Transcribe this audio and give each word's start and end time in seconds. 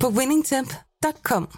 på 0.00 0.08
winningtemp.com. 0.08 1.48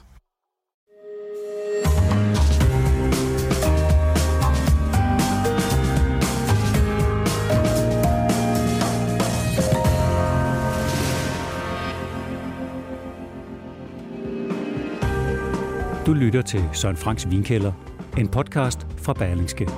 Du 16.06 16.12
lytter 16.14 16.42
til 16.42 16.64
Søren 16.72 16.96
Franks 16.96 17.30
Vinkælder, 17.30 17.72
en 18.18 18.28
podcast 18.28 18.86
fra 18.98 19.12
Berlingske. 19.12 19.68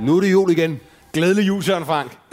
Nu 0.00 0.16
er 0.16 0.20
det 0.20 0.32
jul 0.32 0.50
igen. 0.50 0.80
Glædelig 1.12 1.48
jul, 1.48 1.62
Søren 1.62 1.84
Frank. 1.84 2.27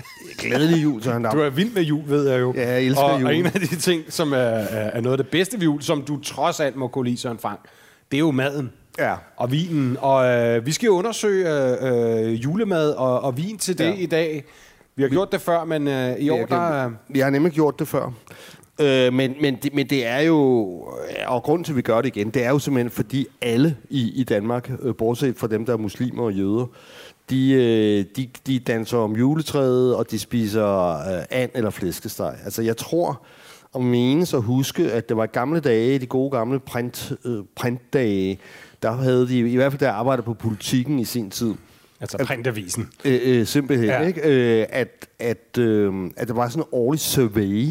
Glædelig 0.47 0.83
jul, 0.83 1.03
Søren 1.03 1.23
Dam. 1.23 1.35
Du 1.37 1.41
er 1.41 1.49
vild 1.49 1.73
med 1.73 1.81
jul, 1.83 2.03
ved 2.07 2.29
jeg 2.29 2.39
jo. 2.41 2.53
Ja, 2.57 2.71
jeg 2.71 2.83
elsker 2.83 3.03
og, 3.03 3.19
jul. 3.21 3.27
Og 3.27 3.35
en 3.35 3.45
af 3.45 3.51
de 3.51 3.75
ting, 3.75 4.03
som 4.09 4.33
er, 4.33 4.37
er 4.37 5.01
noget 5.01 5.17
af 5.19 5.23
det 5.23 5.31
bedste 5.31 5.57
ved 5.57 5.63
jul, 5.63 5.81
som 5.81 6.01
du 6.01 6.19
trods 6.21 6.59
alt 6.59 6.75
må 6.75 6.87
kunne 6.87 7.05
lide, 7.09 7.17
Søren 7.17 7.37
Frank, 7.39 7.59
det 8.11 8.17
er 8.17 8.19
jo 8.19 8.31
maden. 8.31 8.71
Ja. 8.99 9.13
Og 9.37 9.51
vinen. 9.51 9.97
Og 10.01 10.25
øh, 10.25 10.65
vi 10.65 10.71
skal 10.71 10.87
jo 10.87 10.93
undersøge 10.93 11.49
øh, 11.81 12.27
øh, 12.31 12.43
julemad 12.43 12.91
og, 12.91 13.21
og 13.21 13.37
vin 13.37 13.57
til 13.57 13.77
det 13.77 13.85
Ja. 13.85 13.93
i 13.93 14.05
dag. 14.05 14.43
Vi 14.95 15.03
har 15.03 15.09
gjort 15.09 15.31
det 15.31 15.41
før, 15.41 15.63
men 15.63 15.87
øh, 15.87 16.15
i 16.19 16.29
år, 16.29 16.37
der... 16.45 16.83
kan- 16.83 16.97
Vi 17.09 17.19
har 17.19 17.29
nemlig 17.29 17.51
gjort 17.53 17.79
det 17.79 17.87
før. 17.87 18.11
Øh, 18.81 19.13
men, 19.13 19.35
men, 19.41 19.55
det, 19.63 19.73
men 19.73 19.89
det 19.89 20.07
er 20.07 20.19
jo, 20.19 20.37
og 21.27 21.43
grunden 21.43 21.63
til, 21.63 21.71
at 21.71 21.77
vi 21.77 21.81
gør 21.81 22.01
det 22.01 22.15
igen, 22.17 22.29
det 22.29 22.43
er 22.45 22.49
jo 22.49 22.59
simpelthen, 22.59 22.89
fordi 22.91 23.27
alle 23.41 23.77
i, 23.89 24.11
i 24.15 24.23
Danmark, 24.23 24.71
øh, 24.81 24.95
bortset 24.95 25.37
fra 25.37 25.47
dem, 25.47 25.65
der 25.65 25.73
er 25.73 25.77
muslimer 25.77 26.23
og 26.23 26.33
jøder, 26.33 26.65
de, 27.29 27.51
øh, 27.51 28.05
de, 28.15 28.29
de 28.47 28.59
danser 28.59 28.97
om 28.97 29.15
juletræet, 29.15 29.95
og 29.95 30.11
de 30.11 30.19
spiser 30.19 30.89
øh, 30.89 31.23
and 31.29 31.51
eller 31.53 31.69
flæskesteg. 31.69 32.35
Altså, 32.43 32.61
jeg 32.61 32.77
tror, 32.77 33.25
og 33.73 33.83
menes 33.83 34.33
at 34.33 34.41
huske, 34.41 34.91
at 34.91 35.09
det 35.09 35.17
var 35.17 35.25
gamle 35.25 35.59
dage, 35.59 35.99
de 35.99 36.05
gode 36.05 36.31
gamle 36.31 36.59
print, 36.59 37.13
øh, 37.25 37.43
printdage, 37.55 38.39
der 38.81 38.91
havde 38.91 39.27
de, 39.27 39.39
i 39.39 39.55
hvert 39.55 39.71
fald 39.71 39.79
der 39.79 39.91
arbejdede 39.91 40.25
på 40.25 40.33
politikken 40.33 40.99
i 40.99 41.05
sin 41.05 41.29
tid, 41.29 41.53
Altså 42.01 42.17
printavisen. 42.25 42.89
Øh, 43.05 43.19
øh, 43.23 43.45
simpelthen, 43.45 43.89
ja. 43.89 44.01
Ikke? 44.01 44.21
Øh, 44.21 44.65
at, 44.69 45.07
at, 45.19 45.57
øh, 45.57 45.93
at 46.17 46.27
der 46.27 46.33
var 46.33 46.49
sådan 46.49 46.63
en 46.63 46.67
årlig 46.71 46.99
survey 46.99 47.69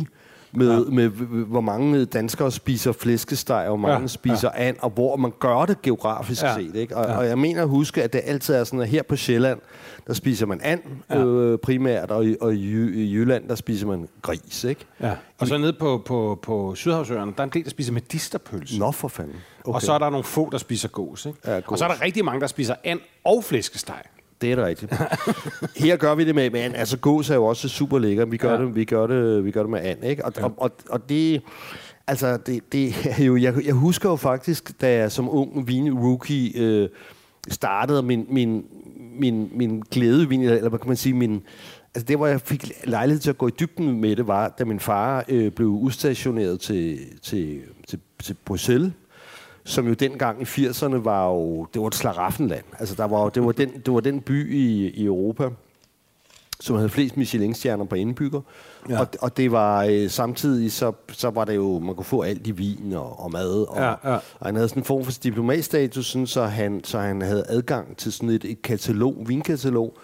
med, 0.56 0.84
ja. 0.84 0.90
med, 0.90 1.08
hvor 1.44 1.60
mange 1.60 2.04
danskere 2.04 2.50
spiser 2.52 2.92
flæskesteg, 2.92 3.56
og 3.56 3.66
hvor 3.66 3.76
mange 3.76 4.00
ja. 4.00 4.06
Spiser 4.06 4.50
ja. 4.56 4.68
and, 4.68 4.76
og 4.80 4.90
hvor 4.90 5.16
man 5.16 5.32
gør 5.40 5.64
det 5.66 5.82
geografisk 5.82 6.42
ja. 6.42 6.54
Set. 6.54 6.74
Ikke? 6.74 6.96
Og, 6.96 7.04
ja. 7.08 7.16
Og 7.18 7.26
jeg 7.26 7.38
mener 7.38 7.62
at 7.62 7.68
huske, 7.68 8.02
at 8.02 8.12
det 8.12 8.20
altid 8.24 8.54
er 8.54 8.64
sådan, 8.64 8.80
at 8.80 8.88
her 8.88 9.02
på 9.02 9.16
Sjælland, 9.16 9.58
der 10.06 10.12
spiser 10.12 10.46
man 10.46 10.60
and 10.62 10.80
ja. 11.10 11.24
Øh, 11.24 11.58
primært, 11.58 12.10
og, 12.10 12.26
i, 12.26 12.36
og 12.40 12.54
i, 12.54 12.74
Jy- 12.74 12.94
i 12.96 13.14
Jylland, 13.14 13.48
der 13.48 13.54
spiser 13.54 13.86
man 13.86 14.08
gris. 14.22 14.64
Ikke? 14.64 14.86
Ja. 15.00 15.12
Og 15.38 15.46
så 15.46 15.58
nede 15.58 15.72
på, 15.72 16.02
på, 16.06 16.38
på 16.42 16.74
Sydhavsøerne, 16.74 17.32
der 17.36 17.40
er 17.40 17.44
en 17.44 17.50
del, 17.50 17.64
der 17.64 17.70
spiser 17.70 17.92
medisterpølse. 17.92 18.78
Nå 18.78 18.90
for 18.90 19.08
fanden. 19.08 19.36
Okay. 19.64 19.74
Og 19.74 19.82
så 19.82 19.92
er 19.92 19.98
der 19.98 20.10
nogle 20.10 20.24
få, 20.24 20.48
der 20.52 20.58
spiser 20.58 20.88
gås. 20.88 21.26
Ikke? 21.26 21.38
Ja, 21.46 21.56
Og 21.56 21.64
gås. 21.64 21.78
så 21.78 21.84
er 21.84 21.88
der 21.88 22.02
rigtig 22.02 22.24
mange, 22.24 22.40
der 22.40 22.46
spiser 22.46 22.74
and 22.84 23.00
og 23.24 23.44
flæskesteg. 23.44 24.02
Det 24.40 24.52
er 24.52 24.56
det 24.56 24.64
rigtigt. 24.64 24.92
Her 25.84 25.96
gør 25.96 26.14
vi 26.14 26.24
det 26.24 26.34
med, 26.34 26.54
and. 26.54 26.74
Altså 26.76 26.98
gås 26.98 27.30
er 27.30 27.34
jo 27.34 27.44
også 27.44 27.68
super 27.68 27.98
lækker. 27.98 28.24
Vi 28.24 28.36
gør, 28.36 28.52
ja. 28.52 28.60
Det, 28.60 28.74
vi 28.74 28.84
gør, 28.84 29.06
det, 29.06 29.44
vi 29.44 29.50
gør 29.50 29.60
det 29.60 29.70
med 29.70 29.80
and, 29.80 30.04
ikke? 30.04 30.24
Og, 30.24 30.32
ja. 30.36 30.44
og, 30.44 30.54
og, 30.56 30.70
og 30.88 31.08
det... 31.08 31.42
Altså, 32.06 32.36
det, 32.36 32.72
det 32.72 32.94
er 33.18 33.24
jo... 33.24 33.36
Jeg, 33.36 33.66
jeg 33.66 33.74
husker 33.74 34.10
jo 34.10 34.16
faktisk, 34.16 34.80
da 34.80 34.94
jeg 34.94 35.12
som 35.12 35.28
ung 35.28 35.68
vin-rookie 35.68 36.60
øh, 36.60 36.88
startede 37.48 38.02
min, 38.02 38.26
min, 38.30 38.64
min, 39.18 39.50
min 39.52 39.82
glæde 39.90 40.18
ved 40.18 40.26
vin, 40.26 40.42
eller 40.42 40.68
hvad 40.68 40.78
kan 40.78 40.88
man 40.88 40.96
sige, 40.96 41.14
min... 41.14 41.42
Altså 41.94 42.06
det, 42.06 42.16
hvor 42.16 42.26
jeg 42.26 42.40
fik 42.40 42.72
lejlighed 42.84 43.20
til 43.20 43.30
at 43.30 43.38
gå 43.38 43.48
i 43.48 43.52
dybden 43.60 44.00
med 44.00 44.16
det, 44.16 44.26
var, 44.26 44.54
da 44.58 44.64
min 44.64 44.80
far 44.80 45.24
øh, 45.28 45.52
blev 45.52 45.68
udstationeret 45.68 46.60
til, 46.60 46.98
til, 47.22 47.60
til, 47.88 47.98
til 48.22 48.36
Bruxelles, 48.44 48.92
som 49.64 49.88
jo 49.88 49.94
dengang 49.94 50.40
i 50.42 50.44
80'erne 50.44 50.96
var 50.96 51.28
jo, 51.28 51.66
det 51.74 51.80
var 51.82 51.86
et 51.88 51.94
slaraffenland. 51.94 52.64
Altså 52.78 52.94
der 52.94 53.04
var 53.04 53.28
det 53.28 53.44
var 53.44 53.52
den, 53.52 53.68
det 53.86 53.94
var 53.94 54.00
den 54.00 54.20
by 54.20 54.54
i, 54.54 54.88
i 54.88 55.04
Europa, 55.04 55.48
som 56.60 56.76
havde 56.76 56.88
flest 56.88 57.16
Michelin-stjerner 57.16 57.84
på 57.84 57.94
indbygger. 57.94 58.40
Ja. 58.88 59.00
Og, 59.00 59.06
og 59.20 59.36
det 59.36 59.52
var 59.52 59.84
øh, 59.84 60.10
samtidig, 60.10 60.72
så, 60.72 60.92
så 61.12 61.30
var 61.30 61.44
det 61.44 61.56
jo, 61.56 61.78
man 61.78 61.94
kunne 61.94 62.04
få 62.04 62.22
alt 62.22 62.46
i 62.46 62.50
vin 62.50 62.92
og, 62.92 63.20
og 63.20 63.30
mad. 63.32 63.68
Og, 63.68 63.76
Ja, 63.76 63.88
ja. 64.10 64.14
og 64.14 64.46
han 64.46 64.54
havde 64.54 64.68
sådan 64.68 64.80
en 64.80 64.84
form 64.84 65.04
for 65.04 65.12
diplomatstatus, 65.22 66.06
sådan, 66.06 66.26
så, 66.26 66.44
han, 66.44 66.84
så 66.84 66.98
han 66.98 67.22
havde 67.22 67.44
adgang 67.48 67.96
til 67.96 68.12
sådan 68.12 68.28
et, 68.28 68.44
et 68.44 68.62
katalog, 68.62 69.16
vinkatalog, 69.26 69.98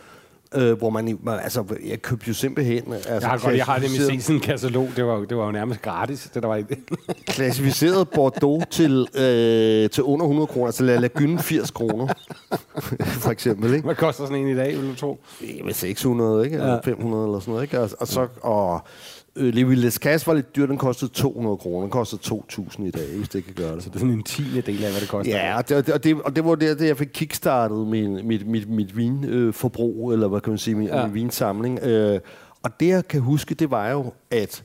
øh, 0.54 0.78
hvor 0.78 0.90
man, 0.90 1.18
altså, 1.42 1.64
jeg 1.86 2.02
købte 2.02 2.28
jo 2.28 2.34
simpelthen... 2.34 2.92
Altså, 2.92 3.08
Jeg 3.10 3.20
har, 3.28 3.38
godt, 3.38 3.56
jeg 3.56 3.64
har 3.64 3.78
det 3.78 3.90
med 3.90 4.20
sådan 4.20 4.36
en 4.36 4.40
katalog. 4.40 4.88
Det 4.96 5.04
var, 5.06 5.14
jo- 5.16 5.24
det 5.24 5.36
var 5.36 5.44
jo 5.46 5.52
nærmest 5.52 5.82
gratis. 5.82 6.30
Det 6.34 6.42
der 6.42 6.48
var 6.48 6.56
i 6.56 6.64
klassificeret 7.26 8.08
Bordeaux 8.08 8.64
til, 8.70 9.06
øh, 9.14 9.90
til 9.90 10.02
under 10.02 10.24
100 10.26 10.46
kroner, 10.46 10.66
altså 10.66 10.84
La 10.84 10.96
Lagune 10.98 11.38
80 11.38 11.70
kroner, 11.70 12.06
for 13.22 13.30
eksempel, 13.30 13.74
ikke? 13.74 13.84
Hvad 13.84 13.94
koster 13.94 14.24
sådan 14.24 14.38
en 14.38 14.48
i 14.48 14.54
dag, 14.56 14.76
vil 14.76 14.88
du 14.90 14.94
tro? 14.94 15.18
Med 15.64 15.72
600, 15.74 16.44
ikke? 16.44 16.56
Eller 16.56 16.72
Ja. 16.72 16.78
500 16.84 17.24
eller 17.24 17.40
sådan 17.40 17.52
noget, 17.52 17.62
ikke? 17.64 17.80
Og, 17.80 17.90
og 18.00 18.06
så, 18.08 18.26
og 18.42 18.80
øh, 19.36 19.54
Le 19.54 19.64
Villes 19.64 20.06
var 20.06 20.34
lidt 20.34 20.56
dyr, 20.56 20.66
den 20.66 20.78
kostede 20.78 21.10
200 21.12 21.56
kroner, 21.56 21.80
den 21.80 21.90
kostede 21.90 22.20
2.000 22.24 22.82
i 22.84 22.90
dag, 22.90 23.16
hvis 23.16 23.28
det 23.28 23.44
kan 23.44 23.54
gøre 23.54 23.76
det. 23.76 23.84
Det 23.84 23.94
er 23.94 23.98
sådan 23.98 24.14
en 24.14 24.22
tiende 24.22 24.60
del 24.60 24.84
af, 24.84 24.90
hvad 24.90 25.00
det 25.00 25.08
koster. 25.08 25.36
Ja, 25.36 25.56
og 25.56 25.68
det, 25.68 25.76
og 25.76 25.86
det, 25.86 25.94
og 25.94 26.04
det, 26.04 26.22
og 26.22 26.36
det 26.36 26.44
var 26.44 26.54
der, 26.54 26.74
det, 26.74 26.86
jeg 26.86 26.96
fik 26.96 27.08
kickstartet 27.14 27.86
min, 27.86 28.26
mit, 28.26 28.46
mit, 28.46 28.68
mit 28.68 28.96
vinforbrug, 28.96 30.12
eller 30.12 30.28
hvad 30.28 30.40
kan 30.40 30.50
man 30.50 30.58
sige, 30.58 30.74
min, 30.74 30.86
ja. 30.86 31.06
Min 31.06 31.14
vinsamling. 31.14 31.78
Øh, 31.82 32.20
og 32.62 32.80
det, 32.80 32.88
jeg 32.88 33.08
kan 33.08 33.20
huske, 33.20 33.54
det 33.54 33.70
var 33.70 33.90
jo, 33.90 34.12
at, 34.30 34.64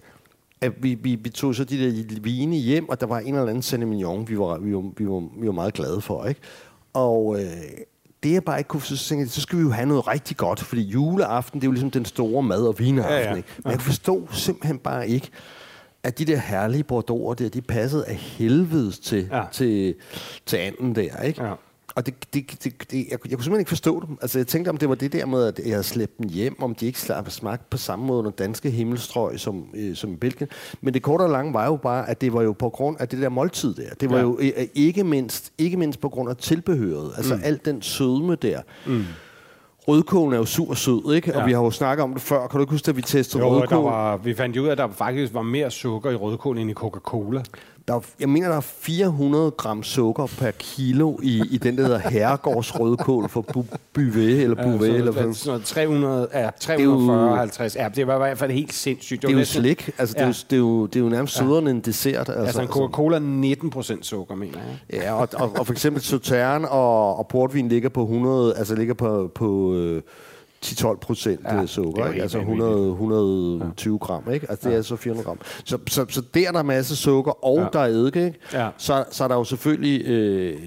at 0.62 0.72
vi, 0.84 0.94
vi, 0.94 1.16
vi 1.16 1.30
tog 1.30 1.56
så 1.56 1.64
de 1.64 1.78
der 1.86 2.20
vine 2.22 2.56
hjem, 2.56 2.90
og 2.90 3.02
der 3.02 3.08
var 3.08 3.20
en 3.20 3.36
eller 3.36 3.48
anden 3.48 3.62
Sauvignon 3.62 3.90
Mignon, 3.90 4.28
vi 4.30 4.40
var, 4.40 4.58
vi 4.58 4.76
var, 4.76 4.92
vi 4.98 5.08
var, 5.08 5.40
vi 5.40 5.48
var 5.48 5.54
meget 5.54 5.74
glade 5.74 6.02
for, 6.02 6.26
ikke? 6.26 6.42
Og 6.94 7.40
øh, 7.40 7.48
det, 8.26 8.34
jeg 8.34 8.44
bare 8.44 8.58
ikke 8.58 8.68
kunne 8.68 8.82
så 8.82 8.98
tænkte, 8.98 9.22
jeg, 9.24 9.30
så 9.30 9.42
skal 9.42 9.58
vi 9.58 9.64
jo 9.64 9.72
have 9.72 9.86
noget 9.86 10.08
rigtig 10.08 10.38
godt, 10.38 10.60
fordi 10.60 10.82
juleaften, 10.82 11.60
det 11.62 11.66
er 11.66 11.68
jo 11.68 11.72
ligesom 11.72 11.92
den 11.92 12.06
store 12.06 12.44
mad- 12.44 12.68
og 12.68 12.80
vineaften, 12.80 13.18
Ja, 13.18 13.30
ja. 13.30 13.36
ikke? 13.36 13.50
Men 13.64 13.72
jeg 13.72 13.82
forstod 13.82 14.22
simpelthen 14.32 14.78
bare 14.80 15.10
ikke, 15.10 15.30
at 16.04 16.20
de 16.20 16.26
der 16.26 16.38
herlige 16.38 16.84
bordeauxer 16.84 17.44
der, 17.44 17.50
de 17.50 17.62
passede 17.62 18.06
af 18.06 18.16
helvedes 18.16 19.00
til, 19.00 19.28
ja. 19.32 19.38
Ja. 19.38 19.44
til, 19.52 19.96
til 20.46 20.58
anden 20.58 20.96
der, 20.96 21.22
ikke? 21.22 21.44
Ja. 21.44 21.54
Og 21.96 22.06
det, 22.06 22.34
det, 22.34 22.64
det, 22.64 22.92
det, 22.92 22.98
jeg, 22.98 23.06
jeg 23.12 23.20
kunne 23.20 23.30
simpelthen 23.30 23.60
ikke 23.60 23.70
forstå 23.70 24.04
dem. 24.08 24.18
Altså, 24.22 24.40
jeg 24.40 24.48
tænkte, 24.48 24.70
om 24.70 24.78
det 24.78 24.90
var 24.90 24.96
det 24.96 25.14
der 25.14 25.26
med, 25.26 25.48
at 25.48 25.60
jeg 25.60 25.72
havde 25.74 25.84
slæbt 25.84 26.18
dem 26.18 26.30
hjem, 26.30 26.64
om 26.64 26.76
de 26.76 26.86
ikke 26.86 27.00
slap 27.00 27.30
smagt 27.30 27.70
på 27.70 27.78
samme 27.78 28.06
måde 28.06 28.20
under 28.20 28.32
danske 28.32 28.70
himmelstrøg 28.70 29.40
som, 29.40 29.66
øh, 29.76 29.96
som 29.96 30.12
i 30.12 30.16
Belgien. 30.16 30.50
Men 30.82 30.94
det 30.94 31.02
korte 31.02 31.22
og 31.22 31.30
lange 31.30 31.54
var 31.54 31.66
jo 31.66 31.76
bare, 31.76 32.10
at 32.10 32.22
det 32.22 32.34
var 32.34 32.42
jo 32.42 32.52
på 32.52 32.70
grund 32.70 32.98
af 33.00 33.08
det 33.08 33.22
der 33.22 33.30
måltid 33.30 33.74
der. 33.74 33.90
Det 34.00 34.10
var 34.10 34.16
ja. 34.18 34.22
Jo 34.22 34.38
øh, 34.42 34.68
ikke 34.76 35.04
mindst, 35.04 35.54
ikke 35.58 35.78
mindst 35.78 36.00
på 36.00 36.10
grund 36.10 36.30
af 36.30 36.38
tilbehøret. 36.38 37.12
Altså, 37.18 37.36
mm. 37.36 37.42
alt 37.44 37.66
den 37.66 37.82
sødme 37.82 38.36
der. 38.36 38.62
Mm. 38.86 39.04
Rødkålen 39.88 40.34
er 40.34 40.38
jo 40.38 40.46
sur 40.46 40.74
sød, 40.74 41.14
ikke? 41.14 41.32
Ja. 41.32 41.42
Og 41.42 41.48
vi 41.48 41.54
har 41.54 41.64
jo 41.64 41.72
snakket 41.72 42.04
om 42.04 42.14
det 42.14 42.22
før. 42.22 42.48
Kan 42.48 42.58
du 42.58 42.64
ikke 42.64 42.72
huske, 42.72 42.90
at 42.90 42.98
vi 42.98 43.02
testede 43.02 43.44
Jo, 43.44 43.50
der 43.50 43.62
rødkål? 43.62 43.84
var, 43.84 44.18
vi 44.18 44.34
fandt 44.34 44.56
jo 44.56 44.62
ud 44.62 44.68
af, 44.68 44.72
at 44.72 44.78
der 44.78 44.88
faktisk 44.92 45.34
var 45.34 45.42
mere 45.42 45.72
sukker 45.72 46.12
i 46.12 46.16
rødkål 46.16 46.58
end 46.58 46.70
i 46.70 46.74
Coca-Cola. 46.74 47.44
Der 47.88 47.94
er, 47.96 48.00
jeg 48.20 48.30
mener, 48.30 48.48
der 48.50 48.56
er 48.58 48.62
400 48.62 49.52
gram 49.52 49.84
sukker 49.84 50.28
per 50.40 50.52
kilo 50.52 51.18
i, 51.24 51.42
i 51.52 51.58
den, 51.58 51.78
der 51.78 51.84
hedder 51.84 51.98
herregårds 52.10 52.80
rødkål 52.80 53.30
for 53.30 53.46
bu- 53.58 53.78
Buvet, 53.94 54.42
eller 54.44 54.64
Bouvet, 54.64 54.88
Ja, 54.90 54.94
eller 54.96 55.12
så, 55.12 55.22
hvad. 55.22 55.34
sådan 55.34 55.50
noget 55.52 55.64
300, 55.66 56.28
ja, 56.34 56.50
340, 56.60 57.38
50. 57.38 57.76
Ja, 57.76 57.88
det 57.96 58.08
var 58.08 58.16
i 58.16 58.18
hvert 58.18 58.38
fald 58.38 58.52
helt 58.52 58.74
sindssygt. 58.74 59.22
Det 59.22 59.32
er 59.32 59.40
jo 59.40 59.46
slik. 59.46 59.90
Altså, 59.98 60.16
det, 60.16 60.22
er 60.22 60.28
jo, 60.28 60.34
det, 60.50 60.54
er 60.54 60.58
jo, 60.58 60.86
det 60.86 60.96
er 60.96 61.00
jo 61.04 61.10
nærmest 61.10 61.36
sødere 61.38 61.60
end 61.60 61.68
en 61.70 61.80
dessert. 61.80 62.30
Altså, 62.30 62.34
Altså 62.34 62.62
en 62.62 62.68
Coca-Cola 62.68 63.20
19% 63.96 64.04
sukker, 64.04 64.36
mener 64.36 64.58
jeg. 64.90 65.00
Ja, 65.02 65.14
og, 65.14 65.28
og, 65.34 65.52
og 65.60 65.66
for 65.66 65.74
eksempel 65.74 66.02
Sautern 66.04 66.66
og, 66.70 67.18
og 67.18 67.28
portvin 67.28 67.68
ligger 67.68 67.90
på 67.90 68.02
100, 68.04 68.56
altså 68.58 68.76
ligger 68.76 68.94
på, 68.94 69.32
på 69.36 69.74
øh, 69.76 70.02
10-12 70.68 70.96
procent 71.00 71.42
Ja, 71.44 71.56
ja, 71.60 71.66
sukker, 71.66 72.04
er 72.04 72.10
ikke? 72.10 72.22
altså 72.22 72.38
vanvittigt. 72.38 72.70
100, 72.70 72.90
120 72.90 74.00
gram, 74.00 74.32
ikke? 74.34 74.46
Altså 74.50 74.70
det 74.70 74.78
er 74.78 74.82
så 74.82 74.96
400 74.96 75.26
gram. 75.26 75.40
Så, 75.66 75.78
så, 75.90 76.06
så 76.10 76.22
der 76.34 76.48
er 76.48 76.52
der 76.52 76.64
masser 76.64 76.96
sukker, 76.96 77.46
og 77.46 77.58
ja. 77.58 77.64
Ja. 77.64 77.70
der 77.74 77.80
er 77.80 77.86
eddike, 77.88 78.26
ikke? 78.26 78.40
Ja. 78.54 78.70
Så, 78.78 79.04
så 79.12 79.24
er 79.24 79.28
der 79.28 79.36
jo 79.36 79.44
selvfølgelig 79.44 80.08
øh, 80.08 80.58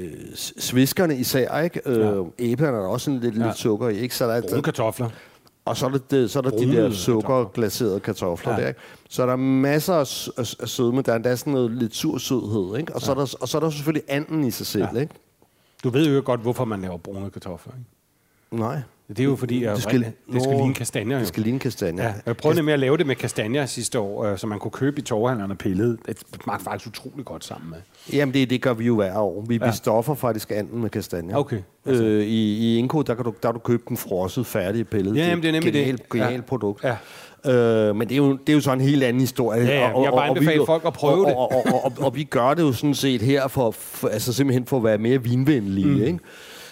sviskerne 0.59 1.17
især, 1.17 1.61
ikke? 1.61 1.81
Øh, 1.87 2.25
Æblerne 2.39 2.77
er 2.77 2.81
der 2.81 2.89
også 2.89 3.11
en 3.11 3.21
lidt, 3.21 3.37
Ja. 3.39 3.45
lidt 3.47 3.57
sukker 3.59 3.89
i, 3.89 3.97
ikke? 3.99 4.15
Så 4.17 4.25
der, 4.29 4.41
Brune 4.41 4.55
der, 4.57 4.61
kartofler. 4.63 5.09
Og 5.65 5.77
så 5.77 5.87
er 5.87 5.91
der, 6.11 6.27
så 6.27 6.39
er 6.39 6.43
der 6.43 6.51
de 6.51 6.73
der 6.77 6.91
sukkerglaserede 6.91 8.01
kartofler 8.01 8.53
Ja. 8.53 8.57
ja. 8.59 8.63
der. 8.63 8.69
Ikke? 8.69 8.81
Så 9.09 9.23
er 9.23 9.27
der 9.27 9.37
masser 9.37 9.95
af, 9.95 10.29
af, 10.39 10.55
af 10.61 10.69
sødme. 10.69 11.03
Der 11.03 11.13
er 11.13 11.17
endda 11.17 11.37
sådan 11.37 11.53
noget 11.53 11.71
lidt 11.71 11.95
sur 11.97 12.19
sødhed. 12.19 12.77
Ikke? 12.79 12.95
Og, 12.95 13.01
så 13.01 13.11
er 13.11 13.15
der, 13.15 13.35
og 13.41 13.49
så 13.49 13.59
er 13.59 13.61
der 13.61 13.71
selvfølgelig 13.71 14.03
anden 14.09 14.45
i 14.45 14.51
sig 14.51 14.67
selv. 14.67 14.83
Ja. 14.85 14.89
Ja. 14.95 15.01
Ikke? 15.01 15.15
Du 15.85 15.91
ved 15.91 16.15
jo 16.17 16.23
godt, 16.25 16.41
hvorfor 16.41 16.65
man 16.65 16.81
laver 16.81 16.97
brune 16.99 17.31
kartofler. 17.31 17.73
Ikke? 18.53 18.63
Nej. 18.65 18.81
Det 19.09 19.21
er 19.21 19.25
jo 19.25 19.37
fordi, 19.37 19.65
at 19.65 19.75
det 19.75 19.83
skal, 19.83 20.01
det 20.33 20.43
skal 20.43 20.53
Nå, 20.53 20.59
ligne 20.59 20.75
kastanjer. 20.75 21.17
Jo. 21.17 21.21
Det 21.21 21.29
skal 21.29 21.43
ligne 21.43 21.59
kastanjer. 21.59 22.05
Ja, 22.05 22.13
jeg 22.27 22.37
prøvede 22.37 22.57
nemlig 22.59 22.73
at 22.73 22.79
lave 22.79 22.97
det 22.97 23.07
med 23.07 23.17
kastanjer 23.17 23.67
sidste 23.67 23.99
år, 23.99 24.25
øh, 24.25 24.39
som 24.39 24.49
man 24.51 24.59
kunne 24.59 24.71
købe 24.71 24.99
i 24.99 25.03
torvhandlerne 25.03 25.55
pillet. 25.57 25.99
Det 26.07 26.17
smagte 26.45 26.65
faktisk 26.65 26.89
utrolig 26.89 27.25
godt 27.25 27.45
sammen 27.45 27.71
med. 27.71 27.79
Jamen, 28.13 28.35
det, 28.35 28.51
det 28.51 28.63
gør 28.63 28.75
vi 28.75 28.85
jo 28.85 28.95
hver 28.95 29.19
år. 29.19 29.45
Vi, 29.49 29.55
Ja. 29.63 29.67
vi 29.71 29.77
stoffer 29.77 30.15
faktisk 30.15 30.51
anden 30.55 30.81
med 30.83 30.91
kastanjer. 30.91 31.37
Okay. 31.37 31.59
Øh, 31.87 32.23
I 32.25 32.27
i 32.75 32.79
Inko, 32.79 33.03
der 33.03 33.15
kan 33.15 33.25
du, 33.25 33.35
der 33.43 33.49
kan 33.49 33.55
du 33.55 33.61
købe 33.61 33.83
den 33.89 33.97
frosset 33.97 34.47
færdige 34.47 34.85
pillet. 34.85 35.17
Ja, 35.17 35.27
jamen, 35.29 35.43
det 35.43 35.49
er 35.49 35.53
nemlig 35.53 35.73
det. 35.73 35.81
genialt, 35.81 36.09
Genialt 36.09 36.35
Ja. 36.35 36.41
produkt. 36.41 36.85
Ja. 36.85 36.97
Øh, 37.53 37.97
men 37.97 38.09
det 38.09 38.15
er, 38.15 38.17
jo, 38.17 38.33
det 38.37 38.49
er 38.49 38.55
jo 38.55 38.61
så 38.61 38.73
en 38.73 38.81
helt 38.81 39.03
anden 39.05 39.21
historie. 39.21 39.63
Ja, 39.65 39.75
ja. 39.75 39.81
Jeg 39.81 39.95
vil 39.95 40.11
bare 40.17 40.25
vi- 40.25 40.39
anbefale 40.39 40.67
folk 40.67 40.85
at 40.87 40.93
prøve 40.93 41.25
og, 41.25 41.29
det. 41.31 41.37
Og, 41.37 41.53
og, 41.53 41.75
og, 41.75 41.85
og, 41.85 41.93
og 42.07 42.17
vi 42.17 42.25
gør 42.25 42.55
det 42.55 42.63
jo 42.63 42.73
sådan 42.73 42.95
set 42.95 43.23
her 43.23 43.49
for, 43.49 43.71
for 43.71 44.09
altså 44.09 44.33
simpelthen 44.33 44.67
for 44.67 44.77
at 44.77 44.85
være 44.85 44.99
mere 44.99 45.23
vinvenlige, 45.23 45.87
mm. 45.87 46.03
ikke? 46.03 46.19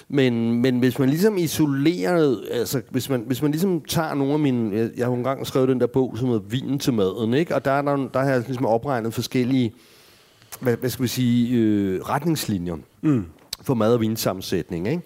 Men, 0.09 0.53
men 0.63 0.79
hvis 0.79 0.99
man 0.99 1.09
ligesom 1.09 1.39
isolerer, 1.39 2.37
altså 2.51 2.83
hvis 2.91 3.11
man, 3.11 3.25
hvis 3.27 3.43
man 3.43 3.51
ligesom 3.51 3.81
tager 3.89 4.15
nogle 4.15 4.33
af 4.33 4.39
mine, 4.39 4.77
jeg, 4.77 4.91
jeg 4.97 5.07
har 5.07 5.13
engang 5.13 5.47
skrevet 5.47 5.69
den 5.69 5.81
der 5.81 5.87
bog, 5.87 6.15
som 6.19 6.29
hedder 6.29 6.43
Vinen 6.49 6.79
til 6.79 6.93
maden, 6.93 7.35
ikke? 7.35 7.55
og 7.55 7.65
der, 7.65 7.71
er 7.71 7.83
der, 7.83 7.97
der 8.15 8.21
har 8.21 8.31
jeg 8.31 8.43
ligesom 8.47 8.67
opregnet 8.67 9.15
forskellige, 9.15 9.75
hvad, 10.61 10.77
hvad 10.77 10.91
skal 10.91 11.03
vi 11.03 11.09
sige, 11.09 11.57
øh, 11.59 12.01
retningslinjer 12.01 12.77
mm. 13.03 13.25
for 13.63 13.75
mad- 13.75 13.95
og 13.95 14.01
vinsammensætning. 14.01 14.89
Ikke? 14.89 15.03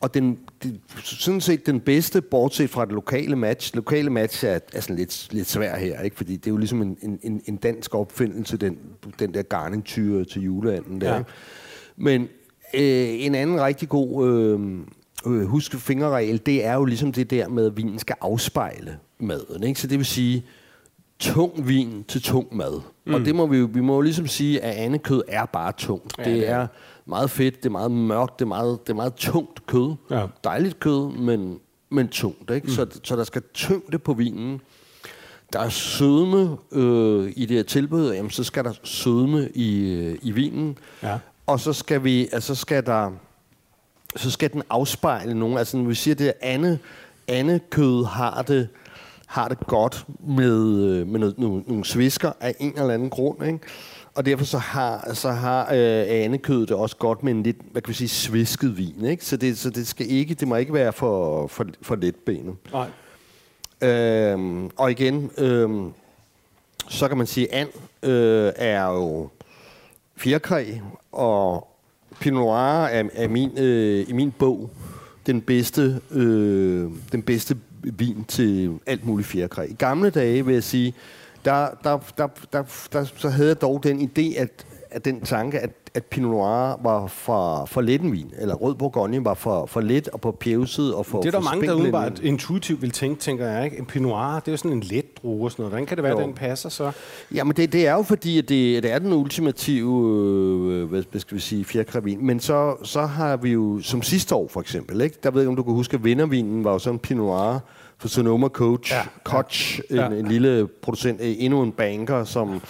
Og 0.00 0.14
den, 0.14 0.38
det, 0.62 0.80
sådan 1.04 1.40
set 1.40 1.66
den 1.66 1.80
bedste, 1.80 2.20
bortset 2.20 2.70
fra 2.70 2.84
det 2.84 2.92
lokale 2.92 3.36
match. 3.36 3.74
Lokale 3.74 4.10
match 4.10 4.44
er, 4.44 4.58
er 4.72 4.80
sådan 4.80 4.96
lidt, 4.96 5.28
lidt 5.30 5.48
svær 5.48 5.76
her, 5.76 6.00
ikke? 6.00 6.16
fordi 6.16 6.36
det 6.36 6.46
er 6.46 6.50
jo 6.50 6.56
ligesom 6.56 6.82
en, 6.82 7.18
en, 7.22 7.42
en- 7.46 7.56
dansk 7.56 7.94
opfindelse, 7.94 8.56
den, 8.56 8.78
den 9.18 9.34
der 9.34 9.42
garningtyre 9.42 10.24
til 10.24 10.42
juleanden 10.42 11.00
der. 11.00 11.12
Ja. 11.12 11.18
Ikke? 11.18 11.30
Men 11.96 12.28
øh, 12.74 13.24
en 13.24 13.34
anden 13.34 13.60
rigtig 13.62 13.88
god 13.88 14.28
øh, 14.28 14.60
øh, 15.26 15.46
husk 15.46 15.74
fingerregel, 15.74 16.40
det 16.46 16.64
er 16.64 16.74
jo 16.74 16.84
ligesom 16.84 17.12
det 17.12 17.30
der 17.30 17.48
med, 17.48 17.66
at 17.66 17.76
vinen 17.76 17.98
skal 17.98 18.16
afspejle 18.20 18.98
maden. 19.18 19.62
Ikke? 19.62 19.80
Så 19.80 19.86
det 19.86 19.98
vil 19.98 20.06
sige, 20.06 20.44
tung 21.18 21.68
vin 21.68 22.04
til 22.08 22.22
tung 22.22 22.56
mad. 22.56 22.80
Mm. 23.06 23.14
Og 23.14 23.20
det 23.20 23.34
må 23.34 23.46
vi 23.46 23.58
jo, 23.58 23.68
vi 23.72 23.80
må 23.80 23.94
jo 23.94 24.00
ligesom 24.00 24.26
sige, 24.26 24.60
at 24.60 24.74
andekød 24.74 25.22
er 25.28 25.46
bare 25.46 25.72
tungt. 25.78 26.14
Ja, 26.18 26.24
det 26.24 26.32
det 26.32 26.48
er. 26.48 26.56
er 26.56 26.66
meget 27.06 27.30
fedt, 27.30 27.56
det 27.56 27.66
er 27.66 27.70
meget 27.70 27.90
mørkt, 27.90 28.38
det 28.38 28.44
er 28.44 28.48
meget, 28.48 28.78
det 28.86 28.92
er 28.92 28.96
meget 28.96 29.14
tungt 29.14 29.66
kød. 29.66 29.94
Ja. 30.10 30.26
Dejligt 30.44 30.80
kød, 30.80 31.18
men, 31.18 31.58
men 31.90 32.08
tungt. 32.08 32.50
Ikke? 32.50 32.66
Mm. 32.66 32.72
Så, 32.72 32.86
så 33.02 33.16
der 33.16 33.24
skal 33.24 33.42
tyngde 33.54 33.98
på 33.98 34.12
vinen. 34.12 34.60
Der 35.52 35.60
er 35.60 35.68
sødme 35.68 36.56
øh, 36.72 37.32
i 37.36 37.46
det 37.46 37.56
her 37.56 37.62
tilbud, 37.62 38.12
jamen, 38.12 38.30
så 38.30 38.44
skal 38.44 38.64
der 38.64 38.72
sødme 38.84 39.48
i, 39.54 39.94
øh, 39.94 40.18
i 40.22 40.30
vinen. 40.30 40.78
Ja. 41.02 41.18
Og 41.50 41.60
så 41.60 41.72
skal 41.72 42.04
vi, 42.04 42.28
altså 42.32 42.54
skal 42.54 42.86
der, 42.86 43.10
så 44.16 44.30
skal 44.30 44.52
den 44.52 44.62
afspejle 44.70 45.34
nogen. 45.34 45.58
Altså 45.58 45.76
når 45.76 45.84
vi 45.84 45.94
siger 45.94 46.14
det, 46.14 46.32
ande, 46.40 46.78
andekød 47.28 48.04
har 48.04 48.42
det, 48.42 48.68
har 49.26 49.48
det 49.48 49.58
godt 49.58 50.06
med, 50.26 50.84
øh, 50.84 51.06
med 51.06 51.20
noget, 51.20 51.38
nogle, 51.38 51.62
nogle 51.66 51.84
svisker 51.84 52.32
af 52.40 52.54
en 52.60 52.72
eller 52.76 52.94
anden 52.94 53.10
grund, 53.10 53.44
ikke? 53.44 53.58
Og 54.14 54.26
derfor 54.26 54.44
så 54.44 54.58
har, 54.58 55.14
så 55.14 55.30
har 55.30 55.62
øh, 55.72 56.04
andekødet 56.08 56.68
det 56.68 56.76
også 56.76 56.96
godt 56.96 57.22
med 57.22 57.32
en 57.32 57.42
lidt, 57.42 57.56
hvad 57.72 57.82
kan 57.82 57.88
vi 57.88 57.94
sige, 57.94 58.08
svisket 58.08 58.78
vin, 58.78 59.04
ikke? 59.04 59.24
Så 59.24 59.36
det, 59.36 59.58
så 59.58 59.70
det 59.70 59.86
skal 59.86 60.10
ikke, 60.10 60.34
det 60.34 60.48
må 60.48 60.56
ikke 60.56 60.74
være 60.74 60.92
for, 60.92 61.46
for, 61.46 61.66
for 61.82 61.96
letbenet. 61.96 62.54
Nej. 62.72 62.88
Øhm, 63.90 64.70
og 64.76 64.90
igen, 64.90 65.30
øhm, 65.38 65.92
så 66.88 67.08
kan 67.08 67.16
man 67.16 67.26
sige, 67.26 67.54
at 67.54 67.60
and 67.60 67.68
øh, 68.10 68.52
er 68.56 68.86
jo 68.86 69.28
fjerkræ, 70.20 70.66
og 71.12 71.68
Pinot 72.20 72.40
Noir 72.40 72.84
er, 72.84 73.08
er 73.12 73.28
min, 73.28 73.58
øh, 73.58 74.08
i 74.08 74.12
min 74.12 74.32
bog 74.38 74.70
den 75.26 75.40
bedste, 75.40 76.00
øh, 76.10 76.90
den 77.12 77.22
bedste 77.22 77.56
vin 77.82 78.24
til 78.24 78.78
alt 78.86 79.06
muligt 79.06 79.28
fjerkræ. 79.28 79.64
I 79.64 79.74
gamle 79.74 80.10
dage, 80.10 80.46
vil 80.46 80.52
jeg 80.54 80.62
sige, 80.62 80.94
der, 81.44 81.68
der, 81.84 81.98
der, 82.18 82.28
der, 82.52 82.62
der, 82.92 83.04
så 83.16 83.28
havde 83.28 83.48
jeg 83.48 83.60
dog 83.60 83.82
den 83.82 84.10
idé, 84.10 84.40
at, 84.40 84.66
at 84.90 85.04
den 85.04 85.20
tanke, 85.20 85.58
at, 85.58 85.70
at 85.94 86.04
Pinot 86.04 86.30
Noir 86.30 86.82
var 86.82 87.06
for, 87.06 87.64
for 87.64 87.80
let 87.80 88.00
en 88.00 88.12
vin, 88.12 88.30
eller 88.38 88.54
Rød 88.54 88.74
Bourgogne 88.74 89.24
var 89.24 89.34
for, 89.34 89.66
for 89.66 89.80
let 89.80 90.08
og 90.08 90.20
på 90.20 90.30
pjevset 90.32 90.94
og 90.94 91.06
for 91.06 91.20
Det 91.20 91.26
er 91.26 91.30
der 91.30 91.38
for 91.40 91.50
mange, 91.54 91.66
der 91.66 91.72
udenbart 91.74 92.18
intuitivt 92.18 92.82
vil 92.82 92.90
tænke, 92.90 93.20
tænker 93.20 93.46
jeg. 93.46 93.64
Ikke? 93.64 93.78
En 93.78 93.86
Pinot 93.86 94.08
Noir, 94.10 94.40
det 94.40 94.48
er 94.48 94.52
jo 94.52 94.56
sådan 94.56 94.72
en 94.72 94.80
let 94.80 95.04
druge 95.22 95.44
og 95.44 95.50
sådan 95.50 95.62
noget. 95.62 95.70
Hvordan 95.72 95.86
kan 95.86 95.96
det 95.96 96.02
være, 96.04 96.12
Jo. 96.12 96.18
at 96.18 96.24
den 96.24 96.34
passer 96.34 96.68
så? 96.68 96.92
Jamen, 97.34 97.56
det, 97.56 97.72
det 97.72 97.86
er 97.86 97.92
jo 97.92 98.02
fordi, 98.02 98.38
at 98.38 98.48
det, 98.48 98.82
det 98.82 98.92
er 98.92 98.98
den 98.98 99.12
ultimative, 99.12 100.12
øh, 100.72 100.88
hvad, 100.88 101.20
skal 101.20 101.34
vi 101.34 101.40
sige, 101.40 101.64
fjerkrævin. 101.64 102.26
Men 102.26 102.40
så, 102.40 102.76
så 102.82 103.02
har 103.06 103.36
vi 103.36 103.50
jo, 103.52 103.80
som 103.82 104.02
sidste 104.02 104.34
år 104.34 104.48
for 104.48 104.60
eksempel, 104.60 105.00
ikke? 105.00 105.16
der 105.22 105.30
ved 105.30 105.40
jeg 105.40 105.48
om 105.48 105.56
du 105.56 105.62
kan 105.62 105.74
huske, 105.74 105.94
at 105.94 106.04
vindervinen 106.04 106.64
var 106.64 106.72
jo 106.72 106.78
sådan 106.78 106.94
en 106.94 106.98
Pinot 106.98 107.26
Noir 107.26 107.58
for 107.98 108.08
Sonoma 108.08 108.48
Coach, 108.48 108.92
Ja, 108.92 108.96
ja, 108.96 109.02
ja. 109.02 109.08
Koch, 109.42 109.80
Ja. 109.90 110.06
En, 110.06 110.12
en 110.12 110.26
lille 110.28 110.68
producent, 110.82 111.20
endnu 111.22 111.62
en 111.62 111.72
banker, 111.72 112.24
som, 112.24 112.62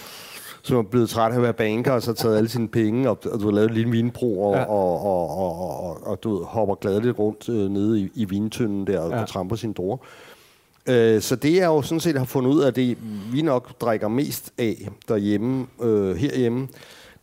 som 0.63 0.77
er 0.77 0.81
blevet 0.81 1.09
træt 1.09 1.31
af 1.31 1.35
at 1.35 1.41
være 1.41 1.53
banker, 1.53 1.91
og 1.91 2.01
så 2.01 2.13
taget 2.13 2.37
alle 2.37 2.49
sine 2.49 2.67
penge, 2.67 3.09
og, 3.09 3.19
og 3.31 3.39
du 3.39 3.45
har 3.45 3.51
lavet 3.51 3.69
en 3.69 3.75
lille 3.75 3.91
vinbro, 3.91 4.41
og, 4.43 4.55
Ja. 4.55 4.63
og, 4.63 5.01
og, 5.05 5.37
og, 5.37 5.59
og, 5.59 5.83
og, 5.83 6.07
og 6.07 6.23
du 6.23 6.43
hopper 6.43 6.75
gladeligt 6.75 7.19
rundt 7.19 7.49
øh, 7.49 7.69
nede 7.69 7.99
i, 8.01 8.09
i 8.15 8.25
vintønden 8.25 8.87
der, 8.87 8.99
og, 8.99 9.11
Ja. 9.11 9.21
og 9.21 9.27
tramper 9.27 9.55
sine 9.55 9.73
druer. 9.73 9.97
Øh, 10.89 11.21
så 11.21 11.35
det 11.35 11.55
jeg 11.55 11.65
jo 11.65 11.81
sådan 11.81 11.99
set 11.99 12.17
har 12.17 12.25
fundet 12.25 12.51
ud 12.51 12.61
af, 12.61 12.73
det 12.73 12.97
vi 13.33 13.41
nok 13.41 13.79
drikker 13.81 14.07
mest 14.07 14.53
af 14.57 14.87
derhjemme, 15.07 15.67
øh, 15.81 16.15
herhjemme, 16.15 16.67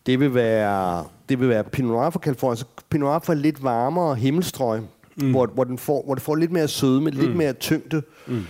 det 0.06 0.20
vil 0.20 0.34
være, 0.34 1.04
det 1.28 1.40
vil 1.40 1.48
være 1.48 1.64
Pinot 1.64 1.90
Noir 1.92 2.10
fra 2.10 2.20
Californien. 2.20 2.56
Så 2.56 2.64
Pinot 2.90 3.06
Noir 3.08 3.18
fra 3.18 3.34
lidt 3.34 3.62
varmere 3.62 4.14
himmelstrøg, 4.14 4.80
mm. 5.16 5.30
hvor, 5.30 5.46
hvor, 5.46 5.64
den 5.64 5.78
får, 5.78 6.02
hvor 6.04 6.14
det 6.14 6.22
får 6.22 6.34
lidt 6.34 6.52
mere 6.52 6.68
sødme, 6.68 7.10
mm. 7.10 7.16
lidt 7.16 7.36
mere 7.36 7.52
tyngde, 7.52 8.02
mm. 8.26 8.44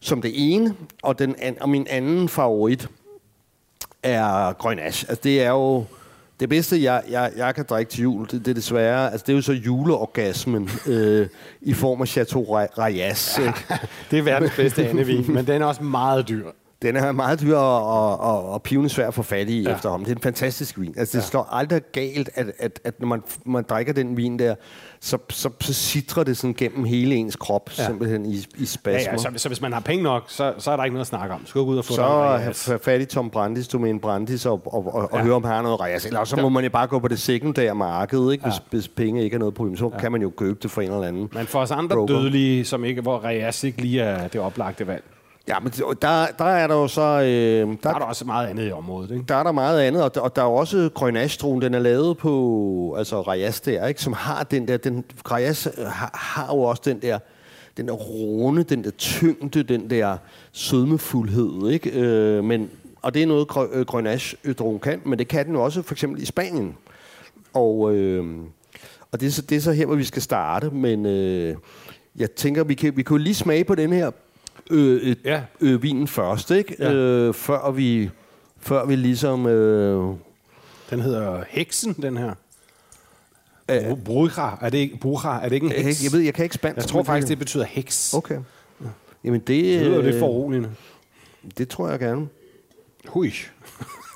som 0.00 0.22
det 0.22 0.32
ene. 0.34 0.74
Og, 1.02 1.18
den, 1.18 1.34
an, 1.38 1.56
og 1.60 1.68
min 1.68 1.86
anden 1.90 2.28
favorit 2.28 2.88
er 4.04 4.52
Grenache. 4.52 5.06
Altså 5.08 5.20
det 5.24 5.42
er 5.42 5.50
jo 5.50 5.84
det 6.40 6.48
bedste, 6.48 6.82
jeg, 6.82 7.02
jeg, 7.10 7.32
jeg 7.36 7.54
kan 7.54 7.64
drikke 7.68 7.90
til 7.90 8.02
jul, 8.02 8.22
det, 8.30 8.32
det 8.44 8.48
er 8.48 8.54
desværre, 8.54 9.12
altså 9.12 9.24
det 9.26 9.32
er 9.32 9.36
jo 9.36 9.42
så 9.42 9.52
juleorgasmen 9.52 10.70
øh, 10.86 11.28
i 11.60 11.72
form 11.72 12.00
af 12.02 12.08
Chateau 12.08 12.44
Ra- 12.44 12.78
Rayas. 12.78 13.38
ikke? 13.38 13.52
Det 14.10 14.18
er 14.18 14.22
verdens 14.22 14.52
bedste 14.56 14.88
andevin, 14.88 15.24
men 15.34 15.46
den 15.46 15.62
er 15.62 15.66
også 15.66 15.82
meget 15.82 16.28
dyr. 16.28 16.46
Den 16.82 16.96
er 16.96 17.12
meget 17.12 17.40
dyr 17.40 17.56
og, 17.56 17.86
og, 17.86 18.20
og, 18.20 18.50
og 18.52 18.62
pivende 18.62 18.90
svær 18.90 19.08
at 19.08 19.14
få 19.14 19.22
fat 19.22 19.48
i 19.48 19.62
Ja. 19.62 19.68
ja. 19.70 19.74
efterhånden. 19.76 20.04
Det 20.06 20.12
er 20.12 20.16
en 20.16 20.22
fantastisk 20.22 20.78
vin. 20.80 20.94
Altså, 20.96 21.12
det 21.12 21.18
Ja. 21.18 21.24
ja. 21.24 21.26
står 21.28 21.48
aldrig 21.52 21.82
galt, 21.92 22.30
at, 22.34 22.46
at, 22.58 22.80
at 22.84 23.00
når 23.00 23.06
man, 23.06 23.22
man 23.46 23.64
drikker 23.68 23.92
den 23.92 24.16
vin 24.16 24.38
der, 24.38 24.54
så, 25.04 25.18
så, 25.30 25.50
så 25.60 25.74
sidrer 25.74 26.24
det 26.24 26.36
sådan 26.36 26.54
gennem 26.54 26.84
hele 26.84 27.14
ens 27.14 27.36
krop, 27.36 27.70
Ja. 27.78 27.82
ja. 27.82 27.88
simpelthen 27.88 28.26
i, 28.26 28.34
i 28.34 28.44
Ja, 28.60 28.64
spasmer. 28.64 29.12
ja, 29.12 29.18
så, 29.18 29.28
så 29.36 29.48
hvis 29.48 29.60
man 29.60 29.72
har 29.72 29.80
penge 29.80 30.02
nok, 30.04 30.24
så, 30.28 30.54
så 30.58 30.70
er 30.70 30.76
der 30.76 30.84
ikke 30.84 30.94
noget 30.94 31.04
at 31.04 31.08
snakke 31.08 31.34
om. 31.34 31.40
Så 31.40 31.48
skal 31.50 31.60
gå 31.60 31.66
ud 31.66 31.78
og 31.78 31.84
få 31.84 31.92
så 31.94 32.02
have 32.66 32.78
fat 32.78 33.00
i 33.00 33.04
Tom 33.04 33.30
Brandis, 33.30 33.68
du 33.68 33.78
med 33.78 33.90
en 33.90 34.00
Brandis, 34.00 34.46
og, 34.46 34.62
og, 34.74 34.94
og, 34.94 35.08
Ja. 35.12 35.18
og 35.18 35.24
høre, 35.24 35.34
om 35.34 35.44
han 35.44 35.52
har 35.54 35.62
noget 35.62 35.80
Reyes. 35.80 36.06
Eller 36.06 36.24
så 36.24 36.36
må 36.36 36.48
man 36.48 36.64
jo 36.64 36.70
bare 36.70 36.86
gå 36.86 36.98
på 36.98 37.08
det 37.08 37.18
sekundære 37.20 37.74
marked, 37.74 38.30
ikke? 38.32 38.44
Hvis, 38.44 38.54
Ja. 38.54 38.58
hvis 38.70 38.88
penge 38.88 39.24
ikke 39.24 39.34
er 39.34 39.38
noget 39.38 39.54
problem. 39.54 39.76
Så 39.76 39.88
kan 40.00 40.12
man 40.12 40.22
jo 40.22 40.30
købe 40.36 40.58
det 40.62 40.70
for 40.70 40.80
en 40.82 40.90
eller 40.92 41.06
anden. 41.08 41.28
Men 41.32 41.46
for 41.46 41.58
os 41.58 41.70
andre 41.70 41.96
Broker. 41.96 42.14
dødelige, 42.14 42.64
som 42.64 42.84
ikke, 42.84 43.00
hvor 43.00 43.24
Reyes 43.24 43.64
ikke 43.64 43.80
lige 43.80 44.00
er 44.00 44.28
det 44.28 44.40
oplagte 44.40 44.86
valg, 44.86 45.04
Ja, 45.48 45.60
men 45.60 45.72
der, 46.02 46.26
der 46.38 46.44
er 46.44 46.66
der 46.66 46.74
jo 46.74 46.88
så... 46.88 47.00
Øh, 47.00 47.26
der 47.26 47.76
der, 47.82 47.90
er 47.90 47.98
der 47.98 48.06
også 48.06 48.24
meget 48.24 48.48
andet 48.48 48.68
i 48.68 48.72
området. 48.72 49.10
Ikke? 49.10 49.24
der 49.28 49.34
er 49.34 49.42
der 49.42 49.52
meget 49.52 49.80
andet, 49.80 50.02
og 50.02 50.14
der, 50.14 50.20
og 50.20 50.36
der 50.36 50.42
er 50.42 50.46
jo 50.46 50.54
også 50.54 50.90
Grenache-druen, 50.94 51.62
den 51.62 51.74
er 51.74 51.78
lavet 51.78 52.18
på, 52.18 52.94
altså 52.98 53.22
Reyes 53.22 53.60
der, 53.60 53.86
ikke? 53.86 54.02
Som 54.02 54.12
har 54.12 54.44
den 54.44 54.68
der, 54.68 54.76
den, 54.76 55.04
Reyes 55.30 55.68
har, 55.86 56.10
har 56.14 56.54
jo 56.54 56.60
også 56.60 56.82
den 56.84 57.02
der, 57.02 57.18
den 57.76 57.88
der 57.88 57.94
runde, 57.94 58.62
den 58.62 58.84
der 58.84 58.90
tyngde, 58.90 59.62
den 59.62 59.90
der 59.90 60.16
sødmefuldhed, 60.52 61.70
ikke? 61.70 61.90
Øh, 61.90 62.44
men, 62.44 62.70
og 63.02 63.14
det 63.14 63.22
er 63.22 63.26
noget, 63.26 63.46
Gre- 63.50 63.76
øh, 63.76 63.86
Grenache-druen 63.86 64.78
kan, 64.78 65.00
men 65.04 65.18
det 65.18 65.28
kan 65.28 65.46
den 65.46 65.56
også 65.56 65.82
for 65.82 65.94
eksempel 65.94 66.22
i 66.22 66.24
Spanien. 66.24 66.76
Og, 67.52 67.94
øh, 67.94 68.36
og 69.12 69.20
det, 69.20 69.26
er 69.26 69.30
så, 69.30 69.42
det 69.42 69.56
er 69.56 69.60
så 69.60 69.72
her, 69.72 69.86
hvor 69.86 69.94
vi 69.96 70.04
skal 70.04 70.22
starte, 70.22 70.70
men 70.70 71.06
øh, 71.06 71.56
jeg 72.16 72.30
tænker, 72.30 72.64
vi 72.64 72.74
kan, 72.74 72.96
vi 72.96 73.02
kan 73.02 73.16
jo 73.16 73.22
lige 73.22 73.34
smage 73.34 73.64
på 73.64 73.74
den 73.74 73.92
her 73.92 74.10
øh, 74.70 75.16
Ja. 75.24 75.42
øh, 75.60 75.82
vinen 75.82 76.08
først, 76.08 76.50
ikke? 76.50 76.76
Ja. 76.78 76.92
Øh, 76.92 77.34
før 77.34 77.70
vi 77.70 78.10
før 78.60 78.84
vi 78.86 78.96
ligesom... 78.96 79.46
Øh, 79.46 80.14
Den 80.90 81.00
hedder 81.00 81.44
Heksen, 81.48 81.92
den 81.92 82.16
her. 82.16 82.34
øh, 83.70 83.76
Bru- 83.90 83.94
Bruja. 84.04 84.50
Er 84.60 84.70
det 84.70 84.78
ikke, 84.78 84.96
Bruja? 84.96 85.28
Er 85.30 85.48
det 85.48 85.52
ikke 85.52 85.66
en 85.66 85.72
heks? 85.84 86.04
jeg 86.04 86.12
ved, 86.12 86.20
jeg 86.20 86.34
kan 86.34 86.42
ikke 86.44 86.54
spansk. 86.54 86.76
jeg 86.76 86.84
tror 86.84 87.02
faktisk, 87.02 87.28
det 87.28 87.38
betyder 87.38 87.64
heks. 87.64 88.14
Okay. 88.14 88.38
Jamen 89.24 89.40
det... 89.40 89.48
Det 89.64 89.86
lyder 89.86 90.02
lidt 90.02 90.14
øh, 90.14 90.20
foruroligende. 90.20 90.70
Det 91.58 91.68
tror 91.68 91.88
jeg 91.88 91.98
gerne. 91.98 92.28
Hui. 93.08 93.32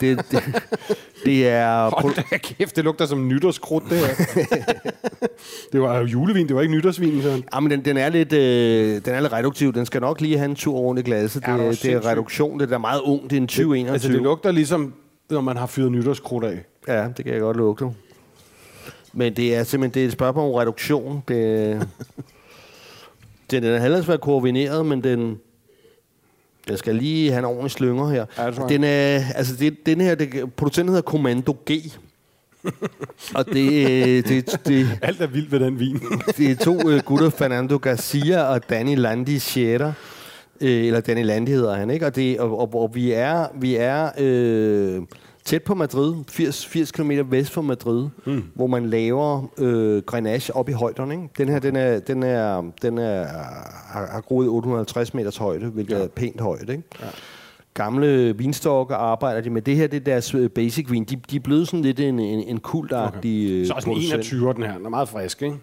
Det, 0.00 0.24
det, 0.30 0.42
det 1.24 1.48
er... 1.48 1.90
Hold 2.00 2.14
da 2.14 2.38
kæft, 2.38 2.76
det 2.76 2.84
lugter 2.84 3.06
som 3.06 3.28
nytårskrudt, 3.28 3.84
det 3.90 3.98
her. 3.98 4.14
det 5.72 5.80
var 5.80 6.00
julevin, 6.00 6.48
det 6.48 6.56
var 6.56 6.62
ikke 6.62 6.74
nytårsvin, 6.74 7.22
sådan. 7.22 7.44
Ja, 7.54 7.60
men 7.60 7.70
den, 7.70 7.84
den, 7.84 7.96
er 7.96 8.08
lidt, 8.08 8.32
øh, 8.32 9.04
den 9.04 9.14
er 9.14 9.20
lidt 9.20 9.32
reduktiv. 9.32 9.72
Den 9.72 9.86
skal 9.86 10.00
nok 10.00 10.20
lige 10.20 10.38
have 10.38 10.50
en 10.50 10.54
tur 10.54 10.78
rundt 10.78 11.00
i 11.00 11.02
glasset. 11.02 11.42
Ja, 11.46 11.52
Det, 11.52 11.70
det 11.70 11.82
det 11.82 11.92
er 11.92 12.06
reduktion. 12.06 12.60
Det 12.60 12.72
er 12.72 12.78
meget 12.78 13.00
ung. 13.00 13.22
Det 13.22 13.32
er 13.32 13.40
en 13.40 13.46
2021. 13.46 13.92
Altså, 13.92 14.08
det 14.08 14.22
lugter 14.22 14.52
ligesom, 14.52 14.94
når 15.30 15.40
man 15.40 15.56
har 15.56 15.66
fyret 15.66 15.92
nytårskrudt 15.92 16.44
af. 16.44 16.64
Ja, 16.88 17.08
det 17.16 17.24
kan 17.24 17.34
jeg 17.34 17.40
godt 17.40 17.56
lugte. 17.56 17.84
Men 19.12 19.36
det 19.36 19.54
er 19.56 19.64
simpelthen 19.64 19.94
det 19.94 20.02
er 20.02 20.06
et 20.06 20.12
spørgsmål 20.12 20.48
om 20.48 20.54
reduktion. 20.54 21.22
Det, 21.28 21.36
den, 23.50 23.62
den 23.62 23.72
er 23.72 23.78
heller 23.78 24.02
været 24.02 24.20
koordineret, 24.20 24.86
men 24.86 25.04
den, 25.04 25.38
den 26.68 26.76
skal 26.76 26.94
lige 26.94 27.30
have 27.30 27.38
en 27.38 27.44
ordentlig 27.44 27.70
slynger 27.70 28.08
her. 28.08 28.24
Ja, 28.38 28.44
jeg. 28.44 28.54
den 28.68 28.84
er, 28.84 29.22
altså 29.34 29.56
det, 29.56 29.86
den 29.86 30.00
her, 30.00 30.14
det, 30.14 30.54
producenten 30.56 30.88
hedder 30.94 31.10
Commando 31.10 31.52
G. 31.52 31.70
og 33.34 33.46
det, 33.46 34.28
det, 34.28 34.60
det, 34.66 34.98
Alt 35.02 35.20
er 35.20 35.26
vildt 35.26 35.52
ved 35.52 35.60
den 35.60 35.80
vin. 35.80 36.00
det 36.36 36.50
er 36.50 36.56
to 36.64 36.90
øh, 36.90 37.00
gutter, 37.02 37.30
Fernando 37.30 37.76
Garcia 37.76 38.42
og 38.42 38.70
Danny 38.70 38.96
Landi 38.96 39.38
Sierra. 39.38 39.92
Øh, 40.60 40.86
eller 40.86 41.00
Danny 41.00 41.24
Landi 41.24 41.52
hedder 41.52 41.76
han, 41.76 41.90
ikke? 41.90 42.06
Og, 42.06 42.16
det, 42.16 42.40
og, 42.40 42.60
og, 42.60 42.74
og 42.74 42.94
vi 42.94 43.12
er, 43.12 43.46
vi 43.60 43.76
er 43.76 44.10
øh, 44.18 45.02
tæt 45.48 45.62
på 45.62 45.74
Madrid, 45.74 46.14
80, 46.28 46.66
80 46.66 46.92
km 46.92 47.10
vest 47.28 47.50
for 47.50 47.62
Madrid, 47.62 48.08
mm. 48.26 48.44
hvor 48.54 48.66
man 48.66 48.86
laver 48.86 49.50
øh, 49.58 50.02
Grenache 50.02 50.56
op 50.56 50.68
i 50.68 50.72
højderne. 50.72 51.14
Ikke? 51.14 51.28
Den 51.38 51.48
her, 51.48 51.58
den 51.58 51.76
er, 51.76 51.98
den 51.98 52.22
er, 52.22 52.70
den 52.82 52.98
er, 52.98 53.24
har, 53.88 54.06
har 54.06 54.20
groet 54.20 54.48
850 54.48 55.14
meters 55.14 55.36
højde, 55.36 55.66
hvilket 55.66 55.98
ja. 55.98 56.04
er 56.04 56.08
pænt 56.08 56.40
højt. 56.40 56.68
Ikke? 56.68 56.82
Ja. 57.00 57.06
Gamle 57.74 58.38
vinstokke 58.38 58.94
arbejder 58.94 59.40
de 59.40 59.50
med. 59.50 59.62
Det 59.62 59.76
her 59.76 59.86
det 59.86 59.96
er 59.96 60.00
deres 60.00 60.34
øh, 60.34 60.50
basic 60.50 60.90
vin. 60.90 61.04
De, 61.04 61.16
de 61.30 61.36
er 61.36 61.40
blevet 61.40 61.68
sådan 61.68 61.82
lidt 61.82 62.00
en, 62.00 62.18
en, 62.18 62.40
en 62.40 62.60
kultagtig 62.60 63.58
okay. 63.60 63.64
Så 63.66 63.72
også 63.72 63.90
en 63.90 63.96
21 63.96 64.52
den 64.52 64.62
her. 64.62 64.76
Den 64.76 64.86
er 64.86 64.90
meget 64.90 65.08
frisk, 65.08 65.42
ikke? 65.42 65.56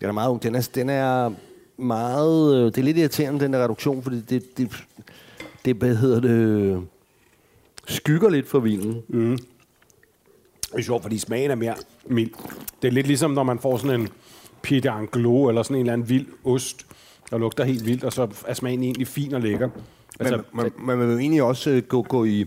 Den 0.00 0.08
er 0.08 0.12
meget 0.12 0.30
ung. 0.30 0.42
Den 0.42 0.54
er, 0.54 0.68
den 0.74 0.90
er 0.90 1.30
meget... 1.76 2.56
øh, 2.56 2.64
Det 2.64 2.78
er 2.78 2.82
lidt 2.82 2.98
irriterende, 2.98 3.40
den 3.40 3.52
der 3.52 3.64
reduktion, 3.64 4.02
fordi 4.02 4.20
det, 4.20 4.58
det, 4.58 4.84
det 5.64 5.76
hvad 5.76 5.96
hedder 5.96 6.20
det, 6.20 6.82
skygger 7.88 8.30
lidt 8.30 8.48
for 8.48 8.60
vinen. 8.60 9.02
Det 10.72 10.78
er 10.78 10.82
sjovt, 10.82 11.02
fordi 11.02 11.18
smagen 11.18 11.50
er 11.50 11.54
mere 11.54 11.74
mild. 12.06 12.30
Det 12.82 12.88
er 12.88 12.92
lidt 12.92 13.06
ligesom, 13.06 13.30
når 13.30 13.42
man 13.42 13.58
får 13.58 13.76
sådan 13.76 14.00
en 14.00 14.08
Pied 14.62 14.86
d'Anglo, 14.86 15.48
eller 15.48 15.62
sådan 15.62 15.76
en 15.76 15.80
eller 15.80 15.92
anden 15.92 16.08
vild 16.08 16.26
ost, 16.44 16.86
der 17.30 17.38
lugter 17.38 17.64
helt 17.64 17.86
vildt, 17.86 18.04
og 18.04 18.12
så 18.12 18.28
er 18.46 18.54
smagen 18.54 18.82
egentlig 18.82 19.06
fin 19.06 19.34
og 19.34 19.40
lækker. 19.40 19.68
Altså, 20.20 20.42
man, 20.52 20.70
man, 20.78 20.86
man 20.86 20.98
vil 20.98 21.12
jo 21.12 21.18
egentlig 21.18 21.42
også 21.42 21.70
øh, 21.70 21.82
gå, 21.82 22.02
gå 22.02 22.24
i, 22.24 22.46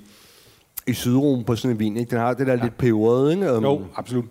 i 0.88 0.94
sydrum 0.94 1.44
på 1.44 1.56
sådan 1.56 1.76
en 1.76 1.80
vin. 1.80 1.98
Ikke? 1.98 2.10
Den 2.10 2.18
har 2.18 2.34
det 2.34 2.48
der 2.48 2.54
ja. 2.54 2.64
lidt 2.64 2.78
peberet, 2.78 3.32
ikke? 3.32 3.54
Um, 3.54 3.64
jo, 3.64 3.86
absolut. 3.96 4.26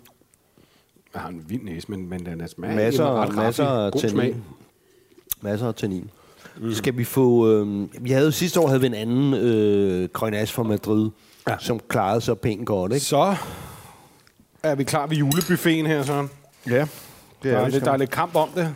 Jeg 1.13 1.21
har 1.21 1.29
en 1.29 1.45
vild 1.47 1.63
næse, 1.63 1.91
men, 1.91 2.09
men 2.09 2.25
den 2.25 2.41
er 2.41 2.47
smag. 2.47 2.75
masser, 2.75 3.31
masser 3.35 3.65
af 3.65 3.91
tannin. 3.91 4.43
Masser 5.41 5.67
af 5.67 5.75
tannin. 5.75 6.09
Mm. 6.57 6.73
Skal 6.73 6.97
vi 6.97 7.03
få... 7.03 7.49
Øh, 7.51 7.87
vi 8.01 8.11
havde 8.11 8.25
jo 8.25 8.31
sidste 8.31 8.59
år 8.59 8.67
havde 8.67 8.81
vi 8.81 8.87
en 8.87 8.93
anden 8.93 9.33
øh, 9.33 10.09
Grenache 10.13 10.53
fra 10.55 10.63
Madrid, 10.63 11.09
ja. 11.47 11.55
Som 11.59 11.79
klarede 11.89 12.21
sig 12.21 12.39
pænt 12.39 12.65
godt, 12.65 12.93
ikke? 12.93 13.05
Så 13.05 13.35
er 14.63 14.75
vi 14.75 14.83
klar 14.83 15.07
ved 15.07 15.17
julebuffeten 15.17 15.85
her, 15.85 16.03
Søren. 16.03 16.29
Ja, 16.67 16.79
det 16.79 16.87
Der 17.43 17.57
er, 17.57 17.67
lidt, 17.67 17.85
der 17.85 17.91
er 17.91 17.97
lidt 17.97 18.09
kamp 18.11 18.35
om 18.35 18.49
det. 18.55 18.75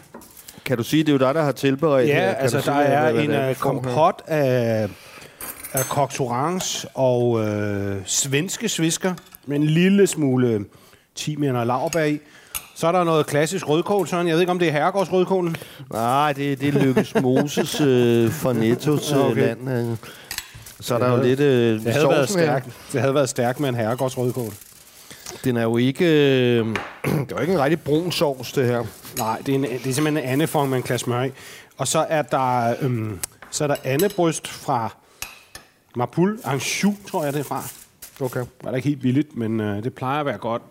Kan 0.66 0.78
du 0.78 0.84
sige, 0.84 1.04
det 1.04 1.10
er 1.10 1.14
jo 1.14 1.20
dig, 1.20 1.36
der 1.36 1.42
har 1.44 1.52
tilberedt 1.52 2.08
Ja, 2.10 2.14
her. 2.14 2.34
Kan 2.34 2.42
altså 2.42 2.58
der 2.58 2.64
sige, 2.64 2.74
hvad- 2.76 2.86
er 2.86 3.12
hvad 3.12 3.24
en 3.24 3.30
det 3.30 3.50
uh, 3.50 3.56
kompot 3.56 4.22
af, 4.28 4.90
af 5.74 5.84
Cox 5.84 6.20
Orange 6.20 6.88
og 6.94 7.46
øh, 7.48 7.96
svenske 8.06 8.70
svisker 8.70 9.14
med 9.46 9.58
en 9.58 9.64
lille 9.64 10.08
smule 10.08 10.66
timian 11.16 11.56
og 11.56 11.68
laurbær 11.68 12.04
i. 12.04 12.20
Så 12.78 12.88
er 12.88 12.92
der 12.92 13.04
noget 13.04 13.26
klassisk 13.28 13.70
rødkål, 13.70 14.08
Søren. 14.08 14.28
Jeg 14.28 14.34
ved 14.34 14.42
ikke, 14.42 14.52
om 14.52 14.60
det 14.60 14.68
er 14.68 14.72
herregårdsrødkålen. 14.72 15.56
Nej, 15.94 16.34
det, 16.34 16.60
det 16.62 16.76
er 16.76 16.80
Lykkes 16.80 17.16
Moses 17.22 17.82
øh, 17.82 18.32
fra 18.32 18.54
Nettos 18.54 19.12
øh, 19.12 19.26
Okay. 19.26 19.42
land. 19.42 19.70
Øh. 19.70 19.98
Så 20.80 20.96
er 20.96 21.00
der 21.00 21.18
jo 21.18 21.24
lidt... 21.24 21.40
Øh, 21.40 21.80
Det 21.86 21.94
havde, 21.94 22.10
været 22.10 22.30
stærkt. 22.30 22.70
det 22.92 23.02
havde 23.02 23.14
været 23.14 23.30
stærkt 23.30 23.60
med 23.60 23.70
en 23.70 23.76
herregårdsrødkål. 23.76 24.52
Den 25.44 25.58
er 25.58 25.62
jo 25.64 25.78
ikke... 25.78 26.06
Øh, 26.06 26.66
det 27.06 27.32
er 27.32 27.36
jo 27.36 27.38
ikke 27.38 27.54
en 27.54 27.60
rigtig 27.64 27.82
brun 27.82 28.12
sovs, 28.12 28.52
det 28.52 28.66
her. 28.68 28.84
Nej, 29.18 29.38
det 29.46 29.52
er, 29.52 29.56
en, 29.56 29.64
det 29.64 29.88
er 29.88 29.94
simpelthen 29.94 30.18
en 30.18 30.30
andefong 30.30 30.70
med 30.70 30.78
en 30.78 30.84
klasse 30.84 31.04
smør 31.04 31.24
i. 31.24 31.32
Og 31.78 31.88
så 31.88 32.06
er 32.10 32.22
der, 32.22 32.76
øhm, 32.82 33.20
så 33.52 33.64
er 33.64 33.68
der 33.68 33.76
andebryst 33.84 34.48
fra 34.48 34.96
Mapul 35.96 36.40
Anjou, 36.44 36.96
tror 37.12 37.24
jeg 37.24 37.34
det 37.34 37.40
er 37.40 37.44
fra. 37.44 37.64
Okay. 38.22 38.40
Det 38.40 38.48
er 38.66 38.70
da 38.70 38.76
ikke 38.76 38.90
helt 38.90 39.02
billigt, 39.02 39.36
men 39.38 39.60
øh, 39.60 39.84
det 39.84 39.94
plejer 39.94 40.20
at 40.20 40.26
være 40.26 40.38
godt. 40.38 40.62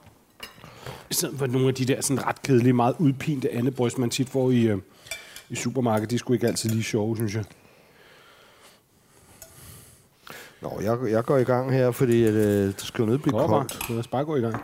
Stedet 1.11 1.39
for 1.39 1.47
nogle 1.47 1.69
af 1.69 1.75
de 1.75 1.85
der 1.85 2.01
sådan 2.01 2.27
ret 2.27 2.43
kedelige, 2.43 2.73
meget 2.73 2.97
udpinte 2.99 3.53
andebryst, 3.53 3.99
man 3.99 4.11
tit 4.11 4.29
får 4.29 4.51
i, 4.51 4.63
øh, 4.63 4.79
i 5.51 5.55
supermarkedet. 5.55 6.11
De 6.11 6.19
skulle 6.19 6.37
ikke 6.37 6.47
altid 6.47 6.71
lige 6.71 6.83
sjove, 6.83 7.17
synes 7.17 7.35
jeg. 7.35 7.45
Nå, 10.63 10.81
jeg, 10.83 10.99
jeg 11.11 11.25
går 11.25 11.37
i 11.37 11.45
gang 11.45 11.73
her, 11.73 11.91
fordi 11.91 12.25
at, 12.25 12.33
øh, 12.35 12.67
det 12.67 12.81
skal 12.81 13.03
jo 13.03 13.07
nødt 13.09 13.23
blive 13.23 13.33
bare. 13.39 13.49
koldt. 13.49 13.91
Lad 13.91 13.99
os 13.99 14.07
bare 14.09 14.25
gå 14.25 14.37
i 14.37 14.41
gang. 14.41 14.63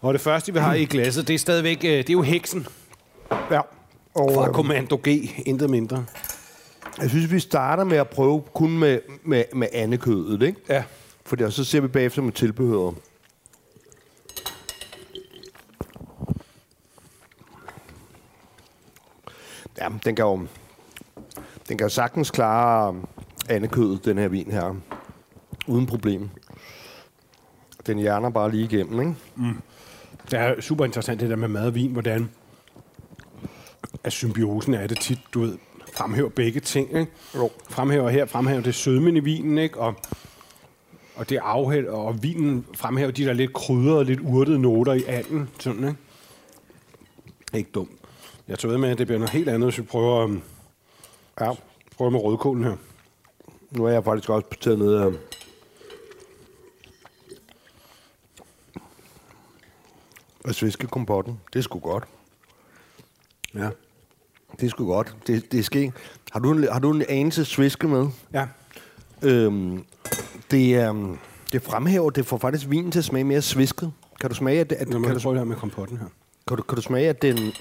Og 0.00 0.12
det 0.14 0.20
første, 0.20 0.52
vi 0.52 0.58
har 0.58 0.74
i 0.74 0.84
glasset, 0.84 1.28
det 1.28 1.34
er 1.34 1.38
stadigvæk, 1.38 1.84
øh, 1.84 1.90
det 1.90 2.10
er 2.10 2.12
jo 2.12 2.22
heksen 2.22 2.66
Ja. 3.50 3.60
Og, 4.14 4.30
fra 4.34 4.48
øh, 4.48 4.54
Commando 4.54 4.96
G, 4.96 5.08
intet 5.46 5.70
mindre. 5.70 6.04
jeg 7.00 7.10
synes, 7.10 7.32
vi 7.32 7.38
starter 7.40 7.84
med 7.84 7.96
at 7.96 8.08
prøve 8.08 8.42
kun 8.54 8.78
med, 8.78 8.98
med, 9.24 9.44
med 9.54 9.68
andekødet, 9.72 10.42
ikke? 10.42 10.60
Ja. 10.68 10.84
Fordi, 11.24 11.42
og 11.42 11.52
så 11.52 11.64
ser 11.64 11.80
vi 11.80 11.88
bagefter 11.88 12.22
med 12.22 12.32
tilbehør. 12.32 12.92
Ja, 19.80 19.88
den 20.04 20.16
kan 20.16 20.24
jo, 20.24 20.46
den 21.68 21.78
kan 21.78 21.84
jo 21.84 21.88
sagtens 21.88 22.30
klare 22.30 22.94
andekødet, 23.48 24.04
den 24.04 24.18
her 24.18 24.28
vin 24.28 24.50
her. 24.50 24.74
Uden 25.66 25.86
problem. 25.86 26.30
Den 27.86 27.98
hjerner 27.98 28.30
bare 28.30 28.50
lige 28.50 28.64
igennem, 28.64 29.00
ikke? 29.00 29.14
Det 30.30 30.38
er 30.38 30.60
super 30.60 30.84
interessant 30.84 31.20
det 31.20 31.30
der 31.30 31.36
med 31.36 31.48
mad 31.48 31.66
og 31.66 31.74
vin, 31.74 31.92
hvordan 31.92 32.30
at 34.04 34.12
symbiosen 34.12 34.74
er 34.74 34.86
det 34.86 35.00
tit, 35.00 35.18
du 35.34 35.40
ved, 35.40 35.58
fremhæver 35.92 36.28
begge 36.28 36.60
ting, 36.60 36.88
ikke? 36.98 37.12
Jo. 37.34 37.50
Fremhæver 37.68 38.08
her, 38.08 38.26
fremhæver 38.26 38.60
det 38.60 38.74
sødmen 38.74 39.16
i 39.16 39.20
vinen, 39.20 39.58
ikke? 39.58 39.80
Og, 39.80 39.94
og 41.16 41.30
det 41.30 41.38
afhæld, 41.42 41.86
og 41.86 42.22
vinen 42.22 42.66
fremhæver 42.74 43.10
de 43.10 43.24
der 43.24 43.32
lidt 43.32 43.52
krydrede, 43.52 44.04
lidt 44.04 44.20
urtede 44.20 44.58
noter 44.58 44.92
i 44.92 45.04
anden, 45.06 45.48
sådan, 45.60 45.88
ikke? 45.88 45.96
Ikke 47.54 47.70
dumt. 47.70 47.90
Jeg 48.48 48.58
tror 48.58 48.68
ved 48.68 48.78
med, 48.78 48.88
at 48.88 48.98
det 48.98 49.06
bliver 49.06 49.18
noget 49.18 49.32
helt 49.32 49.48
andet, 49.48 49.66
hvis 49.70 49.78
vi 49.78 49.82
prøver, 49.82 50.24
um, 50.24 50.42
Ja. 51.40 51.52
prøver 51.96 52.10
med 52.10 52.20
rødkålen 52.20 52.64
her. 52.64 52.76
Nu 53.70 53.84
er 53.84 53.90
jeg 53.90 54.04
faktisk 54.04 54.30
også 54.30 54.46
taget 54.60 54.78
ned 54.78 54.94
af... 54.94 55.12
af 60.44 60.54
sviskekompotten. 60.54 61.40
Det 61.52 61.58
er 61.58 61.62
sgu 61.62 61.78
godt. 61.78 62.04
Ja. 63.54 63.68
Det 64.60 64.66
er 64.66 64.70
sgu 64.70 64.86
godt. 64.86 65.16
Det, 65.26 65.52
det 65.52 65.64
skal 65.64 65.92
Har 66.32 66.40
du, 66.40 66.50
en, 66.52 66.68
har 66.72 66.78
du 66.78 66.90
en 66.92 67.02
anelse 67.08 67.44
sviske 67.44 67.88
med? 67.88 68.06
Ja. 68.32 68.46
Øhm, 69.22 69.84
det, 70.50 70.88
øhm, 70.88 71.18
det 71.52 71.62
fremhæver, 71.62 72.10
det 72.10 72.26
får 72.26 72.38
faktisk 72.38 72.70
vinen 72.70 72.90
til 72.90 72.98
at 72.98 73.04
smage 73.04 73.24
mere 73.24 73.42
svisket. 73.42 73.92
Kan 74.20 74.30
du 74.30 74.36
smage, 74.36 74.60
at, 74.60 74.72
at, 74.72 74.88
Nu 74.88 74.98
må 74.98 75.06
kan, 75.06 75.14
du, 75.16 75.20
prøve 75.22 75.34
det 75.34 75.40
her 75.40 75.44
med 75.44 75.56
kompotten 75.56 75.96
her. 75.98 76.06
kan, 76.48 76.56
du, 76.56 76.62
kan 76.62 76.76
du 76.76 76.82
smage, 76.82 77.08
at 77.08 77.22
den, 77.22 77.52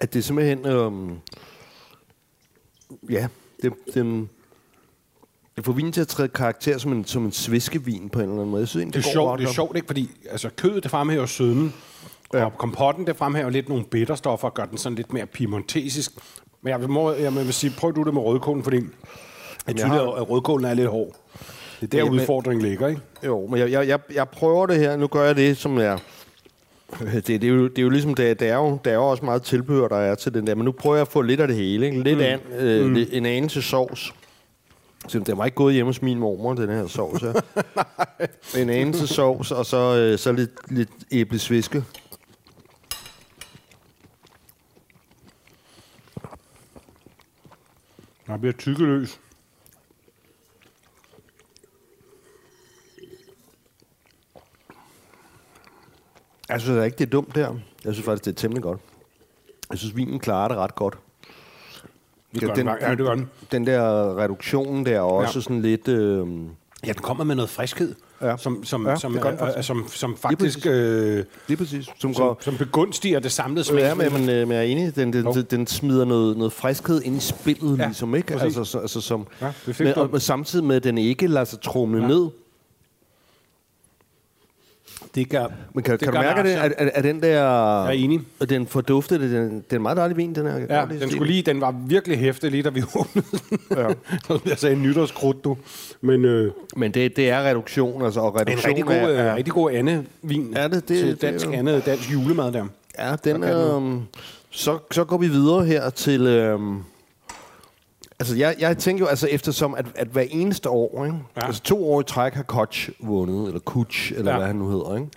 at 0.00 0.14
det 0.14 0.24
simpelthen, 0.24 0.66
øhm, 0.66 1.16
ja, 3.10 3.26
det, 3.62 3.72
den, 3.94 4.30
det 5.56 5.64
får 5.64 5.72
vinen 5.72 5.92
til 5.92 6.00
at 6.00 6.08
træde 6.08 6.28
karakter 6.28 6.78
som 6.78 6.92
en, 6.92 7.04
som 7.04 7.24
en 7.24 7.32
sviskevin 7.32 8.08
på 8.08 8.18
en 8.18 8.22
eller 8.24 8.34
anden 8.34 8.50
måde. 8.50 8.60
Jeg 8.60 8.68
synes, 8.68 8.82
egentlig, 8.82 9.02
Det 9.02 9.08
er, 9.08 9.12
sjovt, 9.12 9.40
det 9.40 9.48
er 9.48 9.52
sjovt, 9.52 9.76
ikke? 9.76 9.86
Fordi 9.86 10.10
altså, 10.30 10.50
kødet, 10.56 10.82
det 10.82 10.90
fremhæver 10.90 11.26
søden, 11.26 11.74
ja. 12.32 12.44
og 12.44 12.52
kompotten, 12.58 13.06
det 13.06 13.16
fremhæver 13.16 13.50
lidt 13.50 13.68
nogle 13.68 13.84
bitterstoffer, 13.84 14.48
og 14.48 14.54
gør 14.54 14.64
den 14.64 14.78
sådan 14.78 14.96
lidt 14.96 15.12
mere 15.12 15.26
piemontesisk. 15.26 16.12
Men 16.62 16.70
jeg 16.70 16.80
vil, 16.80 16.88
må, 16.90 17.12
jeg 17.12 17.34
vil 17.34 17.52
sige, 17.54 17.72
prøv 17.78 17.94
du 17.96 18.02
det 18.02 18.14
med 18.14 18.22
rødkålen, 18.22 18.62
fordi 18.64 18.76
jeg 18.76 18.84
synes, 19.78 19.82
har- 19.82 20.12
at 20.12 20.30
rødkålen 20.30 20.64
er 20.64 20.74
lidt 20.74 20.88
hård. 20.88 21.08
Det 21.80 21.82
er 21.82 21.86
der, 21.86 21.98
Jamen- 21.98 22.20
udfordringen 22.20 22.66
ligger, 22.66 22.88
ikke? 22.88 23.00
Jo, 23.26 23.46
men 23.46 23.58
jeg, 23.60 23.70
jeg, 23.70 23.88
jeg, 23.88 23.98
jeg 24.14 24.28
prøver 24.28 24.66
det 24.66 24.76
her. 24.78 24.96
Nu 24.96 25.06
gør 25.06 25.24
jeg 25.24 25.36
det, 25.36 25.56
som 25.56 25.78
er... 25.78 25.98
Det, 26.98 27.26
det, 27.26 27.44
er, 27.44 27.48
jo, 27.48 27.68
det 27.68 27.78
er 27.78 27.82
jo 27.82 27.88
ligesom, 27.88 28.14
det, 28.14 28.40
det, 28.40 28.48
er 28.48 28.56
jo, 28.56 28.78
det 28.84 28.90
er 28.90 28.94
jo 28.94 29.10
også 29.10 29.24
meget 29.24 29.42
tilbehør, 29.42 29.88
der 29.88 29.96
er 29.96 30.14
til 30.14 30.34
den 30.34 30.46
der. 30.46 30.54
Men 30.54 30.64
nu 30.64 30.72
prøver 30.72 30.96
jeg 30.96 31.02
at 31.02 31.08
få 31.08 31.22
lidt 31.22 31.40
af 31.40 31.48
det 31.48 31.56
hele. 31.56 31.86
Ikke? 31.86 32.02
Lidt 32.02 32.18
mm. 32.18 32.24
an, 32.24 32.40
øh, 32.58 32.86
mm. 32.86 32.96
en 33.12 33.26
anelse 33.26 33.62
sovs. 33.62 34.14
Så 35.08 35.18
den 35.18 35.38
var 35.38 35.44
ikke 35.44 35.54
gået 35.54 35.74
hjemme 35.74 35.88
hos 35.88 36.02
min 36.02 36.18
mormor, 36.18 36.54
den 36.54 36.68
her 36.68 36.86
sovs 36.86 37.22
her. 37.22 37.40
en 38.62 38.70
anelse 38.70 39.06
sovs, 39.06 39.50
og 39.50 39.66
så, 39.66 39.96
øh, 39.96 40.18
så 40.18 40.32
lidt, 40.32 40.50
lidt 40.70 40.90
æblesviske. 41.12 41.84
Der 48.26 48.36
bliver 48.36 48.52
tykkeløs. 48.52 49.20
Jeg 56.54 56.62
synes 56.62 56.84
ikke, 56.84 56.96
det 56.98 57.06
er 57.06 57.10
dumt 57.10 57.34
der. 57.34 57.54
Jeg 57.84 57.92
synes 57.92 58.04
faktisk, 58.04 58.24
det 58.24 58.30
er 58.30 58.34
temmelig 58.40 58.62
godt. 58.62 58.80
Jeg 59.70 59.78
synes, 59.78 59.96
vinen 59.96 60.18
klarer 60.18 60.48
det 60.48 60.56
ret 60.56 60.74
godt. 60.74 60.94
Det 62.34 62.42
gør 62.42 62.54
den, 62.54 62.68
ja, 62.80 62.90
det 62.90 62.98
gør 62.98 63.14
den. 63.14 63.30
den 63.52 63.66
der 63.66 63.82
reduktion 64.18 64.86
der 64.86 64.96
er 64.96 65.00
også 65.00 65.38
Ja. 65.38 65.42
sådan 65.42 65.62
lidt... 65.62 65.88
Øh, 65.88 66.26
Ja, 66.86 66.92
den 66.92 67.02
kommer 67.02 67.24
med 67.24 67.34
noget 67.34 67.50
friskhed, 67.50 67.94
Ja. 68.22 68.36
som, 68.36 68.64
som, 68.64 68.86
Ja, 68.86 68.96
som, 68.96 69.12
gør 69.12 69.22
den 69.22 69.32
øh, 69.32 69.38
faktisk. 69.38 69.66
som, 69.66 69.84
som 69.88 70.10
Lige 70.10 70.18
faktisk 70.20 70.58
præcis. 70.58 70.70
øh, 70.72 71.24
lige 71.48 71.56
præcis. 71.56 71.84
Som, 71.86 71.94
som, 71.98 72.14
går, 72.14 72.38
som 72.40 72.56
begunstiger 72.56 73.20
det 73.20 73.32
samlede 73.32 73.64
smag. 73.64 73.78
Ja, 73.80 73.94
men, 73.94 74.12
men, 74.12 74.28
øh, 74.28 74.48
men 74.48 74.50
jeg 74.52 74.58
er 74.58 74.62
enig. 74.62 74.96
Den, 74.96 75.12
den, 75.12 75.24
den, 75.26 75.42
den 75.50 75.66
smider 75.66 76.04
noget, 76.04 76.36
noget 76.36 76.52
friskhed 76.52 77.02
ind 77.02 77.16
i 77.16 77.20
spillet, 77.20 77.78
Ja, 77.78 77.86
ligesom, 77.86 78.14
ikke? 78.14 78.32
præcis. 78.32 78.44
Altså, 78.56 78.64
så, 78.64 78.78
altså, 78.78 79.00
som, 79.00 79.26
Ja, 79.40 79.52
det 79.66 79.80
men, 79.80 79.94
og, 79.94 80.08
men 80.10 80.20
samtidig 80.20 80.64
med, 80.64 80.76
at 80.76 80.84
den 80.84 80.98
ikke 80.98 81.26
lader 81.26 81.44
sig 81.44 81.60
trumle 81.60 82.02
ja. 82.02 82.08
ned. 82.08 82.28
Det 85.14 85.28
gør, 85.28 85.46
Men 85.74 85.84
kan, 85.84 85.92
Det 85.92 86.00
kan 86.00 86.12
du 86.12 86.20
mærke, 86.20 86.38
den 86.38 86.46
det, 86.46 86.52
at, 86.76 86.90
at 86.94 87.04
den 87.04 87.22
der... 87.22 87.28
Jeg 87.28 87.86
er 87.86 87.90
enig. 87.90 88.20
At 88.40 88.48
den 88.50 88.66
forduftet, 88.66 89.20
den, 89.20 89.30
den 89.30 89.62
er 89.70 89.76
en 89.76 89.82
meget 89.82 89.96
dejlig 89.96 90.16
vin, 90.16 90.34
den 90.34 90.46
her. 90.46 90.58
Ja, 90.70 90.84
den 91.00 91.10
skulle 91.10 91.26
lige, 91.32 91.42
den 91.42 91.60
var 91.60 91.74
virkelig 91.86 92.18
hæftig 92.18 92.50
lige, 92.50 92.62
da 92.62 92.68
vi 92.68 92.82
åbnede 93.00 93.26
den. 93.50 93.58
Ja. 93.76 94.36
jeg 94.46 94.58
sagde 94.58 94.76
nytårskrudt, 94.76 95.44
du. 95.44 95.56
Men 96.00 96.24
øh, 96.24 96.52
Men 96.76 96.90
det, 96.94 97.16
det 97.16 97.30
er 97.30 97.48
reduktion, 97.48 98.04
altså, 98.04 98.20
og 98.20 98.28
en 98.28 98.40
reduktion 98.40 98.68
rigtig 98.68 98.84
god, 98.84 98.94
er, 98.94 99.10
øh, 99.10 99.16
er, 99.18 99.34
rigtig 99.36 99.52
god 99.54 99.70
andevin 99.72 100.52
Ja, 100.56 100.64
det- 100.64 100.72
det- 100.72 100.84
til 100.84 101.06
det 101.06 101.24
er 101.24 101.30
dansk, 101.30 101.46
jo- 101.46 101.52
andet, 101.52 101.86
dansk 101.86 102.12
julemad 102.12 102.52
der. 102.52 102.64
Ja, 102.98 103.16
den 103.24 103.42
er... 103.42 103.74
Um, 103.76 104.02
så, 104.50 104.78
så 104.90 105.04
går 105.04 105.18
vi 105.18 105.28
videre 105.28 105.64
her 105.64 105.90
til... 105.90 106.50
Um, 106.52 106.84
altså, 108.20 108.36
jeg, 108.36 108.56
jeg 108.60 108.78
tænker 108.78 109.04
jo, 109.04 109.08
altså, 109.08 109.28
eftersom 109.30 109.74
at, 109.74 109.86
at 109.94 110.08
hver 110.08 110.24
eneste 110.30 110.70
år, 110.70 111.04
ikke? 111.04 111.16
Ja. 111.36 111.46
Altså 111.46 111.62
to 111.62 111.90
år 111.92 112.00
i 112.00 112.04
træk 112.04 112.34
har 112.34 112.42
Koch 112.42 112.90
vundet, 113.00 113.46
eller 113.46 113.60
Kuch, 113.60 114.12
eller 114.16 114.30
Ja. 114.32 114.36
hvad 114.38 114.46
han 114.46 114.56
nu 114.56 114.68
hedder, 114.70 114.96
ikke? 114.96 115.08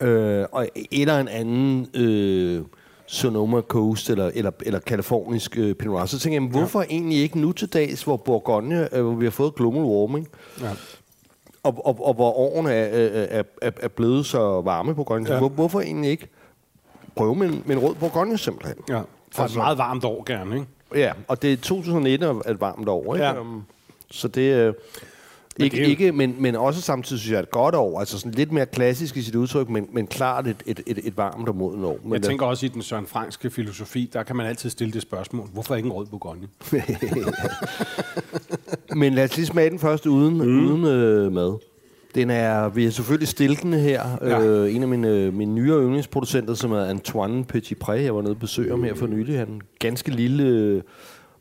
Ja. 0.00 0.06
Øh, 0.06 0.46
og 0.52 0.68
eller 0.92 1.18
en 1.20 1.28
anden 1.28 1.88
øh, 1.94 2.62
Sonoma 3.06 3.60
Coast 3.60 4.10
eller, 4.10 4.30
eller, 4.34 4.50
eller 4.62 4.78
kalifornisk 4.80 5.56
øh, 5.58 5.74
Pinot 5.74 5.92
Noir. 5.94 6.06
Så 6.06 6.18
tænker 6.18 6.40
jeg, 6.42 6.50
hvorfor 6.50 6.80
ja. 6.80 6.86
egentlig 6.90 7.18
ikke 7.18 7.38
nu 7.40 7.52
til 7.52 7.68
dags, 7.72 8.02
hvor 8.02 8.16
Bourgogne, 8.16 8.94
øh, 8.96 9.02
hvor 9.04 9.14
vi 9.14 9.24
har 9.26 9.30
fået 9.30 9.54
global 9.54 9.80
warming, 9.82 10.28
Ja. 10.60 10.70
og, 11.62 11.86
og, 11.86 12.06
og 12.08 12.14
hvor 12.14 12.32
årene 12.32 12.72
er, 12.72 13.26
er, 13.40 13.42
er, 13.62 13.70
er 13.82 13.88
blevet 13.88 14.26
så 14.26 14.60
varme 14.60 14.90
på 14.90 14.94
Bourgogne, 14.94 15.32
Ja. 15.32 15.38
hvor, 15.38 15.48
hvorfor 15.48 15.80
egentlig 15.80 16.10
ikke 16.10 16.28
prøve 17.16 17.34
med 17.34 17.48
en, 17.48 17.62
med 17.66 17.76
en 17.76 17.82
rød 17.82 17.94
Bourgogne 17.94 18.38
simpelthen? 18.38 18.76
ja. 18.88 19.00
For 19.32 19.42
et 19.42 19.42
Altså- 19.42 19.58
meget 19.58 19.78
varmt 19.78 20.04
år 20.04 20.22
gerne, 20.26 20.54
ikke? 20.54 20.66
Ja, 20.94 21.12
og 21.28 21.42
det 21.42 21.52
er 21.52 21.56
2019 21.56 22.28
er 22.28 22.50
et 22.50 22.60
varmt 22.60 22.88
år, 22.88 23.14
ikke? 23.14 23.26
Ja. 23.26 23.40
Um, 23.40 23.62
så 24.10 24.28
det 24.28 24.52
er... 24.52 24.72
Ikke, 25.60 25.76
det 25.76 25.82
jo- 25.82 25.88
ikke, 25.88 26.12
men, 26.12 26.34
men 26.38 26.56
også 26.56 26.80
samtidig 26.80 27.20
synes 27.20 27.32
jeg, 27.32 27.40
et 27.40 27.50
godt 27.50 27.74
år. 27.74 28.00
Altså 28.00 28.18
sådan 28.18 28.32
lidt 28.32 28.52
mere 28.52 28.66
klassisk 28.66 29.16
i 29.16 29.22
sit 29.22 29.34
udtryk, 29.34 29.68
men, 29.68 29.88
men 29.92 30.06
klart 30.06 30.46
et, 30.46 30.56
et, 30.66 30.80
et, 30.86 30.98
et 31.04 31.16
varmt 31.16 31.48
og 31.48 31.56
modent 31.56 31.84
år. 31.84 31.98
Men 32.04 32.12
Jeg 32.12 32.22
tænker 32.22 32.46
også 32.46 32.66
i 32.66 32.68
den 32.68 32.82
Søren 32.82 33.06
Frankske 33.06 33.50
filosofi, 33.50 34.10
der 34.12 34.22
kan 34.22 34.36
man 34.36 34.46
altid 34.46 34.70
stille 34.70 34.92
det 34.92 35.02
spørgsmål, 35.02 35.46
hvorfor 35.52 35.74
ikke 35.74 35.86
en 35.86 35.92
rød 35.92 36.06
Bourgogne? 36.06 36.48
Men 39.00 39.14
lad 39.14 39.24
os 39.24 39.36
lige 39.36 39.46
smage 39.46 39.70
den 39.70 39.78
først 39.78 40.06
uden, 40.06 40.34
mm. 40.34 40.66
uden 40.66 40.84
øh, 40.84 41.32
mad. 41.32 41.58
Den 42.18 42.30
er, 42.30 42.68
vi 42.68 42.84
er 42.86 42.90
selvfølgelig 42.90 43.28
stilkende 43.28 43.78
her. 43.78 44.02
Ja. 44.22 44.40
Øh, 44.46 44.74
en 44.74 44.82
af 44.82 44.88
mine, 44.88 45.08
øh, 45.08 45.34
mine 45.34 45.54
nyere 45.54 45.82
yndlingsproducenter, 45.82 46.54
som 46.54 46.72
er 46.72 46.84
Antoine 46.84 47.44
Petitpré. 47.54 47.92
Jeg 47.92 48.14
var 48.14 48.22
nede 48.22 48.30
og 48.32 48.38
besøge 48.38 48.70
ham 48.70 48.82
her 48.84 48.94
for 48.94 49.06
nylig. 49.06 49.38
Han 49.38 49.48
er 49.48 49.52
en 49.52 49.62
ganske 49.78 50.10
lille 50.10 50.42
øh, 50.44 50.82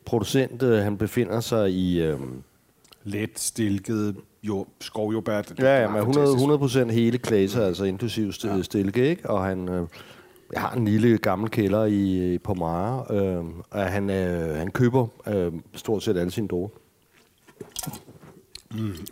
producent. 0.05 0.63
Øh, 0.63 0.77
Han 0.79 0.98
befinder 0.98 1.39
sig 1.39 1.72
i... 1.72 2.01
Øh, 2.01 2.17
Let, 3.03 3.39
stilket, 3.39 4.15
jo, 4.43 4.65
skovjordbær. 4.81 5.41
det- 5.41 5.60
Ja, 5.60 5.81
ja, 5.81 5.88
fantastisk. 6.01 6.36
100, 6.36 6.88
100% 6.89 6.91
hele 6.91 7.17
klaser, 7.17 7.65
altså 7.65 7.84
inklusiv 7.86 8.29
st- 8.29 8.48
ja. 8.55 8.62
stilke, 8.62 9.10
ikke? 9.10 9.29
Og 9.29 9.43
han... 9.46 9.69
Øh, 9.69 9.88
jeg 10.53 10.62
har 10.62 10.72
en 10.75 10.86
lille 10.88 11.17
gammel 11.17 11.50
kælder 11.50 11.86
i, 11.86 12.34
i 12.34 12.38
Pomare, 12.38 13.05
øh, 13.17 13.43
og 13.72 13.81
han, 13.86 14.10
øh, 14.10 14.55
han 14.55 14.72
køber 14.72 15.07
øh, 15.27 15.51
stort 15.75 16.03
set 16.03 16.17
alle 16.17 16.31
sine 16.31 16.48
druer. 16.48 16.69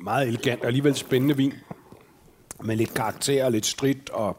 Meget 0.01 0.27
elegant 0.27 0.61
og 0.61 0.67
alligevel 0.67 0.95
spændende 0.95 1.37
vin. 1.37 1.53
Med 2.63 2.75
lidt 2.75 2.93
karakter 2.93 3.45
og 3.45 3.51
lidt 3.51 3.65
stridt 3.65 4.09
og 4.09 4.37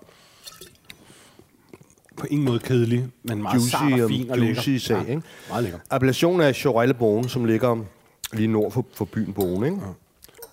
på 2.16 2.26
ingen 2.26 2.44
måde 2.44 2.58
kedelig, 2.58 3.08
men 3.22 3.42
meget 3.42 3.54
Juicy 3.54 3.70
sart 3.70 4.00
og 4.00 4.08
fin 4.10 4.30
og 4.30 4.38
juicy 4.38 4.68
lækker. 4.68 4.80
sag, 4.80 5.08
ikke? 5.08 5.22
Meget 5.48 5.64
lækker. 5.64 5.78
Appellationen 5.90 6.40
er 6.40 6.52
Chorelle 6.52 7.28
som 7.28 7.44
ligger 7.44 7.84
lige 8.32 8.48
nord 8.48 8.72
for, 8.72 8.86
for 8.94 9.04
byen 9.04 9.34
Beaune, 9.34 9.66
ikke? 9.66 9.80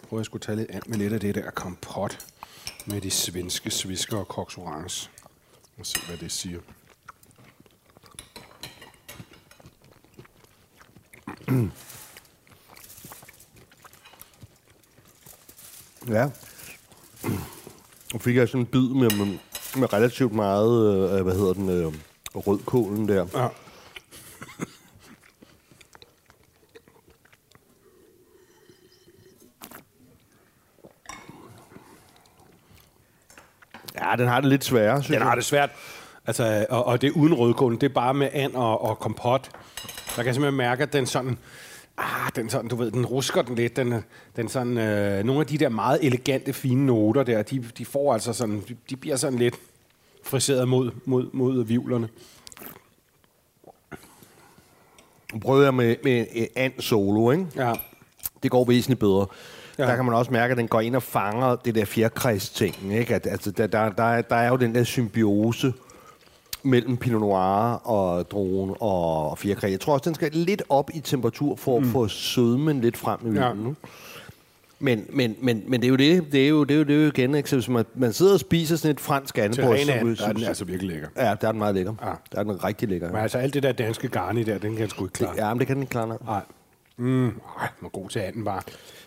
Prøv 0.09 0.19
at 0.19 0.25
skulle 0.25 0.41
tage 0.41 0.55
lidt 0.55 0.71
an 0.71 0.81
med 0.87 0.97
lidt 0.97 1.13
af 1.13 1.19
det 1.19 1.35
der 1.35 1.51
kompot 1.51 2.25
med 2.85 3.01
de 3.01 3.11
svenske 3.11 3.71
svisker 3.71 4.17
og 4.17 4.27
koks 4.27 4.57
orange. 4.57 5.09
Og 5.79 5.85
se, 5.85 5.99
hvad 6.07 6.17
det 6.17 6.31
siger. 6.31 6.59
Ja. 16.07 16.29
Nu 18.13 18.19
fik 18.19 18.35
jeg 18.35 18.47
sådan 18.47 18.61
en 18.61 18.65
bid 18.65 18.89
med, 18.89 19.09
med, 19.25 19.37
med 19.75 19.93
relativt 19.93 20.33
meget, 20.33 20.93
øh, 21.17 21.23
hvad 21.23 21.33
hedder 21.33 21.53
den, 21.53 21.69
øh, 21.69 21.93
rødkålen 22.35 23.07
der. 23.07 23.25
Ja. 23.33 23.47
Ja, 33.99 34.15
den 34.17 34.27
har 34.27 34.39
det 34.41 34.49
lidt 34.49 34.63
sværere, 34.65 35.03
synes 35.03 35.07
Den 35.07 35.13
jeg. 35.19 35.23
har 35.27 35.35
det 35.35 35.45
svært. 35.45 35.69
Altså, 36.27 36.65
og, 36.69 36.85
og 36.85 37.01
det 37.01 37.07
er 37.07 37.11
uden 37.11 37.33
rødkål. 37.33 37.73
Det 37.73 37.83
er 37.83 37.93
bare 37.93 38.13
med 38.13 38.29
and 38.33 38.55
og, 38.55 38.81
og 38.81 38.99
kompot. 38.99 39.49
Der 39.83 40.15
kan 40.15 40.25
jeg 40.25 40.33
simpelthen 40.35 40.57
mærke, 40.57 40.83
at 40.83 40.93
den 40.93 41.05
sådan... 41.05 41.37
Den 42.35 42.49
sådan, 42.49 42.67
du 42.69 42.75
ved, 42.75 42.91
den 42.91 43.05
rusker 43.05 43.41
den 43.41 43.55
lidt. 43.55 43.75
Den, 43.75 43.93
den 44.35 44.49
sådan, 44.49 44.77
øh, 44.77 45.23
nogle 45.25 45.41
af 45.41 45.47
de 45.47 45.57
der 45.57 45.69
meget 45.69 45.99
elegante, 46.05 46.53
fine 46.53 46.85
noter 46.85 47.23
der, 47.23 47.41
de, 47.41 47.63
de 47.77 47.85
får 47.85 48.13
altså 48.13 48.33
sådan, 48.33 48.63
de, 48.69 48.75
de 48.89 48.95
bliver 48.95 49.15
sådan 49.15 49.39
lidt 49.39 49.55
friseret 50.23 50.67
mod, 50.67 50.91
mod, 51.05 51.29
mod 51.33 51.63
vivlerne. 51.65 52.09
Nu 55.33 55.39
prøvede 55.39 55.65
jeg 55.65 55.73
med, 55.73 55.95
med 56.03 56.25
øh, 56.35 56.45
and 56.55 56.73
solo, 56.79 57.31
ikke? 57.31 57.47
Ja. 57.55 57.73
Det 58.43 58.51
går 58.51 58.65
væsentligt 58.65 58.99
bedre. 58.99 59.25
Ja. 59.77 59.83
Der 59.87 59.95
kan 59.95 60.05
man 60.05 60.13
også 60.13 60.31
mærke, 60.31 60.51
at 60.51 60.57
den 60.57 60.67
går 60.67 60.81
ind 60.81 60.95
og 60.95 61.03
fanger 61.03 61.55
det 61.55 61.75
der 61.75 61.85
fjerkræs-ting. 61.85 62.93
Ikke? 62.93 63.15
At, 63.15 63.27
altså, 63.27 63.51
der, 63.51 63.67
der, 63.67 63.89
der, 63.89 64.03
er- 64.03 64.21
der 64.21 64.35
er 64.35 64.49
jo 64.49 64.55
den 64.55 64.75
der 64.75 64.83
symbiose 64.83 65.73
mellem 66.63 66.97
Pinot 66.97 67.21
Noir 67.21 67.87
og 67.87 68.31
druen 68.31 68.75
og 68.79 69.37
fjerkræ. 69.37 69.71
Jeg 69.71 69.79
tror 69.79 69.93
også, 69.93 70.03
den 70.09 70.15
skal 70.15 70.31
lidt 70.33 70.63
op 70.69 70.89
i 70.93 70.99
temperatur 70.99 71.55
for 71.55 71.77
at 71.79 71.85
få 71.85 72.07
sødmen 72.07 72.81
lidt 72.81 72.97
frem 72.97 73.19
i 73.21 73.25
vinen. 73.25 73.43
Ja. 73.43 73.51
Men, 74.79 75.05
men, 75.09 75.35
men, 75.41 75.63
men 75.67 75.81
det 75.81 75.87
er 75.87 75.89
jo 75.89 75.95
det, 75.95 76.31
det 76.31 76.43
er 76.43 76.47
jo, 76.47 76.63
det 76.63 76.73
er 76.73 76.77
jo, 76.77 76.83
det 76.83 76.95
er 76.95 77.01
jo 77.03 77.07
igen, 77.07 77.35
ikke? 77.35 77.49
Så 77.49 77.55
hvis 77.55 77.69
man, 77.69 77.85
man 77.95 78.13
sidder 78.13 78.33
og 78.33 78.39
spiser 78.39 78.75
sådan 78.75 78.91
et 78.91 78.99
fransk 78.99 79.35
Til 79.35 79.41
andebryst, 79.41 79.89
ren 79.89 80.07
and, 80.07 80.15
så- 80.17 80.23
der 80.23 80.29
er 80.29 80.33
den 80.33 80.41
så- 80.41 80.47
altså 80.47 80.65
virkelig 80.65 80.91
lækker. 80.91 81.07
Ja, 81.17 81.35
der 81.41 81.47
er 81.47 81.51
den 81.51 81.59
meget 81.59 81.75
lækker. 81.75 81.93
Ja. 82.03 82.11
Der 82.31 82.39
er 82.39 82.43
den 82.43 82.63
rigtig 82.63 82.89
lækker. 82.89 83.07
Men 83.11 83.17
altså, 83.21 83.37
alt 83.37 83.53
det 83.53 83.63
der 83.63 83.71
danske 83.71 84.07
garni 84.07 84.43
der, 84.43 84.57
den 84.57 84.75
kan 84.75 84.89
sgu 84.89 85.05
ikke 85.05 85.13
klare. 85.13 85.33
Ja, 85.37 85.53
men 85.53 85.59
det 85.59 85.67
kan 85.67 85.75
den 85.75 85.83
ikke 85.83 85.91
klare. 85.91 86.07
Nej. 86.25 86.41
Mm, 86.97 87.25
ej, 87.27 87.31
den 87.79 87.85
er 87.85 87.89
god 87.89 88.09
til 88.09 88.19
anden 88.19 88.43
bare. 88.45 88.61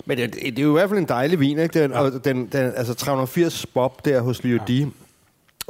Men 0.06 0.18
det, 0.18 0.34
det 0.34 0.58
er 0.58 0.62
jo 0.62 0.68
i 0.68 0.72
hvert 0.72 0.88
fald 0.88 0.98
en 1.00 1.08
dejlig 1.08 1.40
vin, 1.40 1.58
ikke? 1.58 1.82
Den, 1.82 1.90
ja. 1.90 2.00
og 2.00 2.24
den, 2.24 2.36
den, 2.46 2.72
altså 2.76 2.94
380 2.94 3.66
bob 3.66 4.04
der 4.04 4.20
hos 4.20 4.42
Liodi. 4.44 4.80
Ja. 4.80 4.86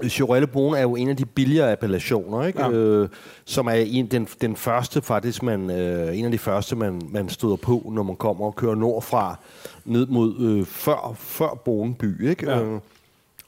Chorelle 0.09 0.47
Brune 0.47 0.79
er 0.79 0.83
jo 0.83 0.97
en 0.97 1.09
af 1.09 1.17
de 1.17 1.27
billigere 1.27 1.73
appellationer, 1.73 2.47
ikke? 2.47 2.63
Ja. 2.63 2.71
Øh, 2.71 3.09
som 3.45 3.67
er 3.67 3.73
en, 3.73 4.07
den, 4.07 4.29
den 4.41 4.57
første 4.57 5.03
faktisk, 5.03 5.43
man, 5.43 5.71
øh, 5.71 6.19
en 6.19 6.25
af 6.25 6.31
de 6.31 6.39
første, 6.39 6.77
man, 6.77 7.03
man 7.09 7.29
støder 7.29 7.57
på, 7.57 7.91
når 7.95 8.03
man 8.03 8.17
kommer 8.17 8.47
og 8.47 8.57
kører 8.57 8.75
nordfra, 8.75 9.39
ned 9.85 10.07
mod 10.07 10.41
øh, 10.41 10.67
før, 10.67 11.15
før 11.19 11.61
Boneby, 11.65 12.29
ikke? 12.29 12.51
Ja. 12.51 12.63
Øh, 12.63 12.81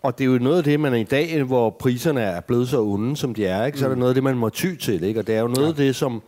og 0.02 0.18
det 0.18 0.24
er 0.24 0.28
jo 0.28 0.38
noget 0.38 0.58
af 0.58 0.64
det, 0.64 0.80
man 0.80 0.94
i 0.94 1.04
dag, 1.04 1.42
hvor 1.42 1.70
priserne 1.70 2.20
er 2.20 2.40
blevet 2.40 2.68
så 2.68 2.82
onde, 2.82 3.16
som 3.16 3.34
de 3.34 3.46
er, 3.46 3.66
ikke? 3.66 3.78
så 3.78 3.84
er 3.84 3.88
det 3.88 3.98
noget 3.98 4.10
af 4.10 4.14
det, 4.14 4.24
man 4.24 4.36
må 4.36 4.48
ty 4.48 4.74
til. 4.74 5.02
Ikke? 5.02 5.20
Og 5.20 5.26
det 5.26 5.34
er 5.34 5.40
jo 5.40 5.46
noget 5.46 5.64
ja. 5.64 5.68
af 5.68 5.74
det, 5.74 5.96
som 5.96 6.22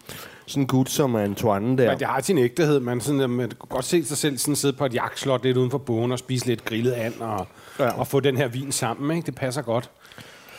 sådan 0.47 0.63
en 0.63 0.67
gut 0.67 0.91
som 0.91 1.17
Antoine 1.17 1.79
der... 1.79 1.91
Men 1.91 1.99
det 1.99 2.07
har 2.07 2.21
sin 2.21 2.39
ægtehed. 2.39 2.81
Man, 2.81 3.01
sådan, 3.01 3.21
at 3.21 3.31
man 3.31 3.49
kan 3.49 3.57
godt 3.69 3.85
se 3.85 4.05
sig 4.05 4.17
selv 4.17 4.39
sådan 4.39 4.57
sidde 4.57 4.77
på 4.77 4.87
et 4.87 4.95
jagtslot 4.95 5.43
lidt 5.43 5.57
uden 5.57 5.71
for 5.71 5.79
bogen 5.79 6.13
og 6.13 6.19
spise 6.19 6.47
lidt 6.47 6.65
grillet 6.65 6.93
and 6.93 7.21
og. 7.21 7.47
Ja. 7.79 7.99
og 7.99 8.07
få 8.07 8.21
den 8.21 8.37
her 8.37 8.49
vin 8.49 8.73
sammen. 8.73 9.17
Ikke? 9.17 9.27
Det 9.27 9.35
passer 9.35 9.63
godt. 9.63 9.91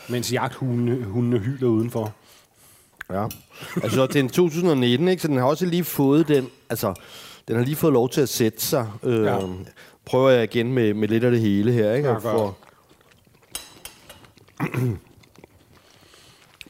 Mens 0.10 0.34
jagthundene 0.34 1.06
hundene 1.06 1.40
hyler 1.40 1.68
udenfor. 1.68 2.14
Ja. 3.10 3.28
Altså, 3.84 4.08
det 4.08 4.16
er 4.16 4.20
en 4.20 4.30
2019, 4.30 5.08
ikke? 5.08 5.22
så 5.22 5.28
den 5.28 5.38
har 5.38 5.44
også 5.46 5.66
lige 5.66 5.84
fået 5.84 6.28
den, 6.28 6.50
altså, 6.70 6.94
den 7.48 7.56
har 7.56 7.64
lige 7.64 7.76
fået 7.76 7.94
lov 7.94 8.10
til 8.10 8.22
at 8.22 8.30
sætte 8.30 8.62
sig. 8.62 8.88
Øh, 9.04 9.24
Ja. 9.24 9.40
Prøver 10.06 10.30
jeg 10.30 10.44
igen 10.44 10.74
med, 10.74 10.94
med 10.94 11.08
lidt 11.08 11.24
af 11.24 11.32
det 11.32 11.40
hele 11.40 11.72
her, 11.72 11.94
ikke? 11.94 12.10
Ja, 12.10 12.18
for, 12.18 12.58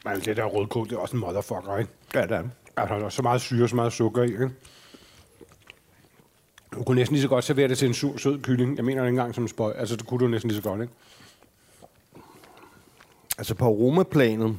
Men 0.04 0.20
det 0.24 0.36
der 0.36 0.44
rødkål, 0.44 0.88
det 0.88 0.92
er 0.94 0.98
også 0.98 1.16
en 1.16 1.20
motherfucker, 1.20 1.78
ikke? 1.78 1.90
ja, 2.14 2.26
der 2.26 2.36
er. 2.36 2.42
At 2.76 2.88
der 2.88 2.94
er 2.94 3.08
så 3.08 3.22
meget 3.22 3.40
syre, 3.40 3.68
så 3.68 3.76
meget 3.76 3.92
sukker 3.92 4.22
i, 4.22 4.26
ikke? 4.26 4.50
Du 6.74 6.82
kunne 6.82 6.94
næsten 6.96 7.14
lige 7.14 7.22
så 7.22 7.28
godt 7.28 7.44
servere 7.44 7.68
det 7.68 7.78
til 7.78 7.88
en 7.88 7.94
sur, 7.94 8.16
sød 8.18 8.38
kylling. 8.42 8.76
Jeg 8.76 8.84
mener 8.84 9.00
det 9.02 9.08
ikke 9.08 9.18
engang 9.18 9.34
som 9.34 9.44
en 9.44 9.48
spøj. 9.48 9.72
Altså, 9.76 9.96
det 9.96 10.06
kunne 10.06 10.20
du 10.20 10.28
næsten 10.28 10.50
lige 10.50 10.62
så 10.62 10.68
godt, 10.68 10.80
ikke? 10.82 10.92
Altså 13.42 13.54
på 13.54 13.64
aromaplanet, 13.64 14.58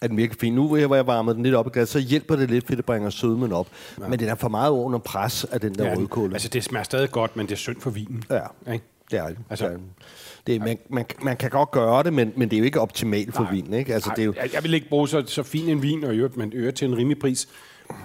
er 0.00 0.06
den 0.06 0.16
virkelig 0.16 0.40
fin. 0.40 0.54
Nu 0.54 0.66
hvor 0.68 0.94
jeg, 0.96 1.06
varmet 1.06 1.36
den 1.36 1.42
lidt 1.42 1.54
op 1.54 1.66
i 1.66 1.70
glas, 1.72 1.88
så 1.88 1.98
hjælper 1.98 2.36
det 2.36 2.50
lidt, 2.50 2.64
fordi 2.64 2.76
det 2.76 2.84
bringer 2.84 3.10
sødmen 3.10 3.52
op. 3.52 3.68
Ja. 4.00 4.08
Men 4.08 4.18
den 4.18 4.28
er 4.28 4.34
for 4.34 4.48
meget 4.48 4.70
under 4.70 4.98
pres 4.98 5.44
af 5.44 5.60
den 5.60 5.74
der 5.74 5.84
Ja, 5.88 5.94
rødkål. 5.96 6.32
altså, 6.32 6.48
det 6.48 6.64
smager 6.64 6.84
stadig 6.84 7.10
godt, 7.10 7.36
men 7.36 7.46
det 7.46 7.52
er 7.52 7.56
synd 7.56 7.80
for 7.80 7.90
vinen. 7.90 8.24
Ja. 8.30 8.72
Ikke? 8.72 8.84
Det 9.10 9.18
er 9.18 9.26
det. 9.26 9.38
Altså- 9.50 9.78
det 10.46 10.54
er, 10.56 10.60
man, 10.60 10.78
man, 10.88 11.04
man 11.22 11.36
kan 11.36 11.50
godt 11.50 11.70
gøre 11.70 12.02
det, 12.02 12.12
men, 12.12 12.32
men 12.36 12.48
det 12.50 12.56
er 12.56 12.58
jo 12.60 12.64
ikke 12.64 12.80
optimalt 12.80 13.34
for 13.34 13.42
Nej. 13.42 13.52
vin. 13.52 13.74
Ikke? 13.74 13.94
Altså, 13.94 14.08
Nej, 14.08 14.14
det 14.14 14.22
er 14.22 14.26
jo, 14.26 14.34
jeg, 14.36 14.54
jeg 14.54 14.62
vil 14.62 14.74
ikke 14.74 14.88
bruge 14.88 15.08
så, 15.08 15.22
så 15.26 15.42
fin 15.42 15.68
en 15.68 15.82
vin, 15.82 16.04
og 16.04 16.14
øvrigt, 16.14 16.36
man 16.36 16.52
øger 16.54 16.70
til 16.70 16.88
en 16.88 16.96
rimelig 16.96 17.18
pris 17.18 17.48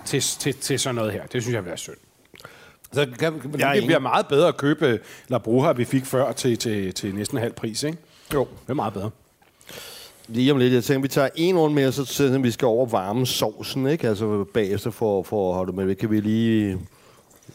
til, 0.06 0.22
til, 0.22 0.54
til 0.54 0.80
sådan 0.80 0.96
noget 0.96 1.12
her. 1.12 1.22
Det 1.26 1.42
synes 1.42 1.54
jeg 1.54 1.64
vil 1.64 1.68
være 1.70 1.78
synd. 1.78 1.96
Så 2.94 3.06
kan, 3.20 3.40
kan, 3.40 3.52
det 3.52 3.84
bliver 3.86 4.00
meget 4.00 4.28
bedre 4.28 4.48
at 4.48 4.58
købe 4.58 5.00
La 5.28 5.38
Bruja, 5.38 5.72
vi 5.72 5.86
fik 5.86 6.06
før, 6.06 6.32
til, 6.32 6.58
til, 6.58 6.94
til 6.94 7.16
næsten 7.16 7.38
halv 7.38 7.54
pris, 7.54 7.84
ikke? 7.84 7.98
Jo. 8.34 8.48
Det 8.64 8.70
er 8.70 8.74
meget 8.74 8.94
bedre. 8.94 9.10
Lige 10.28 10.52
om 10.52 10.58
lidt, 10.58 10.74
jeg 10.74 10.84
tænker, 10.84 11.02
vi 11.02 11.08
tager 11.08 11.30
en 11.36 11.58
runde 11.58 11.76
mere, 11.76 11.92
så 11.92 12.24
jeg, 12.24 12.44
vi 12.44 12.52
skal 12.52 12.66
over 12.66 12.86
varme 12.86 13.26
sovsen, 13.26 13.88
ikke? 13.88 14.08
Altså 14.10 14.46
bagefter 14.54 14.92
for, 14.92 15.24
for 15.24 15.50
at 15.50 15.56
holde 15.56 15.72
med. 15.74 15.96
Kan 15.96 16.12
vi 16.12 16.20
lige... 16.20 16.78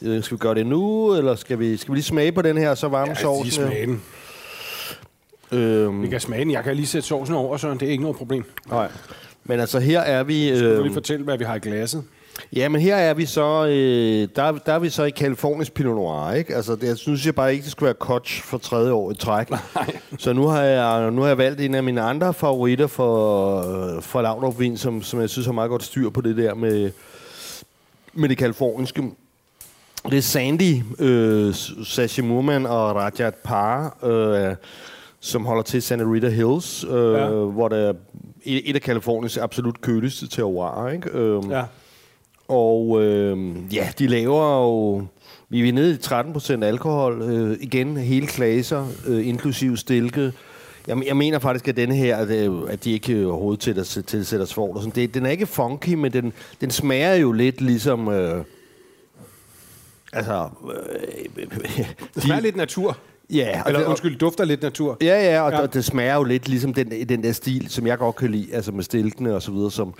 Skal 0.01 0.31
vi 0.31 0.37
gøre 0.37 0.55
det 0.55 0.67
nu, 0.67 1.15
eller 1.15 1.35
skal 1.35 1.59
vi, 1.59 1.77
skal 1.77 1.93
vi 1.93 1.97
lige 1.97 2.05
smage 2.05 2.33
på 2.33 2.43
den 2.43 2.59
her, 2.59 2.75
så 2.75 2.89
varme 2.89 3.11
Ja, 3.11 3.21
sovsen? 3.23 3.51
smage 3.53 3.87
den. 3.87 4.03
Øhm, 5.53 6.03
Vi 6.03 6.09
kan 6.09 6.21
smage 6.21 6.45
den. 6.45 6.51
Jeg 6.51 6.65
kan 6.65 6.77
lige 6.77 6.87
sætte 6.87 7.09
sovsen 7.09 7.35
over, 7.35 7.57
så 7.57 7.75
det 7.75 7.83
er 7.83 7.87
ikke 7.91 8.03
noget 8.03 8.17
problem. 8.17 8.45
nej. 8.69 8.89
Men 9.45 9.61
altså, 9.61 9.79
her 9.79 10.01
er 10.01 10.23
vi... 10.23 10.47
Jeg 10.47 10.55
vil 10.55 10.63
lige 10.73 10.85
Øh, 10.85 10.93
fortælle, 10.93 11.25
hvad 11.25 11.39
vi 11.39 11.45
har 11.45 11.55
i 11.55 11.59
glasset. 11.59 12.05
Ja, 12.57 12.69
men 12.69 12.81
her 12.81 12.97
er 12.97 13.15
vi 13.15 13.27
så... 13.27 13.67
Øh, 13.67 14.29
der, 14.37 14.53
der 14.67 14.73
er 14.73 14.79
vi 14.79 14.89
så 14.89 15.05
i 15.05 15.11
Californiens 15.11 15.71
Pinot 15.71 15.95
Noir, 15.97 16.33
ikke? 16.33 16.57
Altså, 16.57 16.77
det, 16.77 16.83
jeg 16.89 16.97
synes 16.97 17.27
jeg 17.27 17.35
bare 17.35 17.53
ikke, 17.53 17.63
det 17.65 17.73
skulle 17.73 17.87
være 17.87 17.95
Koch 17.95 18.43
for 18.43 18.59
tredje 18.59 18.93
år 18.93 19.11
i 19.11 19.15
træk. 19.15 19.49
Så 20.19 20.33
nu 20.33 20.47
har, 20.47 20.63
jeg, 20.63 21.11
nu 21.11 21.21
har 21.21 21.29
jeg 21.29 21.39
valgt 21.39 21.61
en 21.61 21.75
af 21.75 21.83
mine 21.83 22.01
andre 22.01 22.35
favoritter 22.35 22.87
for, 22.87 23.57
øh, 23.97 24.03
for 24.03 24.23
Laudrup 24.23 24.59
Vin, 24.61 24.77
som, 24.77 25.03
som 25.03 25.21
jeg 25.21 25.31
synes 25.31 25.47
har 25.47 25.53
meget 25.53 25.71
godt 25.71 25.83
styr 25.83 26.11
på 26.11 26.21
det 26.21 26.37
der 26.37 26.55
med, 26.55 26.91
med 28.13 28.29
det 28.29 28.39
kaliforniske. 28.39 29.03
Det 30.11 30.19
er 30.19 30.23
Sandy, 30.23 30.83
øh, 30.99 31.55
Sashi 31.85 32.23
Murman 32.23 32.67
og 32.67 32.97
Rajat 32.97 33.35
Par, 33.35 33.97
øh, 34.05 34.55
som 35.21 35.47
holder 35.47 35.63
til 35.63 35.83
Santa 35.83 36.05
Rita 36.05 36.29
Hills, 36.29 36.85
øh, 36.91 37.15
ja. 37.15 37.29
hvor 37.29 37.69
der 37.69 37.77
er 37.77 37.93
et, 38.45 38.71
et 38.71 38.75
af 38.77 38.83
Kaliforniens 38.83 39.37
absolut 39.37 39.81
køligste 39.81 40.29
terroirer. 40.29 40.89
Ikke? 40.89 41.11
Øh, 41.11 41.43
Ja. 41.51 41.63
Og 42.51 43.03
øh, 43.03 43.57
ja, 43.75 43.89
de 43.99 44.07
laver 44.07 44.63
jo... 44.63 45.03
Vi 45.49 45.69
er 45.69 45.73
nede 45.73 45.95
i 45.95 45.97
13 45.97 46.33
procent 46.33 46.65
alkohol. 46.65 47.23
Øh, 47.23 47.57
igen, 47.61 47.97
hele 47.97 48.27
klasser, 48.27 48.87
øh, 49.07 49.29
inklusiv 49.29 49.77
stilke. 49.77 50.33
Jeg, 50.87 51.07
jeg 51.07 51.17
mener 51.17 51.39
faktisk, 51.39 51.69
at 51.69 51.77
denne 51.77 51.95
her, 51.97 52.17
at, 52.17 52.29
øh, 52.31 52.53
at 52.69 52.85
de 52.85 52.93
ikke 52.93 53.27
overhovedet 53.27 53.61
til 53.61 53.79
at 53.79 54.05
tilsætter 54.07 54.47
svovl. 54.47 54.77
og 54.77 54.83
sådan. 54.83 54.95
Det, 54.95 55.15
den 55.15 55.27
er 55.27 55.31
ikke 55.31 55.47
funky, 55.47 55.95
men 55.95 56.13
den, 56.13 56.33
den 56.61 56.71
smager 56.71 57.15
jo 57.15 57.33
lidt 57.33 57.61
ligesom... 57.61 58.09
Øh, 58.09 58.45
altså... 60.13 60.49
Øh, 60.75 61.47
Det 62.15 62.23
smager 62.23 62.41
lidt 62.41 62.57
natur. 62.57 62.97
Ja, 63.33 63.61
og 63.63 63.69
Eller 63.69 63.81
det- 63.81 63.87
undskyld, 63.87 64.19
dufter 64.19 64.45
lidt 64.45 64.63
natur. 64.63 64.97
Ja, 65.01 65.33
ja, 65.33 65.41
og 65.43 65.53
ja. 65.53 65.63
Det, 65.63 65.75
det 65.75 65.85
smager 65.85 66.15
jo 66.15 66.25
lidt 66.25 66.49
ligesom 66.49 66.75
den, 66.75 67.09
den 67.09 67.23
der 67.23 67.33
stil, 67.33 67.69
som 67.69 67.87
jeg 67.87 67.99
godt 67.99 68.17
kan 68.17 68.31
lide, 68.31 68.55
altså 68.55 68.73
med 68.73 68.85
stilkene 68.85 69.35
og 69.35 69.43
så 69.43 69.53
videre, 69.53 69.71
som 69.71 69.95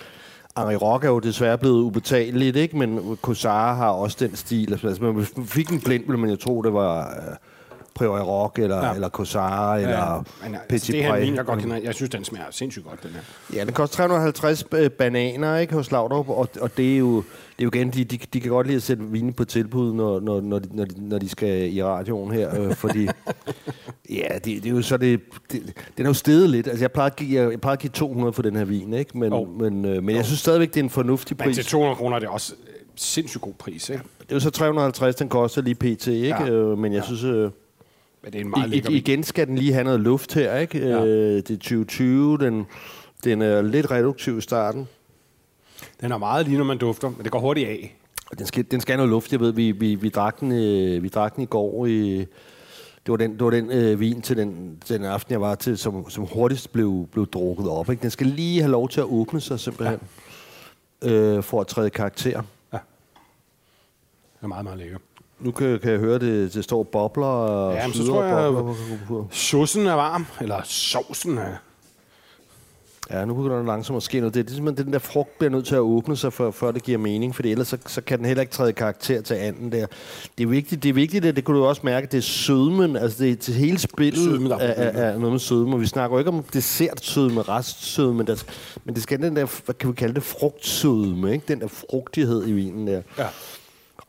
Henri 0.59 0.77
Rock 0.77 1.05
er 1.05 1.09
jo 1.09 1.19
desværre 1.19 1.59
blevet 1.59 1.83
ubetaleligt, 1.83 2.57
ikke? 2.57 2.79
Men 2.79 3.19
Kosara 3.23 3.75
har 3.75 3.91
også 3.91 4.17
den 4.21 4.37
stil. 4.37 4.73
Altså, 4.73 5.03
man 5.03 5.27
fik 5.47 5.69
en 5.69 5.81
blind, 5.81 6.07
ville 6.07 6.21
man 6.21 6.31
jo 6.31 6.37
tro, 6.37 6.63
det 6.63 6.73
var 6.73 7.09
Øh, 7.09 7.37
Priori 8.01 8.21
Rock, 8.21 8.59
eller, 8.59 8.77
Ja. 8.77 8.87
ja. 8.89 8.95
eller 8.95 9.09
Kosara, 9.09 9.75
ja. 9.75 9.81
eller 9.83 10.25
Men, 10.45 10.55
altså, 10.55 10.69
Petit 10.69 10.93
det 10.95 11.05
her 11.05 11.21
vin, 11.21 11.35
jeg 11.35 11.45
godt 11.45 11.61
kender. 11.61 11.77
Jeg 11.77 11.95
synes, 11.95 12.11
den 12.11 12.25
smager 12.25 12.45
sindssygt 12.51 12.85
godt, 12.87 13.03
den 13.03 13.11
her. 13.11 13.21
Ja, 13.59 13.65
den 13.65 13.73
koster 13.73 13.97
350 13.97 14.63
ba- 14.75 14.89
bananer 14.89 15.57
ikke, 15.57 15.75
hos 15.75 15.91
Laudrup, 15.91 16.29
og, 16.29 16.49
og 16.61 16.77
det 16.77 16.95
er 16.95 16.99
jo, 16.99 17.17
det 17.17 17.23
er 17.59 17.63
jo 17.65 17.71
igen, 17.75 17.91
de, 17.91 18.05
de, 18.05 18.19
de 18.33 18.41
kan 18.41 18.51
godt 18.51 18.67
lide 18.67 18.77
at 18.77 18.83
sætte 18.83 19.03
vine 19.05 19.33
på 19.33 19.45
tilbud, 19.45 19.93
når, 19.95 20.21
når, 20.21 20.41
når, 20.41 20.59
de, 20.59 20.69
når, 20.77 20.85
de, 20.85 21.09
når 21.09 21.19
de 21.19 21.29
skal 21.29 21.73
i 21.75 21.83
radioen 21.85 22.33
her, 22.33 22.61
øh, 22.63 22.75
fordi 22.75 23.09
ja, 24.11 24.29
det, 24.35 24.45
det, 24.45 24.67
er 24.67 24.71
jo 24.71 24.83
så 24.83 24.97
det, 24.97 25.21
det, 25.53 25.63
den 25.97 26.07
er 26.07 26.11
jo 26.11 26.15
steget 26.15 26.51
lidt. 26.51 26.67
Altså, 26.69 26.83
jeg 26.85 26.93
plejer 26.93 27.11
at 27.11 27.17
give, 27.17 27.43
jeg, 27.43 27.51
jeg 27.51 27.61
plejer 27.61 27.73
at 27.77 27.81
give 27.81 27.91
200 27.91 28.33
for 28.33 28.43
den 28.43 28.57
her 28.57 28.65
vin, 28.65 28.93
ikke? 28.95 29.19
Men, 29.19 29.33
Jo. 29.33 29.45
men, 29.45 29.85
øh, 29.85 30.03
men 30.03 30.17
jeg 30.17 30.25
synes 30.25 30.41
stadigvæk, 30.41 30.69
det 30.69 30.81
er 30.81 30.85
en 30.85 30.91
fornuftig 30.91 31.37
Men 31.39 31.45
pris. 31.45 31.57
til 31.57 31.65
200 31.67 31.97
kroner 31.97 32.17
er 32.17 32.21
det 32.21 32.29
også 32.29 32.55
øh, 32.69 32.75
sindssygt 32.97 33.43
god 33.43 33.53
pris, 33.59 33.89
ikke? 33.91 34.03
Det 34.21 34.31
er 34.31 34.37
jo 34.37 34.41
så 34.41 34.51
350, 34.51 35.15
den 35.17 35.29
koster 35.29 35.63
lige 35.63 35.75
pt, 35.75 36.07
ikke? 36.07 36.27
Ja. 36.29 36.49
Øh, 36.51 36.79
men 36.79 36.93
jeg 36.93 37.05
synes... 37.05 37.25
Øh, 37.25 37.51
Men 38.23 38.33
det 38.33 38.39
er 38.41 38.45
en 38.45 38.51
meget 38.51 38.67
I, 38.67 38.71
lækker 38.71 38.91
igen 38.91 39.23
skal 39.25 39.47
den 39.47 39.57
lige 39.57 39.73
have 39.73 39.85
noget 39.85 40.01
luft 40.01 40.35
her, 40.35 40.57
ikke? 40.57 40.79
Ja. 40.79 40.89
Ja. 40.89 41.05
Øh, 41.05 41.37
det 41.37 41.51
er 41.51 41.57
2020, 41.57 42.39
den, 42.39 42.67
den 43.25 43.43
er 43.43 43.63
lidt 43.63 43.91
reduktiv 43.91 44.39
i 44.39 44.41
starten. 44.41 44.89
Den 46.01 46.13
er 46.13 46.19
meget 46.19 46.47
lige, 46.47 46.59
når 46.59 46.65
man 46.65 46.79
dufter, 46.79 47.09
men 47.09 47.23
det 47.23 47.31
går 47.31 47.41
hurtigt 47.41 47.69
af. 47.69 47.97
Den 48.39 48.47
skal, 48.47 48.65
den 48.71 48.81
skal 48.81 48.93
have 48.93 48.97
noget 48.97 49.11
luft. 49.11 49.33
Jeg 49.33 49.41
ved, 49.41 49.53
vi, 49.53 49.71
vi, 49.71 49.95
vi, 49.95 50.09
drak, 50.09 50.41
den, 50.41 50.53
øh, 50.53 51.03
vi 51.03 51.09
drak 51.09 51.37
den 51.37 51.43
i 51.43 51.47
går. 51.47 51.87
I, 51.87 52.19
det 53.07 53.09
var 53.09 53.17
den, 53.17 53.33
det 53.33 53.45
var 53.45 53.51
den 53.51 53.71
øh, 53.71 54.01
vin 54.01 54.23
til 54.23 54.37
den, 54.37 54.79
den 54.89 55.05
aften, 55.05 55.33
jeg 55.33 55.41
var 55.41 55.55
til, 55.55 55.79
som, 55.79 56.11
som 56.11 56.25
hurtigst 56.25 56.73
blev, 56.73 57.09
blev 57.13 57.27
drukket 57.27 57.69
op. 57.69 57.91
Ikke? 57.91 58.03
Den 58.03 58.11
skal 58.11 58.27
lige 58.27 58.61
have 58.61 58.71
lov 58.71 58.89
til 58.89 59.01
at 59.01 59.07
åbne 59.07 59.41
sig 59.41 59.61
simpelthen, 59.61 60.01
ja. 61.03 61.11
øh, 61.11 61.43
for 61.43 61.61
at 61.61 61.67
træde 61.67 61.91
karakter. 61.91 62.43
Den 64.41 64.47
er 64.47 64.49
meget, 64.49 64.65
meget 64.65 64.79
lækker. 64.79 64.99
Nu 65.41 65.51
kan, 65.51 65.79
kan 65.83 65.91
jeg 65.91 65.99
høre, 65.99 66.19
det, 66.19 66.55
det 66.55 66.65
står 66.65 66.83
bobler 66.83 67.27
og 67.27 67.75
Jamen, 67.75 67.95
så 67.95 68.07
tror 68.07 68.25
jeg- 68.25 68.53
bobler 68.53 68.75
på- 69.09 69.29
Saucen 69.31 69.87
er 69.87 69.95
varm, 69.95 70.27
eller 70.41 70.61
sovsen 70.65 71.39
er... 71.39 71.55
Ja, 73.13 73.25
nu 73.25 73.35
begynder 73.35 73.57
den 73.57 73.67
langsomt 73.67 73.97
at 73.97 74.03
ske 74.03 74.21
noget. 74.21 74.35
Det 74.35 74.51
er 74.51 74.55
simpelthen, 74.55 74.85
den 74.87 74.93
der 74.93 74.99
frugt 74.99 75.39
bliver 75.39 75.51
nødt 75.51 75.67
til 75.67 75.75
at 75.75 75.79
åbne 75.81 76.17
sig, 76.17 76.33
før, 76.33 76.51
før 76.51 76.71
det 76.71 76.83
giver 76.83 76.99
mening, 76.99 77.35
for 77.37 77.43
ellers 77.43 77.69
så, 77.69 77.79
så 77.87 78.01
kan 78.01 78.19
den 78.19 78.27
heller 78.27 78.41
ikke 78.41 78.53
træde 78.53 78.73
karakter 78.73 79.21
til 79.23 79.35
anden 79.35 79.73
der. 79.73 79.87
Det 80.39 80.45
er 80.45 80.49
vigtigt, 80.49 80.83
det, 80.83 80.89
er 80.89 80.93
vigtigt, 80.93 81.23
det, 81.23 81.37
det 81.37 81.45
kunne 81.45 81.59
du 81.59 81.65
også 81.65 81.81
mærke, 81.85 82.07
det 82.07 82.19
er 82.19 82.23
sødmen, 82.23 82.97
altså 82.97 83.25
det 83.25 83.33
er 83.33 83.37
til 83.37 83.55
hele 83.55 83.79
spillet 83.79 84.25
Sødme, 84.25 84.51
er, 84.55 84.57
er 84.59 84.91
er, 85.13 85.19
noget 85.19 85.33
med 85.33 85.41
sødme. 85.41 85.79
Vi 85.81 85.87
snakker 85.87 86.17
jo 86.17 86.19
ikke 86.19 86.31
om 86.31 86.43
dessertsødme, 86.53 87.43
restsødme, 87.43 88.23
der, 88.23 88.43
men 88.85 88.95
det 88.95 89.03
skal 89.03 89.23
den 89.23 89.37
der, 89.37 89.63
hvad 89.65 89.75
kan 89.75 89.89
vi 89.91 89.95
kalde 89.95 90.15
det, 90.15 90.23
frugtsødme, 90.23 91.33
ikke? 91.33 91.45
Den 91.49 91.61
der 91.61 91.69
frugtighed 91.69 92.47
i 92.47 92.53
vinen 92.53 92.87
der. 92.87 93.03
Ja. 93.19 93.27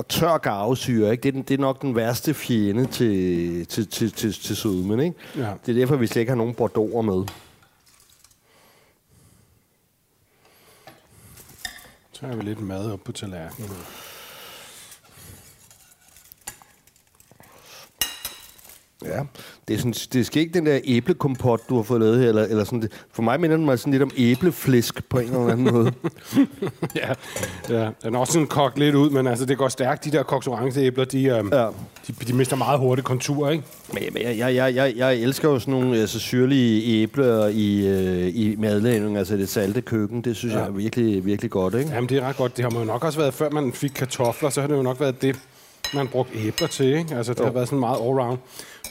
Og 0.02 0.08
tør 0.08 0.38
garvesyre, 0.38 1.12
ikke? 1.12 1.32
Det, 1.32 1.38
er 1.40 1.44
det 1.44 1.54
er 1.54 1.58
nok 1.62 1.82
den 1.82 1.96
værste 1.96 2.34
fjende 2.34 2.86
til, 2.86 3.66
til, 3.66 3.88
til, 3.88 4.12
til, 4.12 4.34
til 4.34 4.56
sødmen, 4.56 5.00
ikke? 5.00 5.16
Ja. 5.38 5.54
Det 5.66 5.72
er 5.72 5.80
derfor, 5.80 5.96
vi 5.96 6.08
slet 6.08 6.20
ikke 6.22 6.30
har 6.30 6.38
nogen 6.38 6.54
bordeauxer 6.56 7.02
med. 7.02 7.28
Så 12.12 12.26
har 12.28 12.36
vi 12.36 12.42
lidt 12.44 12.62
mad 12.62 12.92
op 12.92 13.00
på 13.00 13.12
tallerkenen. 13.12 13.70
Ja, 19.06 19.20
det 19.68 19.74
er, 19.74 19.78
sådan, 19.78 19.94
det 19.94 20.16
er 20.20 20.24
skægt, 20.24 20.54
den 20.54 20.66
der 20.66 20.80
æblekompot, 20.84 21.70
du 21.70 21.76
har 21.76 21.84
fået 21.84 22.02
lavet 22.02 22.20
her. 22.20 22.28
Eller, 22.30 22.44
eller 22.44 22.64
sådan, 22.64 22.82
det, 22.82 22.92
for 23.14 23.22
mig 23.24 23.40
minder 23.42 23.58
den 23.58 23.66
mig 23.66 23.80
sådan 23.80 23.92
lidt 23.92 24.04
om 24.04 24.12
æbleflæsk 24.18 25.10
på 25.10 25.20
en 25.20 25.26
eller 25.28 25.48
anden 25.48 25.74
måde. 25.74 25.92
Ja, 26.96 27.14
ja, 27.70 27.90
den 28.04 28.16
er 28.16 28.20
også 28.20 28.34
sådan 28.34 28.48
kogt 28.48 28.78
lidt 28.80 28.96
ud, 28.96 29.10
men 29.10 29.28
altså, 29.28 29.46
det 29.46 29.58
går 29.58 29.68
stærkt. 29.68 30.06
De 30.06 30.12
der 30.12 30.24
koks 30.24 30.48
orangeæbler, 30.48 31.06
de, 31.06 31.26
øhm, 31.26 31.50
Ja. 31.54 31.68
de, 32.08 32.14
de 32.28 32.34
mister 32.34 32.56
meget 32.56 32.80
hurtigt 32.80 33.06
kontur, 33.08 33.50
ikke? 33.50 33.64
Men 33.94 34.04
men 34.14 34.24
jeg, 34.24 34.38
jeg, 34.38 34.56
jeg, 34.56 34.76
jeg, 34.76 34.94
jeg 34.98 35.16
elsker 35.16 35.50
jo 35.50 35.60
sådan 35.60 35.72
nogle 35.74 35.98
altså, 36.00 36.20
syrlige 36.20 37.02
æbler 37.02 37.48
i, 37.48 37.88
øh, 37.88 38.28
i 38.36 38.56
madlavning, 38.60 39.18
altså 39.18 39.38
det 39.38 39.50
salte 39.50 39.82
køkken. 39.82 40.22
Det 40.22 40.36
synes 40.36 40.54
ja. 40.54 40.58
Ja. 40.60 40.64
jeg 40.66 40.72
er 40.72 40.76
virkelig, 40.76 41.26
virkelig 41.26 41.52
godt, 41.52 41.74
ikke? 41.76 41.90
Jamen, 41.94 42.10
det 42.10 42.18
er 42.18 42.22
ret 42.28 42.38
godt. 42.38 42.58
Det 42.58 42.66
har 42.66 42.70
man 42.70 42.80
jo 42.80 42.86
nok 42.86 43.04
også 43.04 43.20
været, 43.20 43.34
før 43.34 43.50
man 43.50 43.74
fik 43.74 43.92
kartofler, 43.96 44.50
så 44.50 44.62
har 44.62 44.68
det 44.68 44.76
jo 44.76 44.82
nok 44.82 45.00
været 45.00 45.22
det, 45.22 45.36
man 45.94 46.08
brugte 46.08 46.38
æbler 46.38 46.68
til, 46.68 46.86
ikke? 46.86 47.16
Altså, 47.16 47.34
det 47.34 47.40
jo. 47.40 47.46
har 47.46 47.52
været 47.52 47.68
sådan 47.68 47.80
meget 47.80 47.98
all-round. 47.98 48.38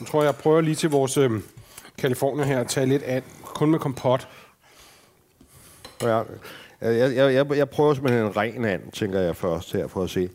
Nu 0.00 0.06
tror 0.06 0.22
jeg, 0.22 0.26
jeg 0.26 0.34
prøver 0.34 0.60
lige 0.60 0.74
til 0.74 0.90
vores 0.90 1.16
øhm, 1.16 1.42
California 1.98 2.44
her 2.44 2.60
at 2.60 2.68
tage 2.68 2.86
lidt 2.86 3.02
af, 3.02 3.22
kun 3.44 3.70
med 3.70 3.78
kompot. 3.78 4.28
Ja. 6.02 6.22
Jeg, 6.80 7.16
jeg, 7.16 7.34
jeg, 7.34 7.56
jeg 7.56 7.70
prøver 7.70 7.94
simpelthen 7.94 8.24
en 8.26 8.36
ren 8.36 8.64
and, 8.64 8.92
tænker 8.92 9.20
jeg 9.20 9.36
først 9.36 9.72
her, 9.72 9.86
for 9.86 10.02
at 10.02 10.10
se. 10.10 10.30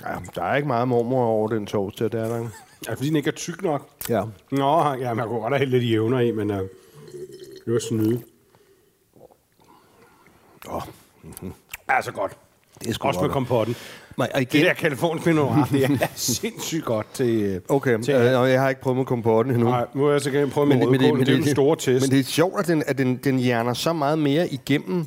Ja, 0.00 0.14
der 0.34 0.42
er 0.44 0.56
ikke 0.56 0.68
meget 0.68 0.88
mormor 0.88 1.24
over 1.24 1.48
den 1.48 1.66
toast 1.66 1.98
der, 1.98 2.08
det 2.08 2.20
er 2.20 2.28
der? 2.28 2.36
Altså, 2.36 2.96
fordi 2.96 3.08
den 3.08 3.16
ikke 3.16 3.28
er 3.28 3.34
tyk 3.34 3.62
nok. 3.62 3.88
Ja. 4.08 4.24
Nå, 4.50 4.92
ja, 4.92 5.14
man 5.14 5.28
kunne 5.28 5.40
godt 5.40 5.56
have 5.56 5.70
lidt 5.70 5.90
jævner 5.90 6.20
i, 6.20 6.30
men 6.30 6.50
øh, 6.50 6.58
det 7.64 7.72
var 7.72 7.78
snyde. 7.78 8.22
Åh, 10.68 10.82
Altså 11.88 12.12
godt. 12.12 12.36
Det 12.80 12.88
er 12.88 12.92
sgu 12.92 13.08
Også 13.08 13.20
med 13.20 13.30
kompotten. 13.30 13.76
Men, 14.16 14.26
og 14.34 14.40
Det 14.40 14.54
igen, 14.54 14.66
der 14.66 14.74
California 14.74 15.22
Pinot 15.24 15.56
Noir, 15.56 15.64
det 15.72 15.84
er 15.84 16.06
sindssygt 16.14 16.84
godt 16.84 17.06
til... 17.14 17.26
øh, 17.42 17.60
Okay, 17.68 18.00
til 18.02 18.14
øh, 18.14 18.50
jeg 18.50 18.60
har 18.60 18.68
ikke 18.68 18.80
prøvet 18.80 18.96
med 18.96 19.04
kompotten 19.04 19.54
endnu. 19.54 19.68
Nej, 19.68 19.86
nu 19.94 20.06
er 20.06 20.12
jeg 20.12 20.20
så 20.20 20.30
gerne 20.30 20.50
prøve 20.50 20.66
med 20.66 20.76
rødkål, 20.76 20.92
det, 20.98 21.18
det, 21.18 21.26
det 21.26 21.32
er 21.32 21.36
den 21.42 21.48
store 21.50 21.76
test. 21.76 22.04
Men 22.06 22.10
det 22.10 22.20
er 22.20 22.24
sjovt, 22.24 22.60
at 22.60 22.66
den, 22.68 22.82
at 22.86 22.98
den, 22.98 23.16
den 23.16 23.38
hjerner 23.38 23.72
så 23.74 23.92
meget 23.92 24.18
mere 24.18 24.48
igennem 24.48 25.06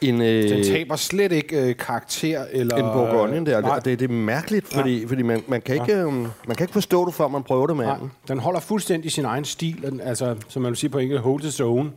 En, 0.00 0.20
øh, 0.22 0.48
Den 0.48 0.64
taber 0.64 0.96
slet 0.96 1.32
ikke 1.32 1.60
øh, 1.68 1.76
karakter. 1.76 2.44
Eller, 2.52 2.76
en 2.76 2.82
Bourgogne 2.82 3.46
der. 3.46 3.60
Nej, 3.60 3.74
Det, 3.76 3.84
det, 3.84 3.98
det 4.00 4.10
er 4.10 4.14
mærkeligt, 4.14 4.66
fordi, 4.72 5.00
ja. 5.00 5.06
fordi 5.06 5.22
man, 5.22 5.42
man, 5.48 5.60
kan 5.60 5.74
ikke, 5.74 5.94
øhm, 5.94 6.12
man 6.46 6.56
kan 6.56 6.64
ikke 6.64 6.72
forstå 6.72 7.06
det, 7.06 7.14
før 7.14 7.28
man 7.28 7.42
prøver 7.42 7.66
det 7.66 7.76
med 7.76 7.84
nej, 7.84 7.94
anden. 7.94 8.12
den 8.28 8.38
holder 8.38 8.60
fuldstændig 8.60 9.12
sin 9.12 9.24
egen 9.24 9.44
stil, 9.44 9.82
den, 9.90 10.00
altså, 10.00 10.34
som 10.48 10.62
man 10.62 10.68
vil 10.70 10.76
sige 10.76 10.90
på 10.90 10.98
engelsk, 10.98 11.22
hold 11.22 11.40
the 11.40 11.50
zone. 11.50 11.90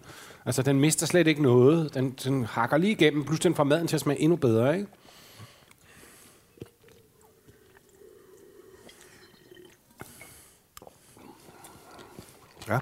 Altså, 0.45 0.61
den 0.61 0.79
mister 0.79 1.05
slet 1.05 1.27
ikke 1.27 1.41
noget. 1.41 1.93
Den, 1.93 2.13
den 2.23 2.45
hakker 2.45 2.77
lige 2.77 2.91
igennem, 2.91 3.23
plus 3.23 3.39
den 3.39 3.55
får 3.55 3.63
maden 3.63 3.87
til 3.87 3.95
at 3.95 4.01
smage 4.01 4.21
endnu 4.21 4.35
bedre, 4.35 4.73
ikke? 4.77 4.87
Ja. 12.69 12.77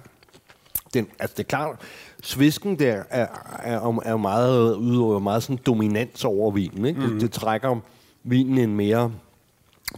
Den, 0.93 1.07
altså 1.19 1.33
det 1.37 1.43
er 1.43 1.47
klart, 1.47 1.75
svisken 2.23 2.79
der 2.79 3.03
er, 3.09 3.25
er, 3.59 3.99
er 4.05 4.17
meget, 4.17 4.75
udøver 4.75 5.19
meget 5.19 5.43
sådan 5.43 5.59
dominans 5.65 6.25
over 6.25 6.51
vinen. 6.51 6.85
Ikke? 6.85 7.01
Mm. 7.01 7.09
Det, 7.09 7.21
det 7.21 7.31
trækker 7.31 7.79
vinen 8.23 8.57
i 8.57 8.63
en 8.63 8.75
mere 8.75 9.11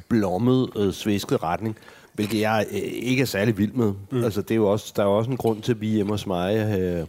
blommet, 0.08 0.69
øh, 0.75 0.93
svisket 0.93 1.43
retning, 1.43 1.75
hvilket 2.13 2.39
jeg 2.39 2.65
øh, 2.71 2.78
ikke 2.82 3.21
er 3.21 3.25
særlig 3.25 3.58
vild 3.58 3.71
med. 3.71 3.93
Mm. 4.12 4.23
Altså, 4.23 4.41
det 4.41 4.52
er 4.52 4.56
jo 4.56 4.71
også, 4.71 4.93
der 4.95 5.02
er 5.02 5.08
jo 5.08 5.17
også 5.17 5.32
en 5.32 5.38
grund 5.38 5.62
til, 5.62 5.71
at 5.71 5.82
vi 5.82 5.88
hjemme 5.88 6.12
hos 6.12 6.28
mig... 6.28 6.56
Øh, 6.80 7.06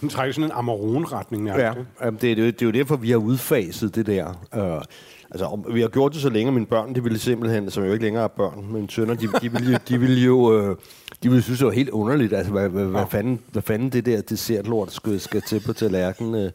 Den 0.00 0.08
trækker 0.08 0.32
sådan 0.32 0.50
en 0.50 0.56
Amarone-retning. 0.56 1.46
ja, 1.46 1.72
jamen, 2.02 2.18
det, 2.20 2.30
er, 2.30 2.34
det, 2.34 2.62
er 2.62 2.66
jo 2.66 2.72
derfor, 2.72 2.96
vi 2.96 3.10
har 3.10 3.16
udfaset 3.16 3.94
det 3.94 4.06
der. 4.06 4.46
Øh, 4.54 4.82
altså, 5.30 5.46
om, 5.46 5.64
vi 5.70 5.80
har 5.80 5.88
gjort 5.88 6.12
det 6.12 6.22
så 6.22 6.28
længe, 6.28 6.52
mine 6.52 6.66
børn, 6.66 6.94
de 6.94 7.02
ville 7.02 7.18
simpelthen, 7.18 7.70
som 7.70 7.84
jo 7.84 7.92
ikke 7.92 8.04
længere 8.04 8.24
er 8.24 8.28
børn, 8.28 8.72
men 8.72 8.88
sønner, 8.88 9.14
de, 9.14 9.28
de 9.42 9.52
ville 9.52 9.72
jo... 9.72 9.78
De 9.88 10.00
ville 10.00 10.20
jo 10.20 10.60
øh, 10.60 10.76
de 11.22 11.28
ville 11.28 11.42
synes, 11.42 11.58
det 11.58 11.66
var 11.66 11.72
helt 11.72 11.90
underligt. 11.90 12.32
Altså, 12.32 12.52
hvad, 12.52 12.68
hvad, 12.68 12.84
hvad, 12.84 13.04
fanden, 13.10 13.40
hvad 13.52 13.62
fanden 13.62 13.90
det 13.90 14.06
der 14.06 14.20
dessertlort 14.20 14.92
skal, 14.92 15.20
skal 15.20 15.42
til 15.42 15.62
på 15.66 15.72
tallerkenen? 15.72 16.34
Øh. 16.34 16.50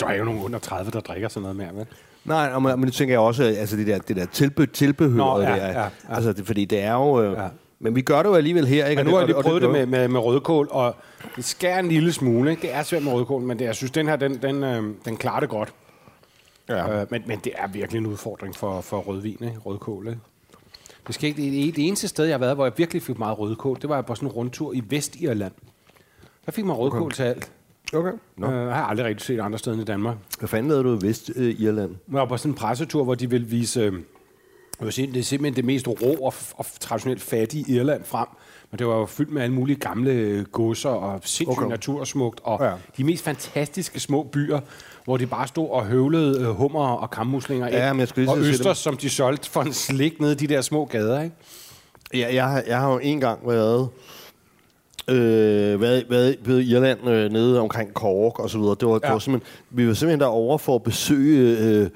Der 0.00 0.06
er 0.06 0.14
jo 0.14 0.24
nogen 0.24 0.40
under 0.42 0.58
30, 0.58 0.90
der 0.90 1.00
drikker 1.00 1.28
sådan 1.28 1.42
noget 1.42 1.56
mere, 1.56 1.68
vel? 1.74 1.86
Nej, 2.24 2.50
og 2.54 2.62
men 2.62 2.82
det 2.82 2.92
tænker 2.92 3.14
jeg 3.14 3.20
også, 3.20 3.42
altså 3.44 3.76
det 3.76 3.86
der, 3.86 3.98
det 3.98 4.16
der 4.16 4.26
tilbe, 4.26 4.66
tilbehør 4.66 5.16
Nå, 5.16 5.40
ja, 5.40 5.46
der. 5.48 5.56
ja, 5.56 5.80
ja. 5.82 5.88
Altså, 6.08 6.32
det, 6.32 6.46
fordi 6.46 6.64
det 6.64 6.80
er 6.82 6.92
jo... 6.92 7.22
Øh, 7.22 7.32
Ja. 7.32 7.42
ja. 7.42 7.48
Men 7.78 7.94
vi 7.96 8.00
gør 8.02 8.22
det 8.22 8.28
jo 8.28 8.34
alligevel 8.34 8.66
her, 8.66 8.86
ikke? 8.86 9.00
Men 9.02 9.06
nu 9.06 9.12
har 9.12 9.18
jeg 9.18 9.26
lige 9.28 9.42
prøvet 9.42 9.62
det 9.62 9.68
gør- 9.70 9.76
med, 9.78 9.86
med, 9.86 10.08
med 10.08 10.20
rødkål, 10.20 10.68
og 10.70 10.96
det 11.36 11.44
skærer 11.44 11.78
en 11.78 11.88
lille 11.88 12.12
smule. 12.12 12.50
Ikke? 12.50 12.62
Det 12.62 12.74
er 12.74 12.82
svært 12.82 13.02
med 13.02 13.12
rødkål, 13.12 13.42
men 13.42 13.58
det, 13.58 13.64
jeg 13.64 13.74
synes, 13.74 13.90
den 13.90 14.08
her, 14.08 14.16
den, 14.16 14.42
den, 14.42 14.64
øh, 14.64 14.82
den 15.04 15.16
klarer 15.16 15.40
det 15.40 15.48
godt. 15.48 15.72
Ja. 16.68 17.00
Øh, 17.00 17.06
men, 17.10 17.22
men 17.26 17.38
det 17.44 17.52
er 17.56 17.68
virkelig 17.68 17.98
en 17.98 18.06
udfordring 18.06 18.56
for, 18.56 18.80
for 18.80 18.98
rødvin, 18.98 19.36
ikke? 19.40 19.58
rødkål. 19.66 20.08
Ikke? 20.08 20.20
Det, 21.06 21.14
skal 21.14 21.28
ikke, 21.28 21.42
det, 21.42 21.76
det 21.76 21.86
eneste 21.88 22.08
sted, 22.08 22.24
jeg 22.24 22.34
har 22.34 22.38
været, 22.38 22.54
hvor 22.54 22.64
jeg 22.64 22.72
virkelig 22.76 23.02
fik 23.02 23.18
meget 23.18 23.38
rødkål, 23.38 23.78
det 23.82 23.88
var 23.88 24.02
på 24.02 24.14
sådan 24.14 24.28
en 24.28 24.32
rundtur 24.32 24.72
i 24.72 24.82
Vestirland. 24.88 25.52
Der 26.46 26.52
fik 26.52 26.64
man 26.64 26.76
rødkål 26.76 27.02
okay. 27.02 27.14
til 27.14 27.22
alt. 27.22 27.52
Okay. 27.92 28.12
Nå. 28.36 28.50
Øh, 28.50 28.66
jeg 28.66 28.74
har 28.74 28.84
aldrig 28.84 29.06
rigtig 29.06 29.26
set 29.26 29.40
andre 29.40 29.58
steder 29.58 29.74
end 29.74 29.82
i 29.82 29.84
Danmark. 29.84 30.16
Hvad 30.38 30.48
fanden 30.48 30.68
lavede 30.68 30.84
du 30.84 30.98
i 30.98 31.06
Vest-Irland? 31.06 31.90
Jeg 31.90 32.18
var 32.18 32.24
på 32.24 32.36
sådan 32.36 32.50
en 32.50 32.56
pressetur, 32.56 33.04
hvor 33.04 33.14
de 33.14 33.30
ville 33.30 33.46
vise... 33.46 33.80
Øh, 33.80 33.92
jeg 34.80 34.84
vil 34.84 34.92
sige, 34.92 35.06
det 35.06 35.16
er 35.16 35.22
simpelthen 35.22 35.56
det 35.56 35.64
mest 35.64 35.88
rå 35.88 36.14
og, 36.26 36.34
og 36.56 36.66
traditionelt 36.80 37.22
fattige 37.22 37.74
Irland 37.74 38.04
frem. 38.04 38.26
Men 38.70 38.78
det 38.78 38.86
var 38.86 38.96
jo 38.96 39.06
fyldt 39.06 39.30
med 39.30 39.42
alle 39.42 39.54
mulige 39.54 39.76
gamle 39.76 40.10
øh, 40.10 40.44
godser 40.44 40.90
og 40.90 41.20
sindssygt 41.22 41.58
okay. 41.58 41.68
Natursmukt. 41.68 42.40
Og 42.44 42.64
ja. 42.64 42.72
de 42.96 43.04
mest 43.04 43.24
fantastiske 43.24 44.00
små 44.00 44.22
byer, 44.22 44.60
hvor 45.04 45.16
de 45.16 45.26
bare 45.26 45.48
stod 45.48 45.68
og 45.70 45.84
høvlede 45.86 46.40
øh, 46.40 46.46
hummer 46.48 46.88
og 46.88 47.10
kammuslinger 47.10 47.68
Ja, 47.68 47.92
men 47.92 48.00
jeg 48.00 48.08
skulle 48.08 48.24
lige 48.26 48.34
og 48.34 48.38
østers, 48.48 48.78
som 48.78 48.96
de 48.96 49.10
solgte 49.10 49.50
for 49.50 49.60
en 49.62 49.72
slik 49.72 50.20
nede 50.20 50.32
i 50.32 50.34
de 50.34 50.46
der 50.46 50.60
små 50.60 50.84
gader. 50.84 51.22
Ikke? 51.22 51.36
Ja, 52.14 52.34
jeg, 52.34 52.44
har- 52.48 52.62
jeg 52.66 52.78
har 52.80 52.92
jo 52.92 52.98
en 53.02 53.20
gang 53.20 53.48
været, 53.48 53.88
øh, 55.08 55.80
været, 55.80 56.04
været 56.10 56.36
ved 56.44 56.60
Irland 56.60 57.08
øh, 57.08 57.30
nede 57.32 57.60
omkring 57.60 57.92
Cork 57.92 58.38
og 58.38 58.50
så 58.50 58.58
videre. 58.58 58.76
Det 58.80 58.88
var, 58.88 58.94
ja. 59.02 59.06
det 59.06 59.12
var 59.12 59.18
simpelthen, 59.18 59.52
vi 59.70 59.88
var 59.88 59.94
simpelthen 59.94 60.20
derovre 60.20 60.58
for 60.58 60.74
at 60.74 60.82
besøge 60.82 61.58
øh, 61.58 61.90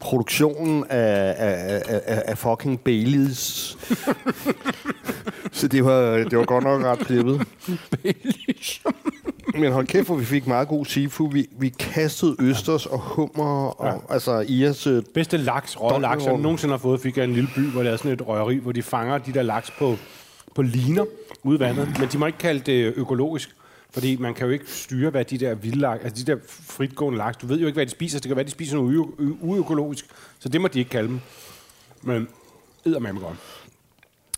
produktionen 0.00 0.84
af, 0.90 1.34
af, 1.38 1.82
af, 1.88 2.22
af, 2.26 2.38
fucking 2.38 2.80
Baileys. 2.80 3.76
så 5.52 5.68
det 5.68 5.84
var, 5.84 6.16
det 6.16 6.38
var 6.38 6.44
godt 6.44 6.64
nok 6.64 6.84
ret 6.84 6.98
klippet. 6.98 7.46
Men 9.54 9.72
hold 9.72 9.86
kæft, 9.86 10.06
hvor 10.06 10.16
vi 10.16 10.24
fik 10.24 10.46
meget 10.46 10.68
god 10.68 10.84
seafood. 10.84 11.32
Vi, 11.32 11.46
vi 11.58 11.68
kastede 11.68 12.36
østers 12.38 12.86
og 12.86 12.98
hummer 12.98 13.80
og 13.80 13.86
ja. 13.86 14.14
altså 14.14 14.44
Ias... 14.48 14.86
Øh, 14.86 15.02
Bedste 15.14 15.36
laks, 15.36 15.80
røget 15.80 16.00
laks, 16.00 16.24
jeg 16.24 16.36
nogensinde 16.36 16.72
har 16.72 16.78
fået, 16.78 17.00
fik 17.00 17.16
jeg 17.16 17.24
en 17.24 17.32
lille 17.32 17.50
by, 17.56 17.60
hvor 17.60 17.82
der 17.82 17.90
er 17.90 17.96
sådan 17.96 18.12
et 18.12 18.26
røgeri, 18.28 18.56
hvor 18.56 18.72
de 18.72 18.82
fanger 18.82 19.18
de 19.18 19.32
der 19.32 19.42
laks 19.42 19.70
på, 19.70 19.96
på 20.54 20.62
liner 20.62 21.04
ude 21.42 21.56
i 21.56 21.60
vandet. 21.60 21.98
Men 21.98 22.08
de 22.12 22.18
må 22.18 22.26
ikke 22.26 22.38
kalde 22.38 22.60
det 22.60 22.92
økologisk, 22.96 23.56
fordi 23.92 24.16
man 24.16 24.34
kan 24.34 24.46
jo 24.46 24.52
ikke 24.52 24.64
styre, 24.72 25.10
hvad 25.10 25.24
de 25.24 25.38
der 25.38 25.54
vilde 25.54 25.78
laks, 25.78 26.04
altså 26.04 26.24
de 26.24 26.32
der 26.32 26.38
fritgående 26.48 27.18
laks, 27.18 27.36
du 27.36 27.46
ved 27.46 27.58
jo 27.58 27.66
ikke, 27.66 27.76
hvad 27.76 27.86
de 27.86 27.90
spiser. 27.90 28.18
Det 28.20 28.28
kan 28.28 28.36
være, 28.36 28.44
de 28.46 28.50
spiser 28.50 28.76
noget 28.76 29.06
uøkologisk, 29.40 30.06
så 30.38 30.48
det 30.48 30.60
må 30.60 30.68
de 30.68 30.78
ikke 30.78 30.90
kalde 30.90 31.08
dem. 31.08 31.20
Men 32.02 32.28
eddermame 32.86 33.20
godt. 33.20 33.36